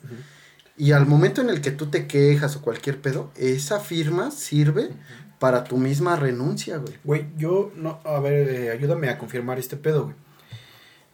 y 0.78 0.94
al 0.94 1.06
momento 1.06 1.42
en 1.42 1.50
el 1.50 1.60
que 1.60 1.72
tú 1.72 1.88
te 1.88 2.08
quejas 2.08 2.56
o 2.56 2.62
cualquier 2.62 3.02
pedo, 3.02 3.32
esa 3.36 3.82
firma 3.82 4.32
sirve 4.32 4.92
para 5.38 5.66
tu 5.66 5.76
misma 5.76 6.16
renuncia, 6.16 6.78
güey. 6.78 6.94
Güey, 7.04 7.26
yo 7.36 7.74
no, 7.76 8.00
a 8.06 8.18
ver, 8.22 8.48
eh, 8.48 8.72
ayúdame 8.72 9.10
a 9.10 9.18
confirmar 9.18 9.60
este 9.60 9.76
pedo, 9.76 10.06
güey. 10.06 10.16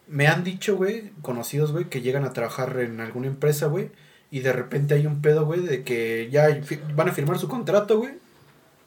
Me 0.06 0.28
han 0.28 0.44
dicho, 0.44 0.76
güey, 0.76 1.10
conocidos, 1.20 1.72
güey, 1.72 1.86
que 1.86 2.00
llegan 2.00 2.22
a 2.22 2.32
trabajar 2.32 2.78
en 2.78 3.00
alguna 3.00 3.26
empresa, 3.26 3.66
güey, 3.66 3.90
y 4.30 4.40
de 4.40 4.52
repente 4.52 4.94
hay 4.94 5.06
un 5.06 5.20
pedo, 5.22 5.44
güey, 5.44 5.60
de 5.60 5.82
que 5.82 6.28
ya 6.30 6.48
van 6.94 7.08
a 7.08 7.12
firmar 7.12 7.38
su 7.38 7.48
contrato, 7.48 7.98
güey. 7.98 8.12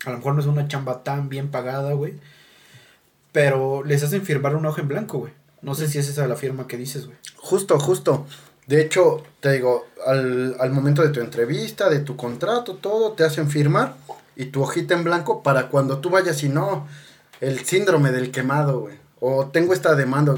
A 0.06 0.12
lo 0.12 0.18
mejor 0.18 0.36
no 0.36 0.42
es 0.42 0.48
una 0.48 0.68
chamba 0.68 1.04
tan 1.04 1.30
bien 1.30 1.50
pagada, 1.50 1.94
güey. 1.94 2.14
Pero 3.32 3.84
les 3.84 4.04
hacen 4.04 4.24
firmar 4.24 4.56
una 4.56 4.70
hoja 4.70 4.82
en 4.82 4.88
blanco, 4.88 5.20
güey. 5.20 5.34
No 5.62 5.76
sé 5.76 5.88
si 5.88 5.98
es 5.98 6.10
esa 6.10 6.28
la 6.28 6.36
firma 6.36 6.68
que 6.68 6.78
dices, 6.78 7.06
güey. 7.06 7.18
Justo, 7.36 7.80
justo. 7.80 8.26
De 8.68 8.82
hecho, 8.82 9.24
te 9.40 9.52
digo, 9.52 9.88
al, 10.06 10.56
al 10.60 10.72
momento 10.72 11.02
de 11.02 11.10
tu 11.10 11.20
entrevista, 11.20 11.90
de 11.90 12.00
tu 12.00 12.16
contrato, 12.16 12.76
todo, 12.76 13.14
te 13.14 13.24
hacen 13.24 13.50
firmar 13.50 13.96
y 14.36 14.46
tu 14.46 14.62
hojita 14.62 14.94
en 14.94 15.04
blanco 15.04 15.44
para 15.44 15.68
cuando 15.68 16.00
tú 16.00 16.10
vayas 16.10 16.42
y 16.44 16.50
no, 16.50 16.88
el 17.42 17.66
síndrome 17.66 18.12
del 18.12 18.32
quemado, 18.32 18.82
güey. 18.82 18.96
O 19.20 19.48
tengo 19.48 19.74
esta 19.74 19.96
demanda. 19.96 20.36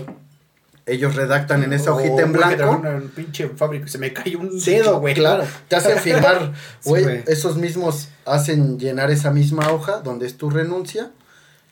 Ellos 0.87 1.15
redactan 1.15 1.63
en 1.63 1.73
esa 1.73 1.93
hojita 1.93 2.21
en 2.21 2.31
blanco. 2.33 2.81
en 2.85 2.95
un 2.95 3.09
pinche 3.09 3.49
fábrica 3.49 3.87
se 3.87 3.97
me 3.97 4.13
cayó 4.13 4.39
un 4.39 4.59
Sí, 4.59 4.71
dedo, 4.71 4.99
güey. 4.99 5.15
Claro, 5.15 5.43
te 5.67 5.75
hacen 5.75 5.97
firmar, 5.97 6.53
Sí, 6.79 6.89
güey. 6.89 7.03
güey. 7.03 7.23
esos 7.27 7.57
mismos 7.57 8.09
hacen 8.25 8.77
llenar 8.79 9.09
esa 9.09 9.31
misma 9.31 9.71
hoja 9.71 10.01
donde 10.01 10.27
es 10.27 10.37
tu 10.37 10.49
renuncia. 10.51 11.11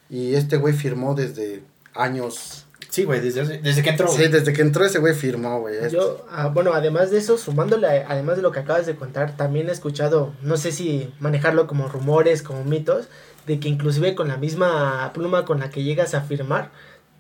Y 0.10 0.36
este 0.36 0.58
güey 0.58 0.74
firmó 0.74 1.14
desde 1.16 1.64
años. 1.94 2.66
Sí, 2.90 3.04
güey, 3.06 3.20
desde, 3.22 3.60
desde 3.60 3.82
que 3.82 3.90
entró. 3.92 4.08
Sí, 4.08 4.18
güey. 4.18 4.30
desde 4.30 4.54
que 4.54 4.62
entró 4.62 4.86
ese 4.86 5.00
güey 5.00 5.14
firmó, 5.16 5.60
güey. 5.62 5.76
Yo, 5.92 6.26
ah, 6.32 6.48
bueno, 6.48 6.74
además 6.74 7.10
de 7.10 7.18
eso, 7.18 7.38
sumándole, 7.40 7.88
a- 7.88 8.06
además 8.10 8.36
de 8.36 8.44
lo 8.44 8.52
que 8.52 8.60
acabas 8.60 8.86
de 8.86 8.96
contar, 8.96 9.36
también 9.36 9.70
he 9.70 9.72
escuchado, 9.72 10.34
no 10.44 10.58
sé 10.58 10.72
si 10.72 11.12
manejarlo 11.20 11.66
como 11.66 11.88
rumores, 11.88 12.44
como 12.44 12.64
mitos, 12.64 13.08
de 13.48 13.60
que 13.60 13.68
inclusive 13.70 14.14
con 14.14 14.28
la 14.28 14.38
misma 14.38 15.10
pluma 15.14 15.44
con 15.46 15.60
la 15.60 15.70
que 15.72 15.84
llegas 15.84 16.14
a 16.14 16.22
firmar, 16.22 16.70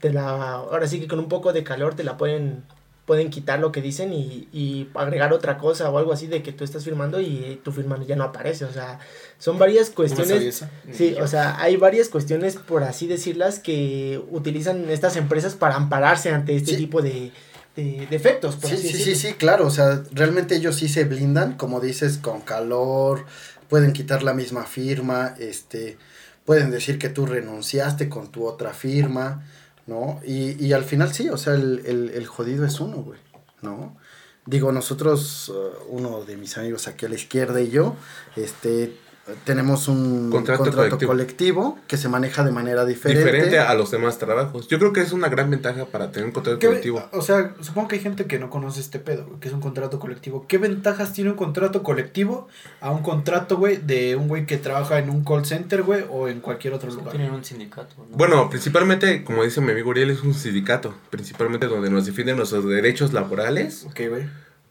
te 0.03 0.11
la, 0.11 0.51
ahora 0.51 0.85
sí 0.85 0.99
que 0.99 1.07
con 1.07 1.17
un 1.19 1.29
poco 1.29 1.53
de 1.53 1.63
calor 1.63 1.95
te 1.95 2.03
la 2.03 2.17
pueden, 2.17 2.65
pueden 3.05 3.29
quitar 3.29 3.59
lo 3.59 3.71
que 3.71 3.81
dicen 3.81 4.11
y, 4.11 4.49
y 4.51 4.89
agregar 4.95 5.31
otra 5.31 5.57
cosa 5.57 5.89
o 5.89 5.97
algo 5.97 6.11
así 6.11 6.27
de 6.27 6.43
que 6.43 6.51
tú 6.51 6.65
estás 6.65 6.83
firmando 6.83 7.21
y 7.21 7.61
tu 7.63 7.71
firma 7.71 7.97
ya 8.05 8.17
no 8.17 8.25
aparece. 8.25 8.65
O 8.65 8.71
sea, 8.73 8.99
son 9.39 9.57
varias 9.57 9.89
cuestiones. 9.91 10.65
Sí, 10.91 11.15
o 11.21 11.27
sea, 11.27 11.57
hay 11.61 11.77
varias 11.77 12.09
cuestiones, 12.09 12.57
por 12.57 12.83
así 12.83 13.07
decirlas, 13.07 13.59
que 13.59 14.21
utilizan 14.29 14.89
estas 14.89 15.15
empresas 15.15 15.55
para 15.55 15.75
ampararse 15.75 16.31
ante 16.31 16.53
este 16.57 16.71
Sí. 16.71 16.77
tipo 16.77 17.01
de, 17.01 17.31
de 17.77 18.05
defectos. 18.09 18.57
por 18.57 18.69
Sí, 18.69 18.75
así 18.75 18.89
sí, 18.89 19.03
sí, 19.05 19.15
sí, 19.15 19.33
claro, 19.35 19.65
o 19.67 19.71
sea, 19.71 20.03
realmente 20.11 20.55
ellos 20.57 20.75
sí 20.75 20.89
se 20.89 21.05
blindan, 21.05 21.53
como 21.55 21.79
dices, 21.79 22.17
con 22.17 22.41
calor, 22.41 23.25
pueden 23.69 23.93
quitar 23.93 24.21
la 24.21 24.33
misma 24.33 24.63
firma, 24.65 25.33
este, 25.39 25.97
pueden 26.45 26.71
decir 26.71 26.99
que 26.99 27.07
tú 27.07 27.25
renunciaste 27.25 28.09
con 28.09 28.29
tu 28.31 28.45
otra 28.45 28.73
firma, 28.73 29.45
¿no? 29.87 30.19
Y, 30.25 30.63
y 30.63 30.73
al 30.73 30.83
final 30.83 31.13
sí, 31.13 31.29
o 31.29 31.37
sea, 31.37 31.53
el, 31.53 31.83
el, 31.85 32.09
el 32.09 32.27
jodido 32.27 32.65
es 32.65 32.79
uno, 32.79 32.97
güey, 32.97 33.19
¿no? 33.61 33.97
Digo, 34.45 34.71
nosotros, 34.71 35.49
uh, 35.49 35.71
uno 35.87 36.25
de 36.25 36.35
mis 36.35 36.57
amigos 36.57 36.87
aquí 36.87 37.05
a 37.05 37.09
la 37.09 37.15
izquierda 37.15 37.61
y 37.61 37.69
yo, 37.69 37.95
este, 38.35 38.97
tenemos 39.45 39.87
un 39.87 40.29
Contrato 40.29 40.63
contrato, 40.63 40.77
colectivo. 41.07 41.11
colectivo. 41.11 41.79
que 41.87 41.95
se 41.97 42.09
maneja 42.09 42.43
de 42.43 42.51
manera 42.51 42.85
diferente. 42.85 43.23
Diferente 43.23 43.57
a 43.59 43.73
los 43.73 43.89
demás 43.91 44.17
trabajos. 44.17 44.67
Yo 44.67 44.79
creo 44.79 44.91
que 44.91 44.99
es 45.01 45.13
una 45.13 45.29
gran 45.29 45.49
ventaja 45.49 45.85
para 45.85 46.11
tener 46.11 46.25
un 46.27 46.33
contrato 46.33 46.59
¿Qué- 46.59 46.67
colectivo. 46.67 47.03
O 47.13 47.21
sea, 47.21 47.53
supongo 47.61 47.87
que 47.87 47.95
hay 47.95 48.01
gente 48.01 48.25
que 48.25 48.37
no 48.39 48.49
conoce 48.49 48.81
este 48.81 48.99
pedo, 48.99 49.39
que 49.39 49.47
es 49.47 49.53
un 49.53 49.61
contrato 49.61 49.99
colectivo. 49.99 50.45
¿Qué 50.47 50.57
ventajas 50.57 51.13
tiene 51.13 51.29
un 51.29 51.37
contrato 51.37 51.83
colectivo 51.83 52.47
a 52.81 52.91
un 52.91 53.01
contrato, 53.01 53.57
güey, 53.57 53.77
de 53.77 54.15
un 54.17 54.27
güey 54.27 54.45
que 54.45 54.57
trabaja 54.57 54.99
en 54.99 55.09
un 55.09 55.23
call 55.23 55.45
center, 55.45 55.83
güey, 55.83 56.03
o 56.09 56.27
en 56.27 56.41
cualquier 56.41 56.73
otro 56.73 56.91
lugar? 56.91 57.11
Tienen 57.11 57.31
un 57.31 57.45
sindicato. 57.45 57.95
¿no? 57.97 58.17
Bueno, 58.17 58.49
principalmente, 58.49 59.23
como 59.23 59.43
dice 59.43 59.61
mi 59.61 59.71
amigo 59.71 59.91
Uriel, 59.91 60.09
es 60.09 60.21
un 60.21 60.33
sindicato. 60.33 60.93
Principalmente 61.09 61.67
donde 61.67 61.89
nos 61.89 62.05
defienden 62.05 62.35
nuestros 62.37 62.65
derechos 62.67 63.13
laborales 63.13 63.85
Ok, 63.85 64.01
güey. 64.09 64.23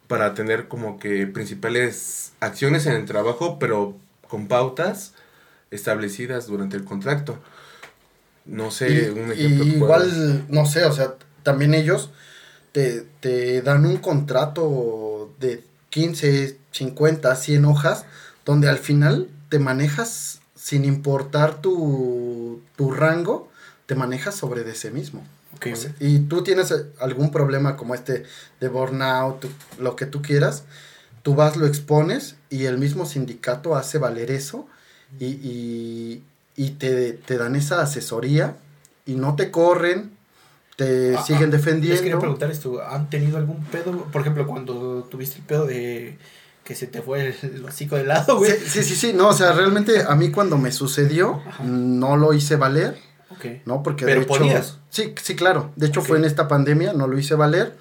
para 0.08 0.34
tener 0.34 0.68
como 0.68 0.98
que 0.98 1.26
principales 1.26 2.32
acciones 2.40 2.86
en 2.86 2.92
el 2.94 3.04
trabajo, 3.06 3.58
pero 3.58 3.96
con 4.32 4.48
pautas 4.48 5.12
establecidas 5.70 6.46
durante 6.46 6.74
el 6.74 6.84
contrato. 6.84 7.38
No 8.46 8.70
sé, 8.70 8.88
Y- 8.90 9.08
un 9.10 9.30
ejemplo. 9.30 9.66
igual, 9.66 10.46
no 10.48 10.64
sé, 10.64 10.86
o 10.86 10.92
sea, 10.92 11.16
también 11.42 11.74
ellos 11.74 12.08
te, 12.72 13.02
te 13.20 13.60
dan 13.60 13.84
un 13.84 13.98
contrato 13.98 15.34
de 15.38 15.62
15, 15.90 16.56
50, 16.70 17.36
100 17.36 17.66
hojas, 17.66 18.06
donde 18.46 18.70
al 18.70 18.78
final 18.78 19.28
te 19.50 19.58
manejas 19.58 20.40
sin 20.56 20.86
importar 20.86 21.60
tu, 21.60 22.62
tu 22.76 22.90
rango, 22.90 23.50
te 23.84 23.94
manejas 23.94 24.34
sobre 24.34 24.64
de 24.64 24.72
ese 24.72 24.90
mismo. 24.90 25.26
O 25.70 25.76
sea, 25.76 25.94
y 26.00 26.20
tú 26.20 26.42
tienes 26.42 26.70
eh, 26.70 26.86
algún 27.00 27.30
problema 27.30 27.76
como 27.76 27.94
este 27.94 28.24
de 28.60 28.68
burnout, 28.68 29.44
lo 29.78 29.94
que 29.94 30.06
tú 30.06 30.22
quieras, 30.22 30.64
tú 31.22 31.34
vas, 31.34 31.56
lo 31.56 31.66
expones 31.66 32.36
y 32.50 32.64
el 32.64 32.78
mismo 32.78 33.06
sindicato 33.06 33.76
hace 33.76 33.98
valer 33.98 34.30
eso 34.30 34.66
y, 35.18 35.26
y, 35.26 36.22
y 36.56 36.70
te, 36.70 37.12
te 37.12 37.38
dan 37.38 37.56
esa 37.56 37.80
asesoría 37.80 38.56
y 39.06 39.14
no 39.14 39.36
te 39.36 39.50
corren, 39.50 40.12
te 40.76 41.16
Ah, 41.16 41.22
siguen 41.22 41.48
ah, 41.48 41.56
defendiendo. 41.56 41.94
Les 41.94 42.02
quería 42.02 42.18
preguntar 42.18 42.50
esto, 42.50 42.82
¿han 42.86 43.10
tenido 43.10 43.36
algún 43.36 43.64
pedo? 43.64 44.04
Por 44.04 44.20
ejemplo, 44.22 44.46
cuando 44.46 45.06
tuviste 45.10 45.38
el 45.38 45.44
pedo 45.44 45.66
de 45.66 46.18
que 46.64 46.74
se 46.74 46.86
te 46.86 47.02
fue 47.02 47.34
el, 47.42 47.64
hocico 47.64 47.96
de 47.96 48.04
lado, 48.04 48.38
güey. 48.38 48.52
Sí, 48.52 48.58
sí, 48.66 48.82
sí, 48.84 48.94
sí, 48.96 49.12
no, 49.12 49.28
o 49.28 49.32
sea, 49.32 49.52
realmente 49.52 50.04
a 50.06 50.14
mí 50.14 50.30
cuando 50.30 50.56
me 50.58 50.70
sucedió, 50.72 51.42
Ajá. 51.46 51.64
no 51.64 52.16
lo 52.16 52.32
hice 52.32 52.56
valer, 52.56 52.96
Ok. 53.30 53.46
¿no? 53.66 53.82
Porque 53.82 54.04
Pero 54.04 54.20
de 54.20 54.26
hecho, 54.26 54.38
podías. 54.38 54.78
Sí, 54.90 55.14
sí, 55.20 55.34
claro. 55.34 55.72
De 55.76 55.86
hecho 55.86 56.02
fue 56.02 56.18
en 56.18 56.24
esta 56.24 56.48
pandemia, 56.48 56.92
no 56.92 57.06
lo 57.08 57.18
hice 57.18 57.34
valer. 57.34 57.76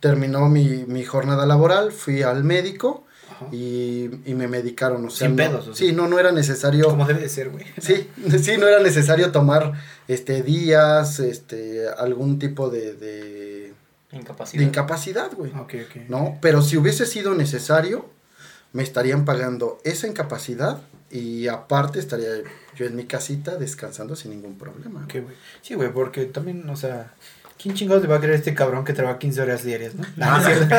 Terminó 0.00 0.48
mi, 0.48 0.84
mi 0.86 1.04
jornada 1.04 1.46
laboral, 1.46 1.90
fui 1.92 2.22
al 2.22 2.44
médico 2.44 3.04
y, 3.50 4.10
y 4.26 4.34
me 4.34 4.46
medicaron. 4.48 5.04
O 5.06 5.10
sea, 5.10 5.28
Sin 5.28 5.36
no- 5.36 5.42
pedos, 5.42 5.68
o 5.68 5.74
sea. 5.74 5.86
Sí, 5.86 5.92
no, 5.94 6.06
no 6.08 6.18
era 6.18 6.32
necesario. 6.32 6.86
Como 6.90 7.06
debe 7.06 7.20
de 7.20 7.28
ser, 7.28 7.50
güey. 7.50 7.64
Sí, 7.80 8.08
sí, 8.42 8.58
no 8.58 8.66
era 8.68 8.80
necesario 8.80 9.32
tomar 9.32 9.72
este 10.08 10.42
días, 10.42 11.20
este, 11.20 11.88
algún 11.88 12.38
tipo 12.38 12.68
de, 12.68 12.94
de, 12.94 13.72
Incapacidad. 14.12 14.60
de 14.60 14.68
incapacidad, 14.68 15.32
güey. 15.34 15.50
Ok, 15.52 15.74
ok. 15.88 15.96
¿No? 16.08 16.38
Pero 16.42 16.60
si 16.62 16.76
hubiese 16.76 17.06
sido 17.06 17.34
necesario, 17.34 18.08
me 18.72 18.82
estarían 18.82 19.24
pagando 19.24 19.78
esa 19.84 20.06
incapacidad 20.06 20.80
y 21.10 21.48
aparte 21.48 21.98
estaría 22.00 22.28
yo 22.76 22.86
en 22.86 22.96
mi 22.96 23.04
casita 23.04 23.56
descansando 23.56 24.14
sin 24.16 24.32
ningún 24.32 24.58
problema. 24.58 25.04
Ok, 25.04 25.12
güey. 25.22 25.36
Sí, 25.62 25.74
güey, 25.74 25.92
porque 25.92 26.26
también, 26.26 26.68
o 26.68 26.76
sea, 26.76 27.14
¿quién 27.60 27.74
chingados 27.74 28.02
le 28.02 28.08
va 28.08 28.16
a 28.16 28.18
creer 28.18 28.34
a 28.34 28.36
este 28.38 28.54
cabrón 28.54 28.84
que 28.84 28.92
trabaja 28.92 29.18
15 29.18 29.42
horas 29.42 29.64
diarias, 29.64 29.94
no? 29.94 30.04
Ah, 30.20 30.38
No, 30.42 30.48
es 30.48 30.56
cierto. 30.68 30.74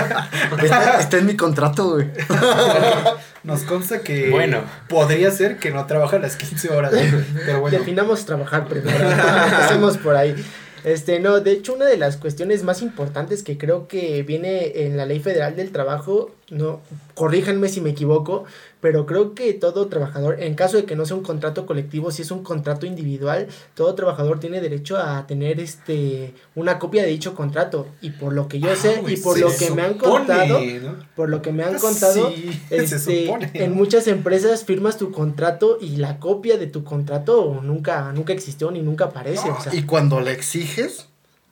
Está, 0.64 1.00
está 1.00 1.18
en 1.18 1.26
mi 1.26 1.36
contrato, 1.36 1.94
güey. 1.94 2.08
Nos 3.44 3.62
consta 3.62 4.02
que 4.02 4.30
Bueno. 4.30 4.62
podría 4.90 5.32
ser 5.32 5.58
que 5.58 5.72
no 5.72 5.86
trabaja 5.86 6.18
las 6.20 6.36
15 6.36 6.70
horas, 6.70 6.92
güey, 6.92 7.12
pero 7.46 7.62
bueno. 7.62 7.78
Definamos 7.78 8.26
trabajar 8.26 8.68
primero. 8.68 8.98
Empecemos 9.52 9.98
por 9.98 10.16
ahí. 10.16 10.36
Este, 10.84 11.20
no, 11.20 11.40
de 11.40 11.52
hecho, 11.52 11.74
una 11.74 11.86
de 11.86 11.98
las 11.98 12.16
cuestiones 12.18 12.64
más 12.64 12.84
importantes 12.84 13.42
que 13.42 13.58
creo 13.58 13.88
que 13.88 14.22
viene 14.22 14.86
en 14.86 14.98
la 14.98 15.08
Ley 15.08 15.20
Federal 15.20 15.56
del 15.56 15.72
Trabajo, 15.72 16.30
no, 16.52 16.80
corríjanme 17.16 17.70
si 17.70 17.82
me 17.82 17.90
equivoco, 17.90 18.46
pero 18.86 19.08
creo 19.08 19.34
que 19.34 19.52
todo 19.54 19.88
trabajador, 19.88 20.40
en 20.44 20.54
caso 20.54 20.78
de 20.78 20.86
que 20.86 20.96
no 20.96 21.08
sea 21.08 21.18
un 21.18 21.24
contrato 21.24 21.66
colectivo, 21.66 22.12
si 22.12 22.22
es 22.22 22.30
un 22.30 22.44
contrato 22.44 22.86
individual, 22.86 23.48
todo 23.74 23.96
trabajador 23.96 24.40
tiene 24.40 24.62
derecho 24.62 24.96
a 25.00 25.26
tener 25.26 25.60
este 25.60 26.36
una 26.54 26.78
copia 26.78 27.02
de 27.02 27.10
dicho 27.10 27.34
contrato. 27.34 27.88
Y 28.00 28.12
por 28.12 28.34
lo 28.34 28.48
que 28.48 28.60
yo 28.60 28.70
Ah, 28.70 28.76
sé, 28.76 29.02
y 29.08 29.18
por 29.18 29.40
lo 29.40 29.50
que 29.58 29.72
me 29.72 29.82
han 29.82 29.96
contado, 29.96 30.60
¿no? 30.84 30.98
por 31.16 31.30
lo 31.30 31.42
que 31.42 31.52
me 31.52 31.64
han 31.64 31.80
contado, 31.80 32.30
Sí, 32.30 32.62
este, 32.70 33.00
supone, 33.26 33.50
en 33.56 33.74
muchas 33.74 34.06
empresas 34.08 34.66
firmas 34.66 35.00
tu 35.00 35.12
contrato 35.12 35.80
y 35.82 35.96
la 35.96 36.20
copia 36.20 36.60
de 36.60 36.68
tu 36.68 36.84
contrato 36.84 37.60
nunca, 37.64 38.12
nunca 38.14 38.34
existió 38.34 38.70
ni 38.70 38.84
nunca 38.84 39.06
aparece. 39.06 39.48
No, 39.48 39.56
o 39.58 39.62
sea, 39.62 39.74
y 39.74 39.82
cuando 39.82 40.22
le 40.22 40.32
exiges, 40.32 41.08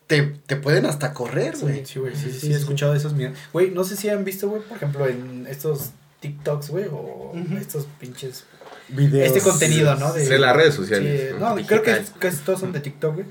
te, 0.05 0.21
te 0.45 0.55
pueden 0.55 0.85
hasta 0.85 1.13
correr, 1.13 1.55
güey. 1.59 1.83
Sí, 1.83 1.97
güey, 1.97 2.13
sí, 2.15 2.25
sí, 2.25 2.31
Sí, 2.33 2.39
sí, 2.41 2.47
sí, 2.47 2.53
he 2.53 2.57
escuchado 2.57 2.91
de 2.91 2.99
esos 2.99 3.13
mierdas. 3.13 3.39
Güey, 3.51 3.71
no 3.71 3.83
sé 3.85 3.95
si 3.95 4.07
han 4.09 4.23
visto, 4.23 4.49
güey, 4.49 4.61
por 4.61 4.77
ejemplo, 4.77 5.07
en 5.07 5.47
estos 5.49 5.93
TikToks, 6.23 6.69
güey, 6.69 6.85
o 6.91 7.33
estos 7.59 7.85
pinches... 7.99 8.45
Videos. 8.89 9.27
Este 9.27 9.41
contenido, 9.41 9.95
¿no? 9.95 10.11
De 10.13 10.39
las 10.39 10.55
redes 10.55 10.73
sociales, 10.73 11.29
Sí, 11.31 11.35
¿no? 11.39 11.55
no, 11.55 11.65
creo 11.65 11.83
que 11.83 12.01
casi 12.19 12.37
todos 12.43 12.59
son 12.59 12.71
de 12.73 12.79
TikTok, 12.79 13.13
güey. 13.15 13.25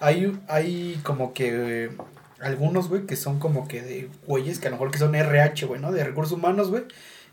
Hay, 0.00 0.38
hay 0.48 1.00
como 1.02 1.32
que... 1.32 1.84
eh, 1.86 1.90
algunos, 2.40 2.88
güey, 2.88 3.06
que 3.06 3.16
son 3.16 3.38
como 3.38 3.68
que 3.68 3.82
de 3.82 4.08
güeyes 4.26 4.58
que 4.58 4.66
a 4.66 4.70
lo 4.70 4.76
mejor 4.76 4.90
que 4.90 4.98
son 4.98 5.14
RH, 5.14 5.66
güey, 5.66 5.80
¿no? 5.80 5.92
De 5.92 6.02
recursos 6.04 6.32
humanos, 6.36 6.70
güey. 6.70 6.84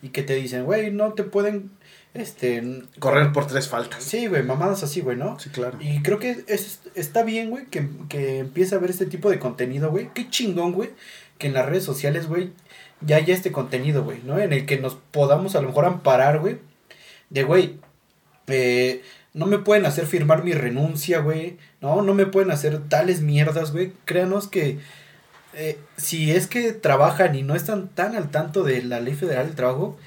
Y 0.02 0.10
que 0.10 0.24
te 0.24 0.36
dicen, 0.36 0.66
güey, 0.66 0.92
no 0.92 1.14
te 1.14 1.24
pueden, 1.24 1.72
este... 2.14 2.84
Correr 3.00 3.32
por 3.34 3.48
tres 3.48 3.68
faltas. 3.68 4.04
Sí, 4.04 4.28
güey, 4.28 4.44
mamadas 4.44 4.84
así, 4.84 5.02
güey, 5.02 5.18
¿no? 5.18 5.40
Sí, 5.40 5.50
claro. 5.50 5.78
Y 5.82 6.02
creo 6.04 6.20
que 6.20 6.44
es, 6.48 6.80
está 6.96 7.24
bien, 7.24 7.50
güey, 7.50 7.66
que, 7.66 7.88
que 8.08 8.40
empiece 8.40 8.76
a 8.76 8.78
ver 8.80 8.90
este 8.92 9.06
tipo 9.08 9.30
de 9.30 9.40
contenido, 9.40 9.90
güey. 9.92 10.10
Qué 10.14 10.30
chingón, 10.30 10.74
güey, 10.74 10.92
que 11.38 11.48
en 11.48 11.54
las 11.54 11.66
redes 11.66 11.84
sociales, 11.84 12.28
güey, 12.28 12.52
ya 13.02 13.18
haya 13.18 13.34
este 13.34 13.52
contenido, 13.52 14.04
güey, 14.04 14.20
¿no? 14.24 14.40
En 14.40 14.54
el 14.54 14.66
que 14.66 14.78
nos 14.78 14.96
podamos 14.96 15.56
a 15.56 15.62
lo 15.62 15.68
mejor 15.70 15.86
amparar, 15.86 16.40
güey. 16.40 16.58
De, 17.30 17.44
güey, 17.44 17.78
eh, 18.48 19.04
no 19.34 19.46
me 19.46 19.60
pueden 19.60 19.86
hacer 19.86 20.06
firmar 20.06 20.44
mi 20.44 20.54
renuncia, 20.54 21.20
güey. 21.20 21.58
No, 21.82 22.02
no 22.02 22.14
me 22.14 22.26
pueden 22.26 22.52
hacer 22.52 22.80
tales 22.90 23.22
mierdas, 23.22 23.72
güey. 23.72 23.94
Créanos 24.06 24.48
que 24.48 24.80
eh, 25.54 25.80
si 25.98 26.32
es 26.32 26.48
que 26.48 26.74
trabajan 26.74 27.36
y 27.36 27.44
no 27.44 27.56
están 27.56 27.88
tan 27.90 28.16
al 28.16 28.32
tanto 28.32 28.64
de 28.64 28.84
la 28.84 29.00
ley 29.00 29.16
federal 29.16 29.48
del 29.48 29.56
trabajo, 29.56 29.98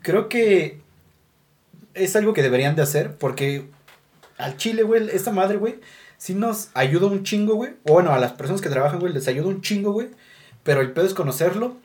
creo 0.00 0.28
que 0.28 0.80
es 1.94 2.16
algo 2.16 2.32
que 2.34 2.42
deberían 2.42 2.76
de 2.76 2.82
hacer 2.82 3.16
porque 3.16 3.66
al 4.38 4.56
chile, 4.56 4.82
güey, 4.82 5.08
esta 5.12 5.30
madre, 5.30 5.56
güey, 5.58 5.78
sí 6.18 6.34
nos 6.34 6.70
ayuda 6.74 7.06
un 7.06 7.24
chingo, 7.24 7.54
güey. 7.54 7.72
O 7.84 7.92
bueno, 7.92 8.12
a 8.12 8.18
las 8.18 8.32
personas 8.32 8.60
que 8.60 8.68
trabajan, 8.68 9.00
güey, 9.00 9.12
les 9.12 9.28
ayuda 9.28 9.48
un 9.48 9.60
chingo, 9.60 9.92
güey. 9.92 10.08
Pero 10.62 10.80
el 10.80 10.92
pedo 10.92 11.06
es 11.06 11.14
conocerlo. 11.14 11.76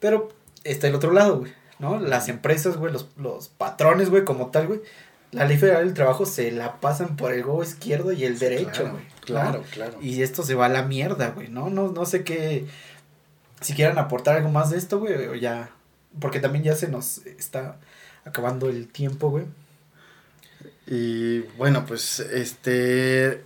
Pero 0.00 0.28
está 0.64 0.88
el 0.88 0.94
otro 0.94 1.12
lado, 1.12 1.40
güey, 1.40 1.52
¿no? 1.78 1.98
Las 1.98 2.28
empresas, 2.28 2.76
güey, 2.76 2.92
los, 2.92 3.08
los 3.16 3.48
patrones, 3.48 4.10
güey, 4.10 4.24
como 4.24 4.50
tal, 4.50 4.66
güey. 4.66 4.80
La 5.32 5.44
ley 5.44 5.58
federal 5.58 5.84
del 5.84 5.94
trabajo 5.94 6.24
se 6.24 6.50
la 6.52 6.80
pasan 6.80 7.16
por 7.16 7.32
el 7.32 7.44
huevo 7.44 7.62
izquierdo 7.62 8.12
y 8.12 8.24
el 8.24 8.38
derecho, 8.38 8.70
Claro, 8.70 8.92
güey. 8.92 9.04
¿no? 9.04 9.20
Claro, 9.20 9.64
claro. 9.72 9.98
Y 10.00 10.22
esto 10.22 10.42
se 10.42 10.54
va 10.54 10.66
a 10.66 10.70
la 10.70 10.82
mierda, 10.82 11.30
güey, 11.30 11.48
¿no? 11.48 11.68
No, 11.68 11.88
no 11.88 12.06
sé 12.06 12.24
qué. 12.24 12.66
Si 13.60 13.74
quieran 13.74 13.98
aportar 13.98 14.36
algo 14.36 14.50
más 14.50 14.70
de 14.70 14.78
esto, 14.78 14.98
güey, 14.98 15.14
o 15.26 15.34
ya. 15.34 15.70
Porque 16.20 16.40
también 16.40 16.64
ya 16.64 16.76
se 16.76 16.88
nos 16.88 17.18
está 17.26 17.76
acabando 18.24 18.68
el 18.68 18.88
tiempo, 18.88 19.30
güey. 19.30 19.44
Y 20.86 21.40
bueno, 21.58 21.84
pues 21.86 22.20
este, 22.20 23.42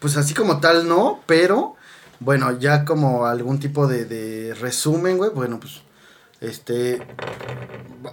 pues 0.00 0.16
así 0.16 0.34
como 0.34 0.60
tal 0.60 0.88
no, 0.88 1.22
pero 1.26 1.76
bueno, 2.20 2.58
ya 2.58 2.84
como 2.84 3.26
algún 3.26 3.58
tipo 3.58 3.86
de, 3.86 4.04
de 4.04 4.54
resumen, 4.54 5.16
güey, 5.18 5.30
bueno, 5.30 5.60
pues 5.60 5.82
este, 6.40 7.00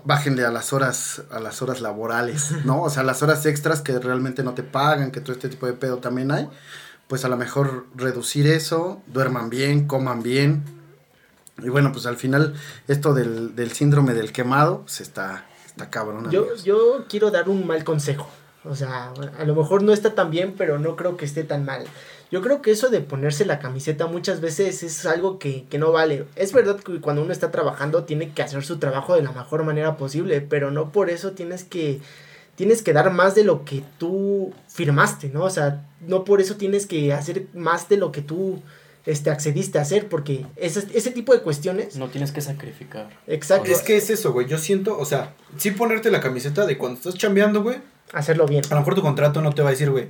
bájenle 0.06 0.45
a 0.45 0.52
las 0.52 0.74
horas, 0.74 1.24
a 1.32 1.39
las 1.39 1.62
horas 1.62 1.82
laborales, 1.82 2.52
¿no? 2.66 2.84
O 2.84 2.89
sea, 2.89 3.04
las 3.04 3.22
horas 3.24 3.45
extras 3.45 3.82
que 3.82 3.97
realmente 3.99 4.43
no 4.43 4.54
te 4.54 4.64
pagan, 4.64 5.12
que 5.12 5.22
todo 5.22 5.34
este 5.34 5.49
tipo 5.49 5.66
de 5.66 5.74
pedo 5.74 5.97
también 5.97 6.32
hay, 6.32 6.49
pues 7.08 7.26
a 7.26 7.30
lo 7.30 7.38
mejor 7.38 7.88
reducir 7.95 8.47
eso, 8.47 9.02
duerman 9.08 9.49
bien, 9.49 9.88
coman 9.88 10.24
bien. 10.24 10.64
Y 11.58 11.70
bueno, 11.70 11.91
pues 11.91 12.06
al 12.06 12.18
final 12.18 12.56
esto 12.88 13.14
del, 13.14 13.56
del 13.56 13.72
síndrome 13.72 14.14
del 14.14 14.32
quemado, 14.32 14.82
pues 14.82 15.02
está, 15.02 15.45
está 15.66 15.89
cabrón. 15.89 16.32
yo, 16.32 16.41
amigos. 16.41 16.64
yo 16.64 17.06
quiero 17.10 17.30
dar 17.30 17.49
un 17.49 17.68
mal 17.68 17.84
consejo. 17.84 18.28
O 18.64 18.76
sea, 18.76 19.12
a 19.39 19.43
lo 19.43 19.56
mejor 19.56 19.82
no 19.82 19.91
está 19.91 20.14
tan 20.14 20.30
bien, 20.30 20.54
pero 20.56 20.78
no 20.78 20.95
creo 20.95 21.18
que 21.18 21.26
esté 21.26 21.43
tan 21.43 21.66
mal. 21.66 21.84
Yo 22.32 22.41
creo 22.41 22.61
que 22.61 22.71
eso 22.71 22.89
de 22.89 23.01
ponerse 23.01 23.45
la 23.45 23.59
camiseta 23.59 24.07
muchas 24.07 24.39
veces 24.39 24.84
es 24.84 25.05
algo 25.05 25.38
que, 25.38 25.65
que 25.69 25.77
no 25.77 25.91
vale. 25.91 26.25
Es 26.36 26.53
verdad 26.53 26.79
que 26.79 27.01
cuando 27.01 27.21
uno 27.21 27.34
está 27.34 27.51
trabajando 27.51 28.05
tiene 28.05 28.32
que 28.32 28.41
hacer 28.41 28.63
su 28.63 28.79
trabajo 28.79 29.15
de 29.15 29.21
la 29.21 29.34
mejor 29.34 29.63
manera 29.63 29.97
posible, 29.97 30.39
pero 30.39 30.71
no 30.71 30.91
por 30.91 31.09
eso 31.09 31.32
tienes 31.32 31.65
que 31.65 31.99
tienes 32.55 32.84
que 32.84 32.93
dar 32.93 33.11
más 33.11 33.36
de 33.36 33.43
lo 33.43 33.65
que 33.65 33.84
tú 33.97 34.53
firmaste, 34.67 35.29
¿no? 35.29 35.43
O 35.43 35.49
sea, 35.49 35.86
no 35.99 36.23
por 36.23 36.41
eso 36.41 36.57
tienes 36.57 36.86
que 36.86 37.11
hacer 37.11 37.47
más 37.53 37.89
de 37.89 37.97
lo 37.97 38.11
que 38.11 38.21
tú 38.21 38.61
este, 39.05 39.29
accediste 39.29 39.79
a 39.79 39.82
hacer, 39.82 40.07
porque 40.09 40.45
ese, 40.55 40.88
ese 40.93 41.11
tipo 41.11 41.34
de 41.34 41.41
cuestiones... 41.41 41.95
No 41.95 42.09
tienes 42.09 42.32
que 42.32 42.41
sacrificar. 42.41 43.09
Exacto. 43.27 43.71
Es 43.71 43.82
que 43.82 43.97
es 43.97 44.09
eso, 44.09 44.32
güey. 44.32 44.47
Yo 44.47 44.57
siento, 44.57 44.97
o 44.97 45.05
sea, 45.05 45.34
sí 45.57 45.71
ponerte 45.71 46.11
la 46.11 46.19
camiseta 46.19 46.65
de 46.65 46.77
cuando 46.77 46.97
estás 46.97 47.15
chambeando, 47.15 47.63
güey. 47.63 47.79
Hacerlo 48.13 48.45
bien. 48.45 48.63
A 48.69 48.75
lo 48.75 48.82
mejor 48.82 48.95
tu 48.95 49.01
contrato 49.01 49.41
no 49.41 49.53
te 49.53 49.61
va 49.61 49.69
a 49.69 49.71
decir, 49.71 49.89
güey. 49.89 50.09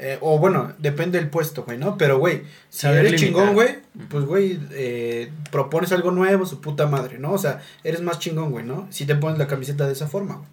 Eh, 0.00 0.18
o 0.20 0.38
bueno, 0.38 0.72
depende 0.78 1.18
del 1.18 1.28
puesto, 1.28 1.64
güey, 1.64 1.76
¿no? 1.78 1.98
Pero, 1.98 2.18
güey, 2.18 2.42
si 2.70 2.80
Saber 2.80 3.06
eres 3.06 3.20
limitar. 3.20 3.42
chingón, 3.42 3.54
güey, 3.54 3.78
pues, 4.08 4.24
güey, 4.24 4.58
eh, 4.72 5.30
propones 5.50 5.92
algo 5.92 6.10
nuevo, 6.10 6.46
su 6.46 6.60
puta 6.60 6.86
madre, 6.86 7.18
¿no? 7.18 7.32
O 7.32 7.38
sea, 7.38 7.60
eres 7.84 8.00
más 8.00 8.18
chingón, 8.18 8.50
güey, 8.50 8.64
¿no? 8.64 8.86
Si 8.90 9.04
te 9.06 9.14
pones 9.14 9.38
la 9.38 9.46
camiseta 9.46 9.86
de 9.86 9.92
esa 9.92 10.06
forma, 10.06 10.36
güey. 10.36 10.48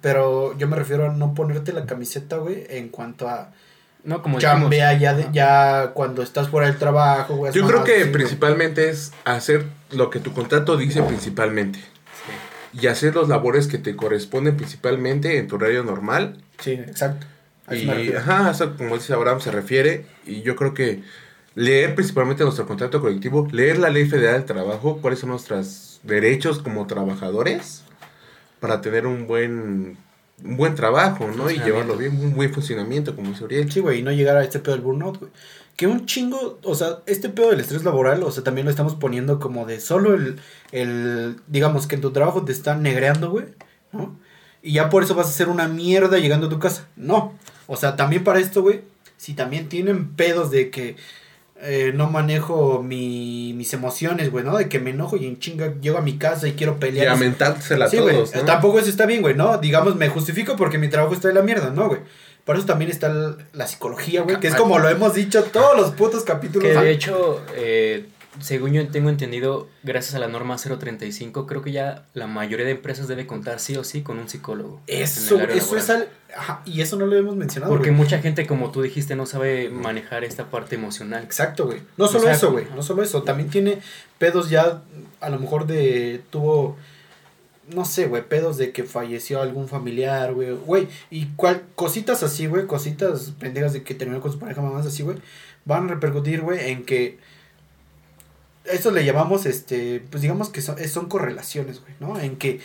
Pero 0.00 0.56
yo 0.58 0.68
me 0.68 0.76
refiero 0.76 1.10
a 1.10 1.12
no 1.12 1.34
ponerte 1.34 1.72
la 1.72 1.84
camiseta, 1.86 2.36
güey, 2.36 2.64
en 2.70 2.88
cuanto 2.88 3.28
a 3.28 3.50
No, 4.04 4.22
como 4.22 4.38
chambea 4.38 4.92
ya, 4.96 5.12
de- 5.14 5.28
ya 5.32 5.90
cuando 5.92 6.22
estás 6.22 6.48
fuera 6.48 6.68
del 6.68 6.78
trabajo, 6.78 7.34
güey. 7.36 7.52
Yo 7.52 7.66
creo 7.66 7.82
que 7.84 7.92
así, 7.94 8.00
güey. 8.02 8.12
principalmente 8.12 8.88
es 8.88 9.12
hacer 9.24 9.64
lo 9.90 10.08
que 10.10 10.20
tu 10.20 10.32
contrato 10.32 10.76
dice 10.76 11.02
principalmente. 11.02 11.80
Sí. 11.80 12.80
Y 12.80 12.86
hacer 12.86 13.14
los 13.16 13.28
labores 13.28 13.66
que 13.66 13.78
te 13.78 13.96
corresponden 13.96 14.56
principalmente 14.56 15.38
en 15.38 15.48
tu 15.48 15.56
horario 15.56 15.82
normal. 15.82 16.42
Sí, 16.60 16.72
exacto. 16.72 17.26
Y, 17.70 18.12
ajá, 18.12 18.50
eso 18.50 18.76
como 18.76 18.96
dice 18.96 19.12
Abraham 19.12 19.40
se 19.40 19.50
refiere. 19.50 20.06
Y 20.26 20.42
yo 20.42 20.56
creo 20.56 20.74
que 20.74 21.02
leer 21.54 21.94
principalmente 21.94 22.44
nuestro 22.44 22.66
contrato 22.66 23.00
colectivo, 23.00 23.48
leer 23.50 23.78
la 23.78 23.90
ley 23.90 24.08
federal 24.08 24.34
del 24.34 24.44
trabajo, 24.44 24.98
cuáles 25.00 25.20
son 25.20 25.30
nuestros 25.30 26.00
derechos 26.02 26.60
como 26.60 26.86
trabajadores 26.86 27.82
para 28.60 28.80
tener 28.80 29.06
un 29.06 29.26
buen 29.26 29.98
un 30.44 30.56
buen 30.56 30.74
trabajo, 30.74 31.28
¿no? 31.36 31.50
Y 31.50 31.58
llevarlo 31.58 31.96
bien, 31.96 32.12
un 32.20 32.34
buen 32.34 32.52
funcionamiento, 32.52 33.16
como 33.16 33.30
dice 33.30 33.44
Uriel. 33.44 33.70
Sí, 33.72 33.80
güey, 33.80 34.00
y 34.00 34.02
no 34.02 34.12
llegar 34.12 34.36
a 34.36 34.44
este 34.44 34.60
pedo 34.60 34.74
del 34.74 34.84
burnout, 34.84 35.18
güey. 35.18 35.32
Que 35.76 35.86
un 35.86 36.06
chingo, 36.06 36.58
o 36.62 36.74
sea, 36.74 36.98
este 37.06 37.28
pedo 37.28 37.50
del 37.50 37.60
estrés 37.60 37.84
laboral, 37.84 38.22
o 38.22 38.30
sea, 38.30 38.42
también 38.42 38.64
lo 38.64 38.70
estamos 38.70 38.94
poniendo 38.94 39.38
como 39.38 39.66
de 39.66 39.80
solo 39.80 40.14
el, 40.14 40.40
el 40.72 41.36
digamos 41.46 41.86
que 41.86 41.96
en 41.96 42.00
tu 42.00 42.12
trabajo 42.12 42.44
te 42.44 42.52
están 42.52 42.82
negreando, 42.82 43.30
güey, 43.30 43.46
¿no? 43.92 44.16
Y 44.62 44.72
ya 44.72 44.88
por 44.90 45.02
eso 45.04 45.14
vas 45.14 45.28
a 45.28 45.32
ser 45.32 45.48
una 45.48 45.68
mierda 45.68 46.18
llegando 46.18 46.46
a 46.46 46.50
tu 46.50 46.58
casa. 46.58 46.86
No. 46.96 47.34
O 47.66 47.76
sea, 47.76 47.96
también 47.96 48.24
para 48.24 48.40
esto, 48.40 48.62
güey, 48.62 48.80
si 49.16 49.34
también 49.34 49.68
tienen 49.68 50.08
pedos 50.14 50.50
de 50.50 50.70
que 50.70 50.96
eh, 51.60 51.92
no 51.94 52.08
manejo 52.08 52.82
mi, 52.82 53.52
mis 53.56 53.72
emociones, 53.72 54.30
güey, 54.30 54.44
¿no? 54.44 54.56
De 54.56 54.68
que 54.68 54.78
me 54.78 54.90
enojo 54.90 55.16
y 55.16 55.26
en 55.26 55.38
chinga 55.40 55.74
llego 55.80 55.98
a 55.98 56.02
mi 56.02 56.16
casa 56.18 56.46
y 56.48 56.52
quiero 56.52 56.74
Y 56.76 56.80
pelear. 56.80 57.08
a 57.08 57.16
mentársela 57.16 57.86
a 57.86 57.88
Sí, 57.88 57.98
güey. 57.98 58.14
todos, 58.14 58.34
¿no? 58.34 58.42
Tampoco 58.44 58.78
eso 58.78 58.88
está 58.88 59.06
bien, 59.06 59.22
güey, 59.22 59.34
¿no? 59.34 59.58
Digamos, 59.58 59.96
me 59.96 60.08
justifico 60.08 60.54
porque 60.56 60.78
mi 60.78 60.88
trabajo 60.88 61.14
está 61.14 61.28
de 61.28 61.34
la 61.34 61.42
mierda, 61.42 61.70
¿no, 61.70 61.88
güey? 61.88 62.00
Por 62.44 62.56
eso 62.56 62.64
también 62.64 62.90
está 62.90 63.12
la 63.52 63.66
psicología, 63.66 64.22
güey, 64.22 64.40
que 64.40 64.48
es 64.48 64.54
como 64.54 64.78
lo 64.78 64.88
hemos 64.88 65.14
dicho 65.14 65.42
todos 65.44 65.76
los 65.76 65.90
putos 65.90 66.22
capítulos. 66.24 66.70
Que 66.70 66.78
Ah, 66.78 66.82
de 66.82 66.92
hecho, 66.92 67.42
eh, 67.56 68.06
según 68.40 68.72
yo 68.72 68.86
tengo 68.88 69.08
entendido, 69.10 69.68
gracias 69.82 70.14
a 70.14 70.18
la 70.18 70.28
norma 70.28 70.56
035, 70.56 71.46
creo 71.46 71.62
que 71.62 71.72
ya 71.72 72.06
la 72.14 72.26
mayoría 72.26 72.64
de 72.66 72.72
empresas 72.72 73.08
debe 73.08 73.26
contar 73.26 73.58
sí 73.58 73.76
o 73.76 73.84
sí 73.84 74.02
con 74.02 74.18
un 74.18 74.28
psicólogo. 74.28 74.80
Eso, 74.86 75.40
eso 75.40 75.76
es 75.76 75.90
al... 75.90 76.08
Ajá, 76.36 76.62
y 76.64 76.82
eso 76.82 76.96
no 76.96 77.06
lo 77.06 77.16
hemos 77.16 77.36
mencionado, 77.36 77.72
Porque 77.72 77.88
güey. 77.88 78.02
mucha 78.02 78.20
gente, 78.20 78.46
como 78.46 78.70
tú 78.70 78.82
dijiste, 78.82 79.16
no 79.16 79.26
sabe 79.26 79.70
manejar 79.70 80.24
esta 80.24 80.50
parte 80.50 80.76
emocional. 80.76 81.24
Exacto, 81.24 81.66
güey. 81.66 81.80
No 81.96 82.06
solo 82.06 82.24
Exacto. 82.28 82.46
eso, 82.46 82.52
güey. 82.52 82.66
No 82.76 82.82
solo 82.82 83.02
eso. 83.02 83.22
También 83.22 83.48
tiene 83.48 83.78
pedos 84.18 84.50
ya, 84.50 84.82
a 85.20 85.30
lo 85.30 85.38
mejor 85.38 85.66
de... 85.66 86.22
Tuvo... 86.30 86.76
No 87.74 87.84
sé, 87.84 88.06
güey, 88.06 88.26
pedos 88.26 88.56
de 88.56 88.72
que 88.72 88.84
falleció 88.84 89.42
algún 89.42 89.68
familiar, 89.68 90.32
güey. 90.32 90.52
Güey, 90.52 90.88
y 91.10 91.26
cual, 91.36 91.62
cositas 91.74 92.22
así, 92.22 92.46
güey, 92.46 92.66
cositas 92.66 93.32
pendejas 93.38 93.74
de 93.74 93.82
que 93.82 93.94
terminó 93.94 94.20
con 94.22 94.32
su 94.32 94.38
pareja, 94.38 94.62
mamás 94.62 94.86
así, 94.86 95.02
güey, 95.02 95.18
van 95.64 95.84
a 95.84 95.88
repercutir, 95.94 96.40
güey, 96.42 96.70
en 96.70 96.84
que... 96.84 97.18
Eso 98.70 98.90
le 98.90 99.04
llamamos, 99.04 99.46
este, 99.46 100.02
pues 100.10 100.22
digamos 100.22 100.48
que 100.50 100.60
son, 100.62 100.76
son 100.88 101.08
correlaciones, 101.08 101.80
güey, 101.80 101.92
¿no? 102.00 102.18
En 102.20 102.36
que 102.36 102.60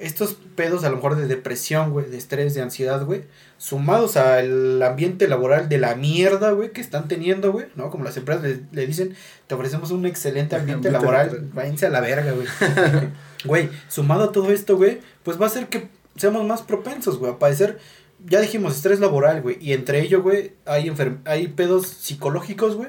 estos 0.00 0.36
pedos 0.56 0.82
a 0.84 0.90
lo 0.90 0.96
mejor 0.96 1.16
de 1.16 1.26
depresión, 1.28 1.92
güey, 1.92 2.10
de 2.10 2.18
estrés, 2.18 2.52
de 2.54 2.62
ansiedad, 2.62 3.04
güey, 3.04 3.22
sumados 3.58 4.16
al 4.16 4.82
ambiente 4.82 5.28
laboral 5.28 5.68
de 5.68 5.78
la 5.78 5.94
mierda, 5.94 6.50
güey, 6.50 6.72
que 6.72 6.80
están 6.80 7.06
teniendo, 7.06 7.52
güey, 7.52 7.66
¿no? 7.76 7.90
Como 7.90 8.02
las 8.04 8.16
empresas 8.16 8.42
le, 8.42 8.60
le 8.72 8.86
dicen, 8.86 9.14
te 9.46 9.54
ofrecemos 9.54 9.92
un 9.92 10.04
excelente 10.04 10.56
ambiente 10.60 10.90
laboral, 10.90 11.48
váyanse 11.52 11.86
a 11.86 11.90
la 11.90 12.00
verga, 12.00 12.32
güey. 12.32 12.46
Güey, 13.44 13.68
sumado 13.88 14.24
a 14.24 14.32
todo 14.32 14.50
esto, 14.52 14.76
güey, 14.78 15.00
pues 15.22 15.38
va 15.38 15.44
a 15.44 15.48
hacer 15.48 15.66
que 15.68 15.88
seamos 16.16 16.46
más 16.46 16.62
propensos, 16.62 17.18
güey, 17.18 17.30
a 17.32 17.38
padecer, 17.38 17.78
ya 18.26 18.40
dijimos, 18.40 18.74
estrés 18.74 19.00
laboral, 19.00 19.42
güey, 19.42 19.58
y 19.60 19.74
entre 19.74 20.00
ello, 20.00 20.22
güey, 20.22 20.52
hay, 20.64 20.88
enfer- 20.88 21.18
hay 21.26 21.48
pedos 21.48 21.86
psicológicos, 21.88 22.74
güey, 22.74 22.88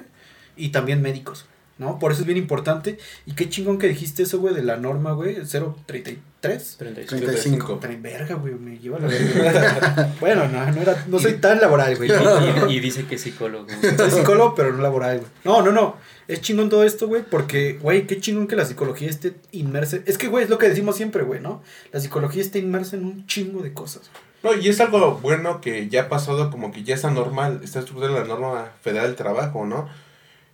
y 0.56 0.70
también 0.70 1.02
médicos, 1.02 1.46
¿no? 1.78 2.00
Por 2.00 2.12
eso 2.12 2.22
es 2.22 2.26
bien 2.28 2.38
importante, 2.38 2.98
y 3.26 3.34
qué 3.34 3.50
chingón 3.50 3.78
que 3.78 3.88
dijiste 3.88 4.24
eso, 4.24 4.40
güey, 4.40 4.54
de 4.56 4.64
la 4.64 4.78
norma, 4.78 5.12
güey, 5.14 5.36
033. 5.46 6.76
35. 6.78 7.26
35. 7.26 7.78
Traen 7.80 8.02
verga, 8.04 8.36
güey, 8.36 8.54
me 8.56 8.78
lleva 8.78 9.00
la 9.00 9.08
verga. 9.08 10.14
bueno, 10.20 10.48
no, 10.48 10.72
no, 10.72 10.82
era, 10.82 11.04
no 11.08 11.20
soy 11.20 11.34
tan 11.34 11.60
laboral, 11.60 11.96
güey. 11.98 12.10
Y, 12.12 12.72
y- 12.74 12.78
y 12.78 12.80
dice 12.80 13.06
que 13.06 13.16
es 13.16 13.22
psicólogo. 13.22 13.68
Soy 13.98 14.12
psicólogo, 14.12 14.54
pero 14.56 14.72
no 14.74 14.82
laboral, 14.82 15.20
güey. 15.20 15.30
No, 15.44 15.62
no, 15.62 15.72
no. 15.72 15.98
Es 16.28 16.42
chingón 16.42 16.70
todo 16.70 16.84
esto, 16.84 17.08
güey, 17.08 17.24
porque, 17.24 17.80
güey, 17.82 18.08
qué 18.08 18.20
chingón 18.20 18.48
que 18.48 18.56
la 18.56 18.66
psicología 18.66 19.10
esté 19.10 19.36
inmersa. 19.52 19.98
Es 20.06 20.18
que, 20.18 20.28
güey, 20.28 20.44
es 20.44 20.50
lo 20.50 20.58
que 20.58 20.70
decimos 20.70 20.96
siempre, 20.98 21.24
güey, 21.24 21.40
¿no? 21.40 21.62
La 21.92 22.00
psicología 22.00 22.42
está 22.42 22.58
inmersa 22.58 22.96
en 22.96 23.06
un 23.06 23.26
chingo 23.28 23.62
de 23.62 23.74
cosas. 23.74 24.10
No, 24.44 24.54
y 24.54 24.68
es 24.70 24.80
algo 24.80 25.16
bueno 25.24 25.60
que 25.62 25.90
ya 25.90 26.04
ha 26.04 26.10
pasado, 26.10 26.52
como 26.52 26.72
que 26.72 26.84
ya 26.84 26.94
está 26.96 27.10
normal, 27.10 27.62
está 27.64 27.80
estructurada 27.80 28.20
la 28.22 28.26
norma 28.28 28.72
federal 28.84 29.08
del 29.08 29.16
trabajo, 29.16 29.66
¿no? 29.66 29.88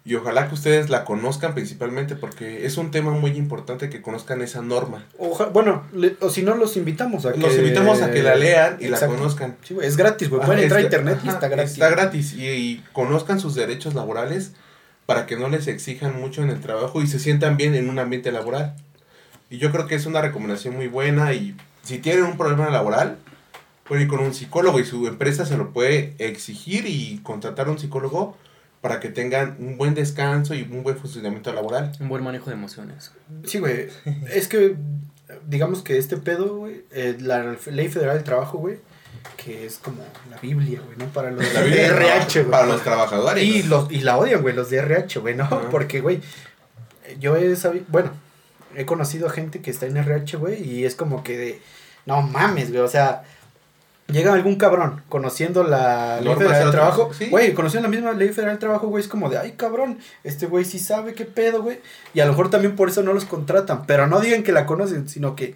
Y 0.04 0.16
ojalá 0.16 0.48
que 0.48 0.56
ustedes 0.56 0.90
la 0.90 1.06
conozcan 1.06 1.54
principalmente 1.54 2.16
porque 2.16 2.66
es 2.66 2.78
un 2.78 2.90
tema 2.90 3.12
muy 3.12 3.32
importante 3.32 3.88
que 3.90 4.02
conozcan 4.02 4.42
esa 4.42 4.64
norma. 4.64 5.06
Oja- 5.20 5.46
bueno, 5.46 5.84
le- 5.94 6.18
o 6.22 6.32
si 6.32 6.42
no, 6.42 6.56
los 6.56 6.76
invitamos 6.76 7.28
a 7.28 7.34
que... 7.34 7.40
Los 7.40 7.56
invitamos 7.56 8.02
a 8.02 8.10
que 8.12 8.24
la 8.24 8.34
lean 8.36 8.78
y 8.80 8.86
Exacto. 8.86 9.14
la 9.14 9.20
conozcan. 9.20 9.58
Sí, 9.64 9.78
es 9.82 9.98
gratis, 9.98 10.30
güey. 10.30 10.44
Pueden 10.44 10.64
entrar 10.64 10.80
a 10.80 10.84
internet 10.84 11.20
y 11.24 11.30
está 11.30 11.48
gratis. 11.50 11.74
Está 11.74 11.90
gratis 11.90 12.34
y, 12.34 12.48
y 12.48 12.84
conozcan 12.94 13.40
sus 13.40 13.54
derechos 13.54 13.94
laborales 13.94 14.54
para 15.06 15.28
que 15.28 15.36
no 15.38 15.50
les 15.50 15.68
exijan 15.68 16.20
mucho 16.20 16.42
en 16.42 16.50
el 16.50 16.62
trabajo 16.62 17.02
y 17.04 17.08
se 17.08 17.20
sientan 17.20 17.56
bien 17.58 17.76
en 17.76 17.88
un 17.88 18.00
ambiente 18.00 18.32
laboral. 18.32 18.76
Y 19.52 19.60
yo 19.60 19.72
creo 19.72 19.86
que 19.86 19.94
es 19.96 20.08
una 20.08 20.22
recomendación 20.22 20.76
muy 20.76 20.88
buena 20.88 21.34
y 21.34 21.56
si 21.84 22.00
tienen 22.00 22.24
un 22.24 22.38
problema 22.38 22.72
laboral, 22.72 23.18
pueden 23.88 24.06
ir 24.06 24.10
con 24.10 24.20
un 24.22 24.34
psicólogo 24.34 24.80
y 24.80 24.86
su 24.86 25.06
empresa 25.08 25.46
se 25.46 25.58
lo 25.58 25.72
puede 25.74 26.16
exigir 26.18 26.86
y 26.88 27.20
contratar 27.22 27.68
a 27.68 27.72
un 27.72 27.78
psicólogo 27.78 28.36
para 28.82 29.00
que 29.00 29.10
tengan 29.10 29.56
un 29.60 29.78
buen 29.78 29.94
descanso 29.94 30.56
y 30.56 30.64
un 30.64 30.84
buen 30.84 30.98
funcionamiento 30.98 31.54
laboral. 31.54 31.92
Un 32.00 32.10
buen 32.10 32.24
manejo 32.24 32.50
de 32.50 32.56
emociones. 32.56 33.12
Sí, 33.46 33.60
güey. 33.60 33.88
Es 34.32 34.48
que, 34.48 34.76
digamos 35.48 35.84
que 35.84 35.98
este 35.98 36.18
pedo, 36.18 36.58
güey, 36.58 36.84
eh, 36.92 37.16
la 37.20 37.56
Ley 37.68 37.90
Federal 37.90 38.16
del 38.16 38.24
Trabajo, 38.24 38.58
güey, 38.58 38.80
que 39.38 39.66
es 39.66 39.78
como 39.78 40.02
la 40.32 40.38
Biblia, 40.38 40.82
güey, 40.84 40.98
¿no? 40.98 41.06
Para 41.14 41.30
los 41.30 41.54
La 41.54 41.62
de 41.62 41.70
vida 41.70 41.82
del 41.84 41.92
RH, 41.92 42.00
trabajo 42.00 42.32
güey. 42.34 42.52
para 42.52 42.66
los 42.66 42.84
trabajadores. 42.84 43.44
Y, 43.44 43.64
los, 43.64 43.92
y 43.92 44.02
la 44.02 44.18
odian, 44.18 44.42
güey, 44.42 44.56
los 44.56 44.70
de 44.72 44.78
RH, 44.78 45.20
güey, 45.20 45.36
¿no? 45.36 45.48
Porque, 45.70 46.02
güey, 46.02 46.20
yo 47.20 47.36
he 47.36 47.56
sabido, 47.56 47.86
bueno, 47.90 48.12
he 48.76 48.86
conocido 48.86 49.28
a 49.28 49.30
gente 49.30 49.62
que 49.62 49.70
está 49.70 49.86
en 49.86 49.98
RH, 49.98 50.38
güey, 50.38 50.64
y 50.64 50.86
es 50.86 50.96
como 50.96 51.24
que 51.24 51.38
de, 51.38 51.62
no 52.08 52.24
mames, 52.24 52.70
güey, 52.70 52.82
o 52.82 52.88
sea, 52.88 53.24
llega 54.12 54.34
algún 54.34 54.56
cabrón 54.56 55.04
conociendo 55.10 55.64
la 55.64 56.22
ley 56.22 56.36
federal 56.36 56.64
del 56.64 56.72
trabajo, 56.72 57.12
sí. 57.18 57.30
güey, 57.30 57.54
conociendo 57.54 57.88
la 57.88 57.96
misma 57.96 58.14
ley 58.14 58.30
federal 58.30 58.54
del 58.54 58.60
trabajo, 58.60 58.88
güey, 58.88 59.04
es 59.04 59.08
como 59.08 59.30
de, 59.30 59.38
ay, 59.38 59.54
cabrón, 59.54 60.00
este 60.24 60.46
güey 60.46 60.66
sí 60.66 60.80
sabe 60.80 61.14
qué 61.14 61.26
pedo, 61.26 61.64
güey, 61.64 61.80
y 62.14 62.20
a 62.20 62.26
lo 62.26 62.32
mejor 62.32 62.50
también 62.50 62.76
por 62.76 62.90
eso 62.90 63.04
no 63.04 63.14
los 63.14 63.26
contratan, 63.26 63.86
pero 63.86 64.08
no 64.08 64.20
digan 64.20 64.44
que 64.44 64.52
la 64.52 64.66
conocen, 64.66 65.08
sino 65.10 65.36
que 65.36 65.56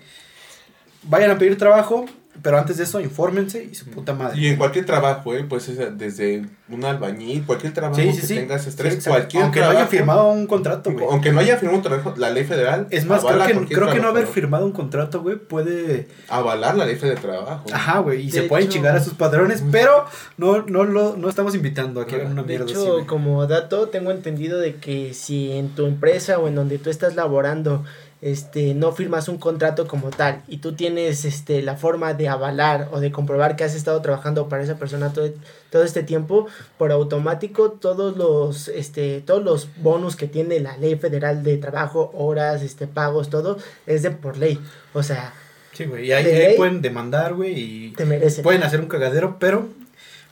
vayan 1.04 1.32
a 1.32 1.38
pedir 1.38 1.58
trabajo, 1.58 2.06
pero 2.42 2.58
antes 2.58 2.78
de 2.78 2.84
eso, 2.84 3.00
infórmense 3.00 3.64
y 3.64 3.76
su 3.76 3.86
puta 3.86 4.14
madre. 4.14 4.40
Y 4.40 4.48
en 4.48 4.58
cualquier 4.58 4.86
trabajo, 4.86 5.34
¿eh? 5.34 5.46
pues 5.48 5.68
es 5.70 5.98
desde 5.98 6.46
un 6.70 6.84
albañil, 6.84 7.46
cualquier 7.46 7.74
trabajo 7.74 8.02
Sí, 8.02 8.12
sí, 8.14 8.22
que 8.22 8.28
sí. 8.28 8.36
tengas 8.36 8.66
estrés, 8.68 9.04
cualquier 9.06 9.44
Aunque 9.44 9.60
no 9.60 9.66
trabajo, 9.68 9.80
haya 9.80 9.88
firmado 9.88 10.30
un 10.32 10.48
contrato, 10.48 10.92
güey. 10.92 11.06
aunque 11.10 11.32
no 11.32 11.40
haya 11.40 11.58
firmado 11.58 11.78
un 11.78 11.84
trabajo, 11.84 12.14
la 12.18 12.30
ley 12.32 12.44
federal 12.44 12.88
Es 12.90 13.06
más, 13.06 13.24
creo 13.24 13.46
que, 13.46 13.54
cualquier 13.54 13.80
creo 13.80 13.94
que 13.94 14.00
no 14.00 14.08
haber 14.10 14.28
firmado 14.28 14.66
un 14.66 14.72
contrato, 14.72 15.22
güey, 15.22 15.38
puede... 15.38 16.08
avalar 16.28 16.76
la 16.76 16.86
ley 16.86 16.96
federal 16.96 17.16
de 17.16 17.22
trabajo. 17.22 17.66
Ajá, 17.72 18.00
güey, 18.00 18.22
y 18.22 18.32
De 18.32 18.42
se 18.42 18.44
pueden 18.44 18.70
chingar 18.70 18.96
a 18.96 19.04
sus 19.04 19.14
padrones, 19.14 19.64
pero 19.72 20.06
no, 20.38 20.64
no, 20.64 20.84
lo, 20.84 21.16
no 21.18 21.30
estamos 21.30 21.56
invitando 21.56 22.02
a 22.02 22.08
que 22.08 22.16
hagan 22.16 22.32
una 22.32 22.42
De 22.42 22.48
mierda 22.48 22.66
así, 22.66 22.74
hecho, 22.74 23.06
como 23.08 23.46
dato, 23.48 23.90
tengo 23.90 24.12
entendido 24.12 24.60
de 24.60 24.76
que 24.76 25.14
si 25.14 25.52
en 25.52 25.70
tu 25.70 25.86
empresa 25.86 26.40
o 26.40 26.48
en 26.48 26.56
donde 26.56 26.78
tú 26.80 26.90
estás 26.90 27.16
laborando, 27.16 27.84
este, 28.26 28.74
no 28.74 28.92
firmas 28.92 29.28
un 29.30 29.38
contrato 29.38 29.88
como 29.88 30.10
tal 30.10 30.42
y 30.48 30.58
tú 30.58 30.74
tienes, 30.74 31.26
este, 31.26 31.62
la 31.62 31.76
forma 31.76 32.16
de 32.16 32.28
avalar 32.28 32.90
o 32.92 33.00
de 33.00 33.12
comprobar 33.12 33.56
que 33.56 33.64
has 33.64 33.76
estado 33.76 34.02
trabajando 34.02 34.50
para 34.50 34.64
esa 34.64 34.80
persona 34.80 35.14
todo, 35.14 35.32
todo 35.70 35.84
este 35.84 36.02
tiempo, 36.02 36.48
por 36.80 36.92
automático 36.92 37.70
todos 37.70 38.18
los, 38.18 38.68
este, 38.68 39.22
todos 39.22 39.44
los 39.44 39.70
bonus 39.78 40.16
que 40.16 40.26
tiene 40.26 40.60
la 40.60 40.76
ley 40.78 40.96
federal 40.96 41.44
de 41.44 41.58
trabajo, 41.58 42.10
horas, 42.16 42.64
este, 42.64 42.88
pagos, 42.88 43.30
todo, 43.30 43.60
es 43.86 44.02
de 44.02 44.10
por 44.10 44.38
ley. 44.38 44.60
O 44.94 45.04
sea, 45.04 45.32
Sí, 45.74 45.86
güey. 45.86 46.08
Y 46.08 46.12
ahí, 46.14 46.24
De 46.24 46.48
ahí 46.48 46.56
pueden 46.56 46.82
demandar, 46.82 47.36
güey, 47.36 47.60
y 47.60 47.92
te 47.92 48.06
merecen. 48.06 48.44
pueden 48.44 48.64
hacer 48.64 48.80
un 48.80 48.88
cagadero, 48.88 49.38
pero 49.38 49.68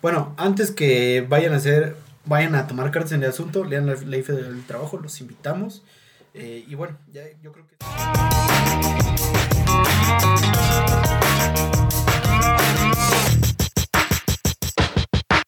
bueno, 0.01 0.33
antes 0.37 0.71
que 0.71 1.23
vayan 1.29 1.53
a 1.53 1.57
hacer, 1.57 1.95
vayan 2.25 2.55
a 2.55 2.65
tomar 2.65 2.89
cartas 2.89 3.11
en 3.11 3.21
el 3.21 3.29
asunto, 3.29 3.65
lean 3.65 3.85
la 3.85 3.93
ley 3.93 4.23
federal 4.23 4.55
del 4.55 4.65
trabajo, 4.65 4.97
los 4.97 5.21
invitamos. 5.21 5.83
Eh, 6.35 6.65
y 6.67 6.73
bueno, 6.73 6.97
ya 7.11 7.23
yo 7.43 7.51
creo 7.51 7.67
que... 7.67 7.75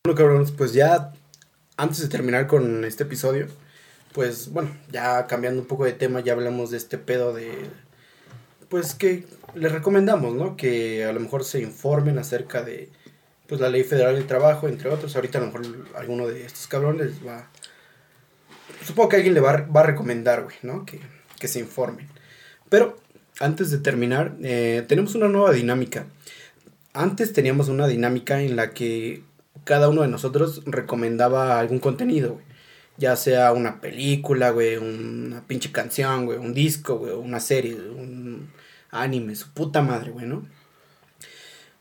Bueno, 0.03 0.15
cabrones, 0.15 0.51
pues 0.51 0.73
ya 0.73 1.11
antes 1.77 1.99
de 2.01 2.07
terminar 2.07 2.45
con 2.45 2.85
este 2.85 3.03
episodio, 3.03 3.47
pues 4.13 4.49
bueno, 4.51 4.77
ya 4.91 5.25
cambiando 5.25 5.59
un 5.61 5.67
poco 5.67 5.85
de 5.85 5.93
tema, 5.93 6.19
ya 6.19 6.33
hablamos 6.33 6.69
de 6.69 6.77
este 6.77 6.99
pedo 6.99 7.33
de 7.33 7.51
pues 8.69 8.93
que 8.93 9.25
les 9.55 9.71
recomendamos, 9.71 10.35
¿no? 10.35 10.55
Que 10.55 11.05
a 11.05 11.13
lo 11.13 11.19
mejor 11.19 11.43
se 11.43 11.61
informen 11.61 12.19
acerca 12.19 12.61
de 12.61 12.89
pues 13.47 13.59
la 13.59 13.69
ley 13.69 13.83
federal 13.83 14.15
del 14.15 14.27
trabajo, 14.27 14.67
entre 14.67 14.89
otros. 14.89 15.15
Ahorita 15.15 15.39
a 15.39 15.41
lo 15.41 15.47
mejor 15.47 15.87
alguno 15.95 16.27
de 16.27 16.45
estos 16.45 16.67
cabrones 16.67 17.25
va 17.25 17.49
supongo 18.85 19.09
que 19.09 19.15
alguien 19.17 19.33
le 19.33 19.39
va, 19.41 19.51
a- 19.51 19.61
va 19.67 19.81
a 19.81 19.85
recomendar, 19.85 20.43
güey, 20.43 20.55
¿no? 20.63 20.85
Que, 20.85 20.99
que 21.39 21.47
se 21.47 21.59
informen. 21.59 22.07
Pero 22.69 22.97
antes 23.39 23.71
de 23.71 23.79
terminar, 23.79 24.35
eh, 24.43 24.85
tenemos 24.87 25.15
una 25.15 25.27
nueva 25.27 25.51
dinámica. 25.51 26.05
Antes 26.93 27.33
teníamos 27.33 27.67
una 27.67 27.87
dinámica 27.87 28.41
en 28.41 28.55
la 28.55 28.71
que 28.71 29.23
cada 29.65 29.89
uno 29.89 30.01
de 30.03 30.07
nosotros 30.07 30.61
recomendaba 30.65 31.59
algún 31.59 31.79
contenido, 31.79 32.33
güey. 32.35 32.45
Ya 32.97 33.17
sea 33.17 33.51
una 33.51 33.81
película, 33.81 34.51
güey, 34.51 34.77
una 34.77 35.41
pinche 35.45 35.71
canción, 35.73 36.25
güey, 36.25 36.37
un 36.37 36.53
disco, 36.53 36.97
güey, 36.97 37.11
una 37.13 37.41
serie, 37.41 37.75
un 37.75 38.49
anime, 38.89 39.35
su 39.35 39.49
puta 39.53 39.81
madre, 39.81 40.11
güey, 40.11 40.25
¿no? 40.25 40.45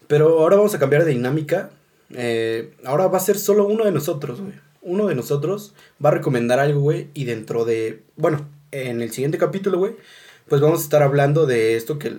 Pero 0.08 0.40
ahora 0.40 0.56
vamos 0.56 0.74
a 0.74 0.78
cambiar 0.78 1.04
de 1.04 1.12
dinámica. 1.12 1.70
Eh, 2.10 2.74
ahora 2.84 3.06
va 3.06 3.18
a 3.18 3.20
ser 3.20 3.38
solo 3.38 3.66
uno 3.66 3.84
de 3.84 3.92
nosotros, 3.92 4.40
güey. 4.40 4.54
Uno 4.84 5.06
de 5.06 5.14
nosotros 5.14 5.74
va 6.02 6.10
a 6.10 6.12
recomendar 6.12 6.60
algo, 6.60 6.80
güey, 6.80 7.08
y 7.14 7.24
dentro 7.24 7.64
de, 7.64 8.02
bueno, 8.16 8.48
en 8.70 9.02
el 9.02 9.10
siguiente 9.10 9.38
capítulo, 9.38 9.78
güey, 9.78 9.96
pues 10.48 10.60
vamos 10.60 10.80
a 10.80 10.84
estar 10.84 11.02
hablando 11.02 11.46
de 11.46 11.76
esto 11.76 11.98
que 11.98 12.14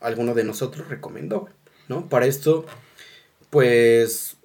alguno 0.00 0.34
de 0.34 0.44
nosotros 0.44 0.88
recomendó, 0.88 1.40
güey, 1.40 1.52
¿no? 1.88 2.08
Para 2.08 2.26
esto, 2.26 2.66
pues, 3.50 4.36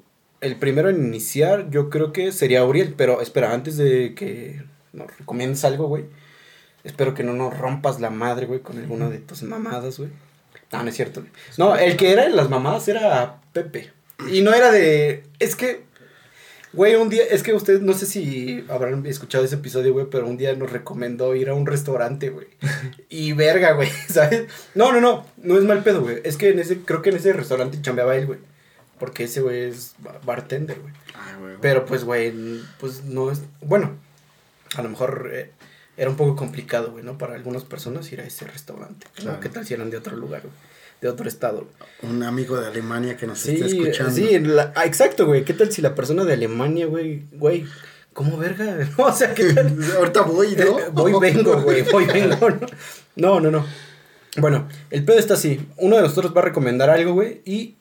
el 0.42 0.58
primero 0.58 0.90
en 0.90 1.06
iniciar 1.06 1.70
yo 1.70 1.90
creo 1.90 2.14
que 2.14 2.32
sería 2.32 2.66
Uriel, 2.66 2.94
pero 2.96 3.22
espera, 3.22 3.54
antes 3.54 3.78
de 3.78 4.16
que 4.16 4.64
nos 4.94 5.16
recomiendes 5.18 5.66
algo, 5.66 5.88
güey, 5.88 6.06
espero 6.84 7.14
que 7.14 7.24
no 7.24 7.34
nos 7.34 7.58
rompas 7.58 8.00
la 8.00 8.10
madre, 8.10 8.46
güey, 8.46 8.62
con 8.62 8.78
alguna 8.78 9.10
de 9.10 9.20
tus 9.20 9.44
mamadas, 9.44 9.98
güey. 9.98 10.12
No, 10.72 10.84
no 10.84 10.90
es 10.90 10.96
cierto. 10.96 11.24
No, 11.58 11.76
el 11.76 11.98
que 11.98 12.12
era 12.12 12.24
de 12.24 12.32
las 12.32 12.50
mamadas 12.50 12.88
era 12.88 13.42
Pepe. 13.54 13.92
Y 14.32 14.42
no 14.42 14.54
era 14.54 14.72
de, 14.72 15.24
es 15.40 15.56
que, 15.56 15.85
güey, 16.76 16.96
un 16.96 17.10
día, 17.10 17.24
es 17.30 17.42
que 17.44 17.54
ustedes, 17.54 17.82
no 17.82 17.94
sé 17.94 18.06
si 18.06 18.64
habrán 18.70 19.06
escuchado 19.06 19.44
ese 19.44 19.56
episodio, 19.56 19.94
güey, 19.94 20.06
pero 20.12 20.28
un 20.28 20.38
día 20.38 20.54
nos 20.56 20.72
recomendó 20.72 21.36
ir 21.36 21.50
a 21.50 21.54
un 21.54 21.66
restaurante, 21.66 22.30
güey. 22.30 22.48
Y 23.10 23.34
verga, 23.34 23.72
güey, 23.74 23.90
¿sabes? 24.10 24.46
No, 24.76 24.92
no, 24.92 25.02
no, 25.02 25.26
no 25.38 25.58
es 25.58 25.64
mal 25.64 25.84
pedo, 25.84 26.02
güey. 26.02 26.22
Es 26.24 26.38
que 26.38 26.50
en 26.50 26.60
ese, 26.60 26.80
creo 26.80 27.02
que 27.02 27.10
en 27.10 27.16
ese 27.18 27.34
restaurante 27.34 27.82
chambeaba 27.82 28.16
él, 28.16 28.26
güey. 28.28 28.40
Porque 29.00 29.26
ese 29.26 29.42
güey 29.42 29.64
es 29.64 29.96
ba- 30.00 30.20
bartender, 30.24 30.80
güey. 30.80 30.94
Ay, 31.16 31.36
güey. 31.40 31.56
Pero 31.62 31.86
pues, 31.86 32.04
güey, 32.04 32.34
pues 32.80 33.04
no 33.04 33.30
es. 33.32 33.42
Bueno, 33.62 33.92
a 34.76 34.82
lo 34.82 34.90
mejor 34.90 35.30
eh, 35.34 35.52
era 35.98 36.10
un 36.10 36.16
poco 36.16 36.36
complicado, 36.36 36.92
güey, 36.92 37.04
¿no? 37.04 37.18
Para 37.18 37.36
algunas 37.36 37.64
personas 37.66 38.10
ir 38.14 38.22
a 38.22 38.26
ese 38.26 38.46
restaurante. 38.46 39.08
¿no? 39.18 39.24
Claro. 39.24 39.40
¿Qué 39.42 39.50
tal 39.50 39.66
si 39.66 39.74
eran 39.74 39.90
de 39.90 39.98
otro 39.98 40.16
lugar, 40.16 40.42
güey? 40.44 40.54
De 41.02 41.10
otro 41.10 41.28
estado. 41.28 41.68
Un 42.02 42.24
amigo 42.24 42.58
de 42.60 42.68
Alemania 42.68 43.18
que 43.18 43.28
nos 43.28 43.40
Sí, 43.40 43.52
está 43.56 43.66
escuchando. 43.66 44.12
sí, 44.14 44.40
la- 44.40 44.72
ah, 44.76 44.86
exacto, 44.86 45.26
güey. 45.26 45.44
¿Qué 45.44 45.54
tal 45.54 45.72
si 45.72 45.82
la 45.82 45.94
persona 45.94 46.24
de 46.26 46.34
Alemania, 46.34 46.86
güey, 46.88 47.24
güey, 47.34 47.66
¿cómo 48.14 48.38
verga? 48.38 48.78
o 48.98 49.12
sea, 49.14 49.34
¿qué 49.34 49.54
tal? 49.54 49.78
Ahorita 49.98 50.22
voy, 50.22 50.56
¿no? 50.56 50.80
Eh, 50.80 50.84
voy, 50.92 51.14
vengo, 51.20 51.62
güey, 51.62 51.84
voy, 51.84 52.06
vengo, 52.14 52.50
¿no? 52.50 52.60
No, 53.16 53.40
no, 53.40 53.52
no. 53.52 53.66
Bueno, 54.38 54.68
el 54.92 55.04
pedo 55.06 55.18
está 55.20 55.36
así. 55.36 55.66
Uno 55.78 55.96
de 55.98 56.02
nosotros 56.02 56.34
va 56.36 56.42
a 56.42 56.46
recomendar 56.46 56.90
algo, 56.90 57.14
güey, 57.14 57.42
y 57.46 57.76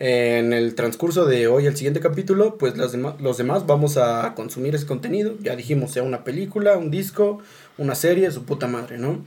eh, 0.00 0.38
en 0.38 0.52
el 0.52 0.74
transcurso 0.76 1.24
de 1.26 1.48
hoy, 1.48 1.66
el 1.66 1.76
siguiente 1.76 2.00
capítulo, 2.00 2.56
pues 2.58 2.76
las 2.76 2.94
dema- 2.94 3.16
los 3.18 3.36
demás 3.38 3.66
vamos 3.66 3.96
a 3.96 4.34
consumir 4.36 4.74
ese 4.74 4.86
contenido. 4.86 5.34
Ya 5.40 5.56
dijimos, 5.56 5.92
sea 5.92 6.02
una 6.04 6.22
película, 6.22 6.76
un 6.76 6.90
disco, 6.90 7.40
una 7.78 7.94
serie, 7.96 8.30
su 8.30 8.44
puta 8.44 8.66
madre, 8.68 8.98
¿no? 8.98 9.24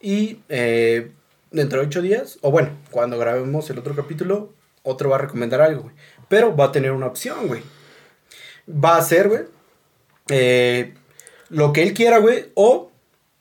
Y 0.00 0.40
eh, 0.50 1.12
dentro 1.56 1.80
de 1.80 1.86
ocho 1.86 2.02
días, 2.02 2.38
o 2.42 2.50
bueno, 2.50 2.70
cuando 2.90 3.18
grabemos 3.18 3.68
el 3.70 3.78
otro 3.78 3.94
capítulo, 3.96 4.52
otro 4.82 5.10
va 5.10 5.16
a 5.16 5.20
recomendar 5.20 5.60
algo, 5.60 5.82
güey. 5.82 5.94
Pero 6.28 6.54
va 6.56 6.66
a 6.66 6.72
tener 6.72 6.92
una 6.92 7.06
opción, 7.06 7.48
güey. 7.48 7.62
Va 8.68 8.96
a 8.96 9.02
ser, 9.02 9.28
güey, 9.28 9.42
eh, 10.28 10.94
lo 11.48 11.72
que 11.72 11.82
él 11.82 11.94
quiera, 11.94 12.18
güey, 12.18 12.50
o 12.54 12.90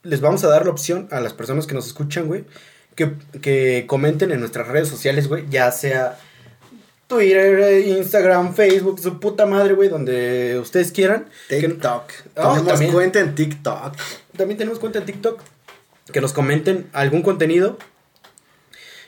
les 0.03 0.22
vamos 0.22 0.43
a 0.43 0.47
dar 0.49 0.66
la 0.66 0.72
opción 0.72 1.07
a 1.11 1.20
las 1.20 1.34
personas 1.34 1.66
que 1.68 1.74
nos 1.76 1.88
escuchan, 1.88 2.28
güey, 2.28 2.45
que, 2.95 3.13
que 3.41 3.86
comenten 3.88 4.32
en 4.32 4.39
nuestras 4.39 4.68
redes 4.68 4.88
sociales, 4.88 5.28
güey, 5.28 5.45
ya 5.49 5.72
sea 5.72 6.18
Twitter, 7.07 7.86
Instagram, 7.88 8.53
Facebook, 8.55 8.99
su 8.99 9.20
puta 9.20 9.45
madre, 9.45 9.74
güey, 9.74 9.89
donde 9.89 10.57
ustedes 10.59 10.91
quieran. 10.91 11.28
Que- 11.49 11.59
TikTok. 11.59 12.03
Ah, 12.36 12.49
Tenemos 12.53 12.66
también. 12.68 12.91
cuenta 12.91 13.20
en 13.20 13.36
TikTok. 13.36 13.95
también 14.38 14.57
tenemos 14.57 14.80
cuenta 14.80 14.99
en 14.99 15.05
TikTok. 15.05 15.41
Que 16.11 16.22
nos 16.22 16.34
comenten 16.34 16.88
algún 16.93 17.24
contenido. 17.24 17.78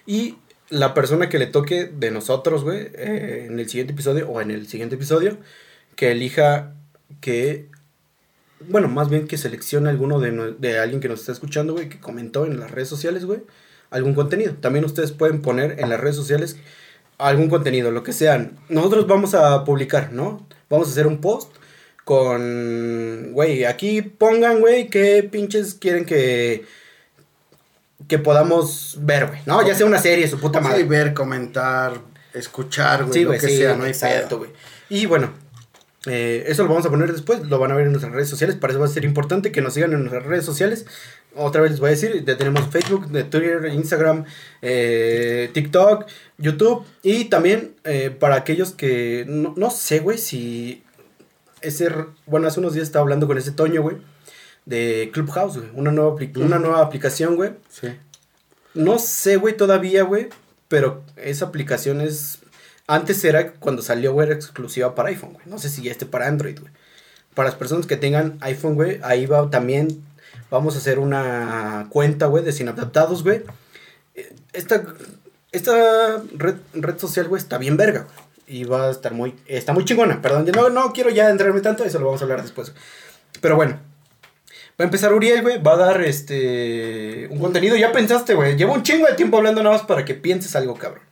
Y 0.07 0.37
la 0.69 0.93
persona 0.93 1.29
que 1.29 1.37
le 1.37 1.45
toque 1.45 1.85
de 1.85 2.09
nosotros, 2.09 2.63
güey, 2.63 2.89
eh, 2.95 3.45
en 3.47 3.59
el 3.59 3.69
siguiente 3.69 3.93
episodio 3.93 4.27
o 4.29 4.41
en 4.41 4.49
el 4.49 4.67
siguiente 4.67 4.95
episodio, 4.95 5.37
que 5.95 6.11
elija 6.11 6.73
que. 7.21 7.67
Bueno, 8.69 8.87
más 8.87 9.09
bien 9.09 9.27
que 9.27 9.37
seleccione 9.37 9.89
alguno 9.89 10.19
de, 10.19 10.55
de 10.57 10.79
alguien 10.79 10.99
que 10.99 11.09
nos 11.09 11.19
está 11.19 11.31
escuchando, 11.33 11.73
güey, 11.73 11.89
que 11.89 11.99
comentó 11.99 12.45
en 12.45 12.59
las 12.59 12.71
redes 12.71 12.89
sociales, 12.89 13.25
güey, 13.25 13.41
algún 13.91 14.15
contenido. 14.15 14.53
También 14.55 14.83
ustedes 14.85 15.11
pueden 15.11 15.43
poner 15.43 15.79
en 15.79 15.89
las 15.89 15.99
redes 15.99 16.15
sociales 16.15 16.57
algún 17.19 17.49
contenido, 17.49 17.91
lo 17.91 18.03
que 18.03 18.13
sean. 18.13 18.57
Nosotros 18.69 19.07
vamos 19.07 19.35
a 19.35 19.63
publicar, 19.63 20.13
¿no? 20.13 20.47
Vamos 20.69 20.87
a 20.87 20.91
hacer 20.91 21.05
un 21.05 21.21
post 21.21 21.51
con, 22.03 23.33
güey, 23.33 23.65
aquí 23.65 24.01
pongan, 24.01 24.59
güey, 24.61 24.89
qué 24.89 25.27
pinches 25.29 25.73
quieren 25.73 26.05
que 26.05 26.63
que 28.07 28.19
podamos 28.19 28.97
ver, 29.01 29.27
güey, 29.27 29.39
¿no? 29.45 29.65
Ya 29.65 29.75
sea 29.75 29.85
una 29.85 29.99
serie, 29.99 30.27
su 30.27 30.39
puta 30.39 30.59
Sí, 30.59 30.63
madre. 30.65 30.83
ver, 30.83 31.13
comentar, 31.13 31.93
escuchar, 32.33 33.03
güey, 33.05 33.13
Sí, 33.13 33.23
lo 33.23 33.31
que 33.31 33.39
sí, 33.39 33.57
sea, 33.57 33.75
no 33.75 33.83
hay 33.83 33.91
exacto, 33.91 34.37
güey. 34.37 34.51
Y 34.89 35.05
bueno, 35.07 35.33
eh, 36.05 36.45
eso 36.47 36.63
lo 36.63 36.69
vamos 36.69 36.85
a 36.85 36.89
poner 36.89 37.11
después, 37.11 37.41
lo 37.47 37.59
van 37.59 37.71
a 37.71 37.75
ver 37.75 37.85
en 37.87 37.91
nuestras 37.91 38.13
redes 38.13 38.29
sociales, 38.29 38.55
para 38.55 38.71
eso 38.71 38.79
va 38.79 38.85
a 38.85 38.89
ser 38.89 39.03
importante 39.03 39.51
que 39.51 39.61
nos 39.61 39.73
sigan 39.73 39.93
en 39.93 39.99
nuestras 40.01 40.25
redes 40.25 40.45
sociales. 40.45 40.85
Otra 41.35 41.61
vez 41.61 41.71
les 41.71 41.79
voy 41.79 41.87
a 41.87 41.91
decir, 41.91 42.23
ya 42.25 42.37
tenemos 42.37 42.67
Facebook, 42.71 43.11
Twitter, 43.29 43.65
Instagram, 43.71 44.25
eh, 44.61 45.49
TikTok, 45.53 46.05
YouTube 46.37 46.85
y 47.03 47.25
también 47.25 47.75
eh, 47.83 48.09
para 48.17 48.35
aquellos 48.35 48.71
que 48.71 49.25
no, 49.27 49.53
no 49.57 49.69
sé, 49.69 49.99
güey, 49.99 50.17
si 50.17 50.83
ese, 51.61 51.89
bueno, 52.25 52.47
hace 52.47 52.59
unos 52.59 52.73
días 52.73 52.87
estaba 52.87 53.03
hablando 53.03 53.27
con 53.27 53.37
ese 53.37 53.51
Toño, 53.51 53.81
güey, 53.81 53.97
de 54.67 55.09
Clubhouse, 55.13 55.57
güey, 55.57 55.69
una 55.73 55.91
nueva, 55.91 56.11
apli- 56.15 56.37
una 56.37 56.59
nueva 56.59 56.81
aplicación, 56.81 57.35
güey. 57.37 57.51
Sí. 57.69 57.87
No 58.73 58.99
sé, 58.99 59.37
güey, 59.37 59.57
todavía, 59.57 60.03
güey. 60.03 60.27
Pero 60.67 61.01
esa 61.15 61.45
aplicación 61.45 62.01
es. 62.01 62.39
Antes 62.85 63.23
era 63.23 63.53
cuando 63.53 63.81
salió, 63.81 64.13
güey, 64.13 64.27
era 64.27 64.35
exclusiva 64.35 64.93
para 64.93 65.09
iPhone, 65.09 65.33
güey. 65.33 65.45
No 65.47 65.57
sé 65.57 65.69
si 65.69 65.81
ya 65.81 65.91
esté 65.91 66.05
para 66.05 66.27
Android, 66.27 66.59
güey. 66.59 66.71
Para 67.33 67.49
las 67.49 67.57
personas 67.57 67.85
que 67.87 67.95
tengan 67.97 68.37
iPhone, 68.41 68.75
güey, 68.75 68.99
ahí 69.03 69.25
va 69.25 69.49
también. 69.49 70.03
Vamos 70.51 70.75
a 70.75 70.79
hacer 70.79 70.99
una 70.99 71.87
cuenta, 71.89 72.25
güey, 72.27 72.43
de 72.43 72.51
sin 72.51 72.67
adaptados, 72.69 73.23
güey. 73.23 73.43
Esta, 74.53 74.83
esta 75.51 76.21
red, 76.35 76.55
red 76.73 76.97
social, 76.97 77.27
güey, 77.27 77.41
está 77.41 77.57
bien 77.57 77.77
verga, 77.77 78.01
güey. 78.03 78.27
Y 78.59 78.63
va 78.63 78.87
a 78.87 78.91
estar 78.91 79.13
muy. 79.13 79.35
Está 79.45 79.73
muy 79.73 79.85
chingona, 79.85 80.21
perdón. 80.21 80.45
No, 80.55 80.69
no 80.69 80.93
quiero 80.93 81.09
ya 81.09 81.29
entrarme 81.29 81.61
tanto, 81.61 81.83
eso 81.83 81.99
lo 81.99 82.05
vamos 82.05 82.21
a 82.21 82.25
hablar 82.25 82.41
después. 82.41 82.73
Pero 83.41 83.55
bueno. 83.55 83.79
Va 84.79 84.83
a 84.83 84.87
empezar 84.87 85.11
Uriel, 85.11 85.41
güey. 85.41 85.61
Va 85.61 85.73
a 85.73 85.77
dar 85.77 86.01
este. 86.01 87.27
Un 87.31 87.39
contenido. 87.39 87.75
Ya 87.75 87.91
pensaste, 87.91 88.35
güey. 88.35 88.55
Llevo 88.55 88.73
un 88.73 88.83
chingo 88.83 89.07
de 89.07 89.13
tiempo 89.13 89.37
hablando 89.37 89.63
nada 89.63 89.75
más 89.75 89.85
para 89.85 90.05
que 90.05 90.13
pienses 90.13 90.55
algo, 90.55 90.75
cabrón. 90.75 91.03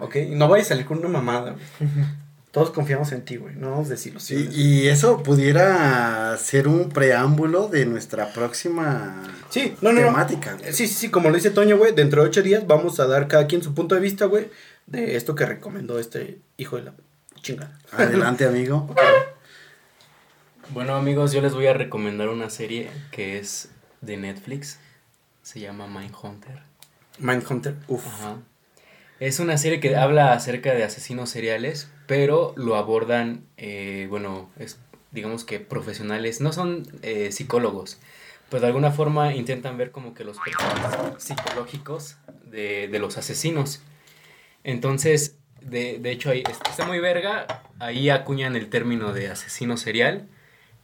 ¿Ok? 0.00 0.16
Y 0.16 0.34
no 0.34 0.48
vayas 0.48 0.66
a 0.66 0.68
salir 0.70 0.84
con 0.84 0.98
una 0.98 1.08
mamada, 1.08 1.52
güey. 1.52 1.90
Todos 2.50 2.70
confiamos 2.70 3.10
en 3.10 3.24
ti, 3.24 3.36
güey. 3.36 3.56
No 3.56 3.72
vamos 3.72 3.88
a 3.88 3.90
decirlo. 3.90 4.20
Sí, 4.20 4.48
y 4.52 4.86
eso 4.86 5.24
pudiera 5.24 6.36
ser 6.38 6.68
un 6.68 6.88
preámbulo 6.88 7.66
de 7.66 7.84
nuestra 7.84 8.32
próxima 8.32 9.24
Sí, 9.48 9.74
no, 9.80 9.92
no, 9.92 10.00
temática. 10.00 10.56
Sí, 10.70 10.86
sí, 10.86 10.94
sí. 10.94 11.08
Como 11.08 11.30
lo 11.30 11.34
dice 11.34 11.50
Toño, 11.50 11.76
güey. 11.78 11.92
Dentro 11.92 12.22
de 12.22 12.28
ocho 12.28 12.42
días 12.42 12.64
vamos 12.66 13.00
a 13.00 13.06
dar 13.06 13.26
cada 13.26 13.48
quien 13.48 13.62
su 13.62 13.74
punto 13.74 13.96
de 13.96 14.00
vista, 14.00 14.26
güey. 14.26 14.50
De 14.86 15.16
esto 15.16 15.34
que 15.34 15.46
recomendó 15.46 15.98
este 15.98 16.38
hijo 16.56 16.76
de 16.76 16.82
la 16.82 16.94
chingada. 17.42 17.76
Adelante, 17.90 18.44
amigo. 18.44 18.94
Bueno 20.70 20.94
amigos, 20.94 21.32
yo 21.32 21.42
les 21.42 21.52
voy 21.52 21.66
a 21.66 21.74
recomendar 21.74 22.28
una 22.30 22.48
serie 22.48 22.90
que 23.10 23.38
es 23.38 23.70
de 24.00 24.16
Netflix. 24.16 24.80
Se 25.42 25.60
llama 25.60 25.86
Mindhunter. 25.86 26.62
Mindhunter, 27.18 27.76
uff. 27.86 28.06
Ajá. 28.06 28.38
Es 29.20 29.40
una 29.40 29.58
serie 29.58 29.78
que 29.78 29.94
habla 29.94 30.32
acerca 30.32 30.72
de 30.72 30.82
asesinos 30.82 31.28
seriales, 31.28 31.90
pero 32.06 32.54
lo 32.56 32.76
abordan, 32.76 33.44
eh, 33.58 34.06
bueno, 34.08 34.50
es, 34.58 34.78
digamos 35.12 35.44
que 35.44 35.60
profesionales, 35.60 36.40
no 36.40 36.52
son 36.52 36.88
eh, 37.02 37.30
psicólogos, 37.30 38.00
pues 38.48 38.62
de 38.62 38.68
alguna 38.68 38.90
forma 38.90 39.34
intentan 39.34 39.76
ver 39.76 39.90
como 39.90 40.14
que 40.14 40.24
los 40.24 40.38
perfiles 40.38 41.22
psicológicos 41.22 42.16
de, 42.44 42.88
de 42.88 42.98
los 42.98 43.18
asesinos. 43.18 43.82
Entonces, 44.64 45.36
de, 45.60 45.98
de 45.98 46.10
hecho, 46.10 46.30
ahí 46.30 46.42
está 46.48 46.86
muy 46.86 47.00
verga, 47.00 47.62
ahí 47.78 48.08
acuñan 48.08 48.56
el 48.56 48.70
término 48.70 49.12
de 49.12 49.28
asesino 49.28 49.76
serial. 49.76 50.28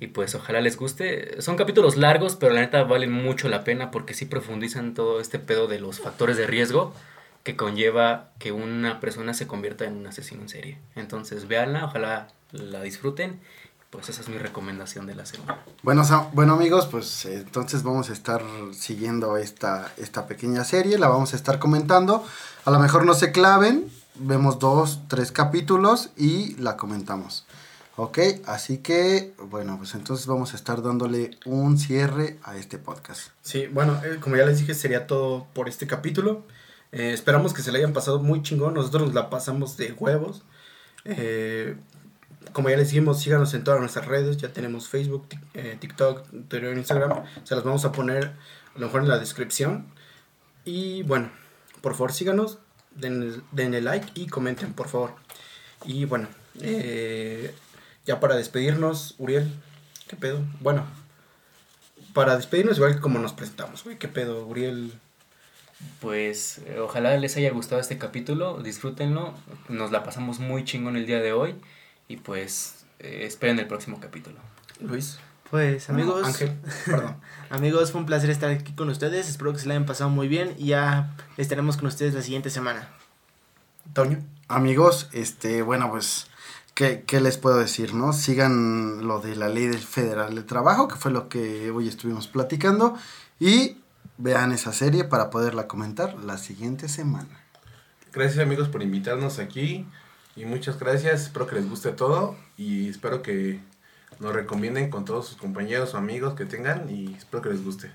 Y 0.01 0.09
pues 0.09 0.35
ojalá 0.35 0.63
les 0.63 0.77
guste. 0.77 1.41
Son 1.43 1.57
capítulos 1.57 1.97
largos, 1.99 2.35
pero 2.35 2.55
la 2.55 2.63
neta 2.63 2.83
valen 2.85 3.13
mucho 3.13 3.49
la 3.51 3.65
pena 3.65 3.91
porque 3.91 4.15
sí 4.15 4.25
profundizan 4.25 4.95
todo 4.95 5.21
este 5.21 5.39
pedo 5.39 5.69
de 5.69 5.79
los 5.79 6.01
factores 6.01 6.39
de 6.39 6.47
riesgo 6.47 6.95
que 7.43 7.55
conlleva 7.55 8.31
que 8.39 8.51
una 8.53 8.99
persona 8.99 9.35
se 9.35 9.47
convierta 9.47 9.85
en 9.85 9.97
un 9.97 10.07
asesino 10.07 10.43
en 10.43 10.49
serie. 10.49 10.79
Entonces, 10.97 11.47
véanla, 11.49 11.85
ojalá 11.85 12.29
la 12.53 12.81
disfruten. 12.83 13.41
Pues 13.91 14.09
esa 14.09 14.21
es 14.21 14.29
mi 14.29 14.39
recomendación 14.39 15.07
de 15.07 15.17
la 15.17 15.27
semana. 15.27 15.59
Bueno, 15.83 16.05
bueno 16.33 16.55
amigos, 16.55 16.87
pues 16.87 17.25
eh, 17.25 17.35
entonces 17.35 17.83
vamos 17.83 18.09
a 18.09 18.13
estar 18.13 18.41
siguiendo 18.73 19.37
esta, 19.37 19.93
esta 19.97 20.29
pequeña 20.29 20.63
serie, 20.63 20.97
la 20.97 21.09
vamos 21.09 21.33
a 21.33 21.37
estar 21.37 21.59
comentando. 21.59 22.25
A 22.65 22.71
lo 22.71 22.79
mejor 22.79 23.05
no 23.05 23.15
se 23.15 23.33
claven, 23.33 23.91
vemos 24.15 24.61
dos, 24.61 25.01
tres 25.09 25.33
capítulos 25.33 26.11
y 26.17 26.55
la 26.55 26.77
comentamos. 26.77 27.45
Ok, 27.97 28.19
así 28.47 28.79
que 28.79 29.35
bueno, 29.39 29.77
pues 29.77 29.95
entonces 29.95 30.27
vamos 30.27 30.55
a 30.55 30.57
estar 30.57 30.83
dándole 30.83 31.33
un 31.45 31.79
cierre 31.79 32.39
a 32.43 32.57
este 32.57 32.79
podcast. 32.79 33.29
Sí, 33.43 33.67
bueno, 33.67 34.01
eh, 34.05 34.19
como 34.21 34.37
ya 34.37 34.47
les 34.47 34.59
dije, 34.61 34.75
sería 34.75 35.07
todo 35.07 35.47
por 35.53 35.69
este 35.69 35.87
capítulo. 35.87 36.47
Eh, 36.93 37.13
esperamos 37.13 37.53
que 37.53 37.63
se 37.63 37.73
le 37.73 37.79
hayan 37.79 37.93
pasado 37.93 38.21
muy 38.21 38.43
chingón. 38.43 38.75
Nosotros 38.75 39.03
nos 39.07 39.15
la 39.15 39.29
pasamos 39.29 39.77
de 39.77 39.93
huevos. 39.93 40.43
Eh, 41.05 41.77
como 42.53 42.71
ya 42.71 42.77
les 42.79 42.89
dijimos, 42.89 43.21
síganos 43.21 43.53
en 43.55 43.65
todas 43.65 43.81
nuestras 43.81 44.07
redes. 44.07 44.39
Ya 44.39 44.53
tenemos 44.53 44.89
Facebook, 44.89 45.29
Tik- 45.29 45.79
TikTok, 45.79 46.27
Twitter, 46.49 46.77
Instagram. 46.77 47.25
Se 47.45 47.55
las 47.55 47.65
vamos 47.65 47.85
a 47.85 47.93
poner 47.93 48.33
a 48.75 48.79
lo 48.79 48.87
mejor 48.87 49.03
en 49.03 49.09
la 49.09 49.19
descripción. 49.19 49.87
Y 50.65 51.03
bueno, 51.03 51.31
por 51.83 51.93
favor 51.93 52.13
síganos, 52.13 52.59
den, 52.95 53.43
denle 53.53 53.83
like 53.83 54.09
y 54.15 54.27
comenten, 54.27 54.73
por 54.73 54.89
favor. 54.89 55.15
Y 55.85 56.07
bueno, 56.07 56.29
eh, 56.61 57.55
ya 58.11 58.19
para 58.19 58.35
despedirnos, 58.35 59.15
Uriel, 59.19 59.53
¿qué 60.09 60.17
pedo? 60.17 60.41
Bueno, 60.59 60.85
para 62.13 62.37
despedirnos, 62.37 62.77
igual 62.77 62.97
que 62.97 63.01
como 63.01 63.21
nos 63.21 63.33
presentamos, 63.33 63.85
güey. 63.85 63.99
¿Qué 63.99 64.09
pedo, 64.09 64.45
Uriel? 64.47 64.93
Pues 66.01 66.59
eh, 66.67 66.81
ojalá 66.81 67.17
les 67.19 67.37
haya 67.37 67.53
gustado 67.53 67.81
este 67.81 67.99
capítulo, 67.99 68.61
disfrútenlo, 68.65 69.33
nos 69.69 69.93
la 69.93 70.03
pasamos 70.03 70.41
muy 70.41 70.65
chingón 70.65 70.97
el 70.97 71.07
día 71.07 71.21
de 71.21 71.33
hoy 71.33 71.55
y 72.09 72.17
pues 72.17 72.85
eh, 72.99 73.23
esperen 73.27 73.61
el 73.61 73.69
próximo 73.69 74.01
capítulo. 74.01 74.41
Luis. 74.81 75.21
Pues 75.49 75.89
amigos, 75.89 76.21
No, 76.21 76.27
Ángel, 76.27 76.51
perdón. 76.87 77.17
amigos, 77.49 77.93
fue 77.93 78.01
un 78.01 78.07
placer 78.07 78.31
estar 78.31 78.51
aquí 78.51 78.73
con 78.73 78.89
ustedes. 78.89 79.29
Espero 79.29 79.53
que 79.53 79.61
se 79.61 79.69
la 79.69 79.75
hayan 79.75 79.87
pasado 79.87 80.11
muy 80.11 80.27
bien 80.27 80.57
y 80.59 80.67
ya 80.67 81.15
estaremos 81.37 81.77
con 81.77 81.87
ustedes 81.87 82.13
la 82.15 82.23
siguiente 82.23 82.51
semana. 82.51 82.89
Toño. 83.93 84.19
Amigos, 84.49 85.09
este, 85.13 85.63
bueno, 85.63 85.91
pues, 85.91 86.27
¿qué, 86.81 87.05
qué 87.07 87.21
les 87.21 87.37
puedo 87.37 87.59
decir, 87.59 87.93
no? 87.93 88.15
Sigan 88.15 89.07
lo 89.07 89.21
de 89.21 89.37
la 89.37 89.51
ley 89.51 89.67
del 89.67 89.83
federal 89.83 90.35
del 90.35 90.47
trabajo, 90.47 90.89
que 90.89 90.97
fue 90.97 91.11
lo 91.11 91.29
que 91.29 91.71
hoy 91.71 91.87
estuvimos 91.87 92.27
platicando, 92.27 92.97
y 93.39 93.77
vean 94.17 94.53
esa 94.53 94.73
serie 94.73 95.05
para 95.05 95.29
poderla 95.29 95.69
comentar 95.69 96.15
la 96.25 96.39
siguiente 96.39 96.89
semana. 96.89 97.45
Gracias 98.15 98.39
amigos 98.39 98.69
por 98.69 98.83
invitarnos 98.83 99.39
aquí 99.39 99.85
y 100.35 100.47
muchas 100.47 100.79
gracias, 100.79 101.25
espero 101.25 101.47
que 101.47 101.57
les 101.57 101.69
guste 101.69 101.93
todo 101.93 102.35
y 102.57 102.89
espero 102.89 103.21
que 103.21 103.61
nos 104.19 104.33
recomienden 104.33 104.89
con 104.89 105.05
todos 105.05 105.29
sus 105.29 105.37
compañeros 105.37 105.93
o 105.93 105.99
amigos 105.99 106.33
que 106.33 106.47
tengan 106.47 106.89
y 106.89 107.13
espero 107.13 107.43
que 107.43 107.51
les 107.51 107.63
guste. 107.63 107.91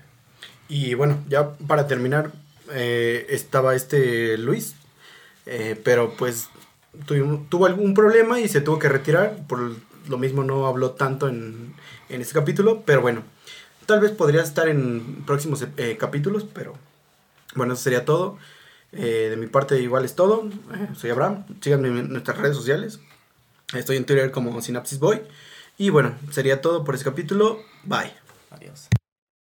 Y 0.68 0.94
bueno, 0.94 1.18
ya 1.28 1.54
para 1.66 1.88
terminar, 1.88 2.30
eh, 2.70 3.26
estaba 3.30 3.74
este 3.74 4.38
Luis, 4.38 4.76
eh, 5.44 5.80
pero 5.82 6.12
pues 6.16 6.50
tuvo 7.06 7.66
algún 7.66 7.94
problema 7.94 8.40
y 8.40 8.48
se 8.48 8.60
tuvo 8.60 8.78
que 8.78 8.88
retirar, 8.88 9.36
por 9.46 9.76
lo 10.08 10.18
mismo 10.18 10.44
no 10.44 10.66
habló 10.66 10.92
tanto 10.92 11.28
en, 11.28 11.74
en 12.08 12.20
este 12.20 12.34
capítulo, 12.34 12.82
pero 12.86 13.00
bueno, 13.00 13.22
tal 13.86 14.00
vez 14.00 14.12
podría 14.12 14.42
estar 14.42 14.68
en 14.68 15.24
próximos 15.26 15.64
eh, 15.76 15.96
capítulos, 15.98 16.44
pero 16.52 16.74
bueno, 17.54 17.74
eso 17.74 17.82
sería 17.82 18.04
todo. 18.04 18.38
Eh, 18.92 19.28
de 19.30 19.36
mi 19.36 19.46
parte 19.46 19.80
igual 19.80 20.04
es 20.04 20.14
todo, 20.14 20.48
Eh, 20.74 20.88
soy 20.96 21.10
Abraham, 21.10 21.44
síganme 21.60 21.88
en 21.88 22.12
nuestras 22.12 22.38
redes 22.38 22.56
sociales, 22.56 23.00
estoy 23.74 23.96
en 23.96 24.06
Twitter 24.06 24.30
como 24.30 24.62
Synapsis 24.62 24.98
Boy, 24.98 25.22
y 25.76 25.90
bueno, 25.90 26.14
sería 26.30 26.60
todo 26.60 26.84
por 26.84 26.94
este 26.94 27.04
capítulo, 27.04 27.58
bye. 27.84 28.12
Adiós. 28.50 28.88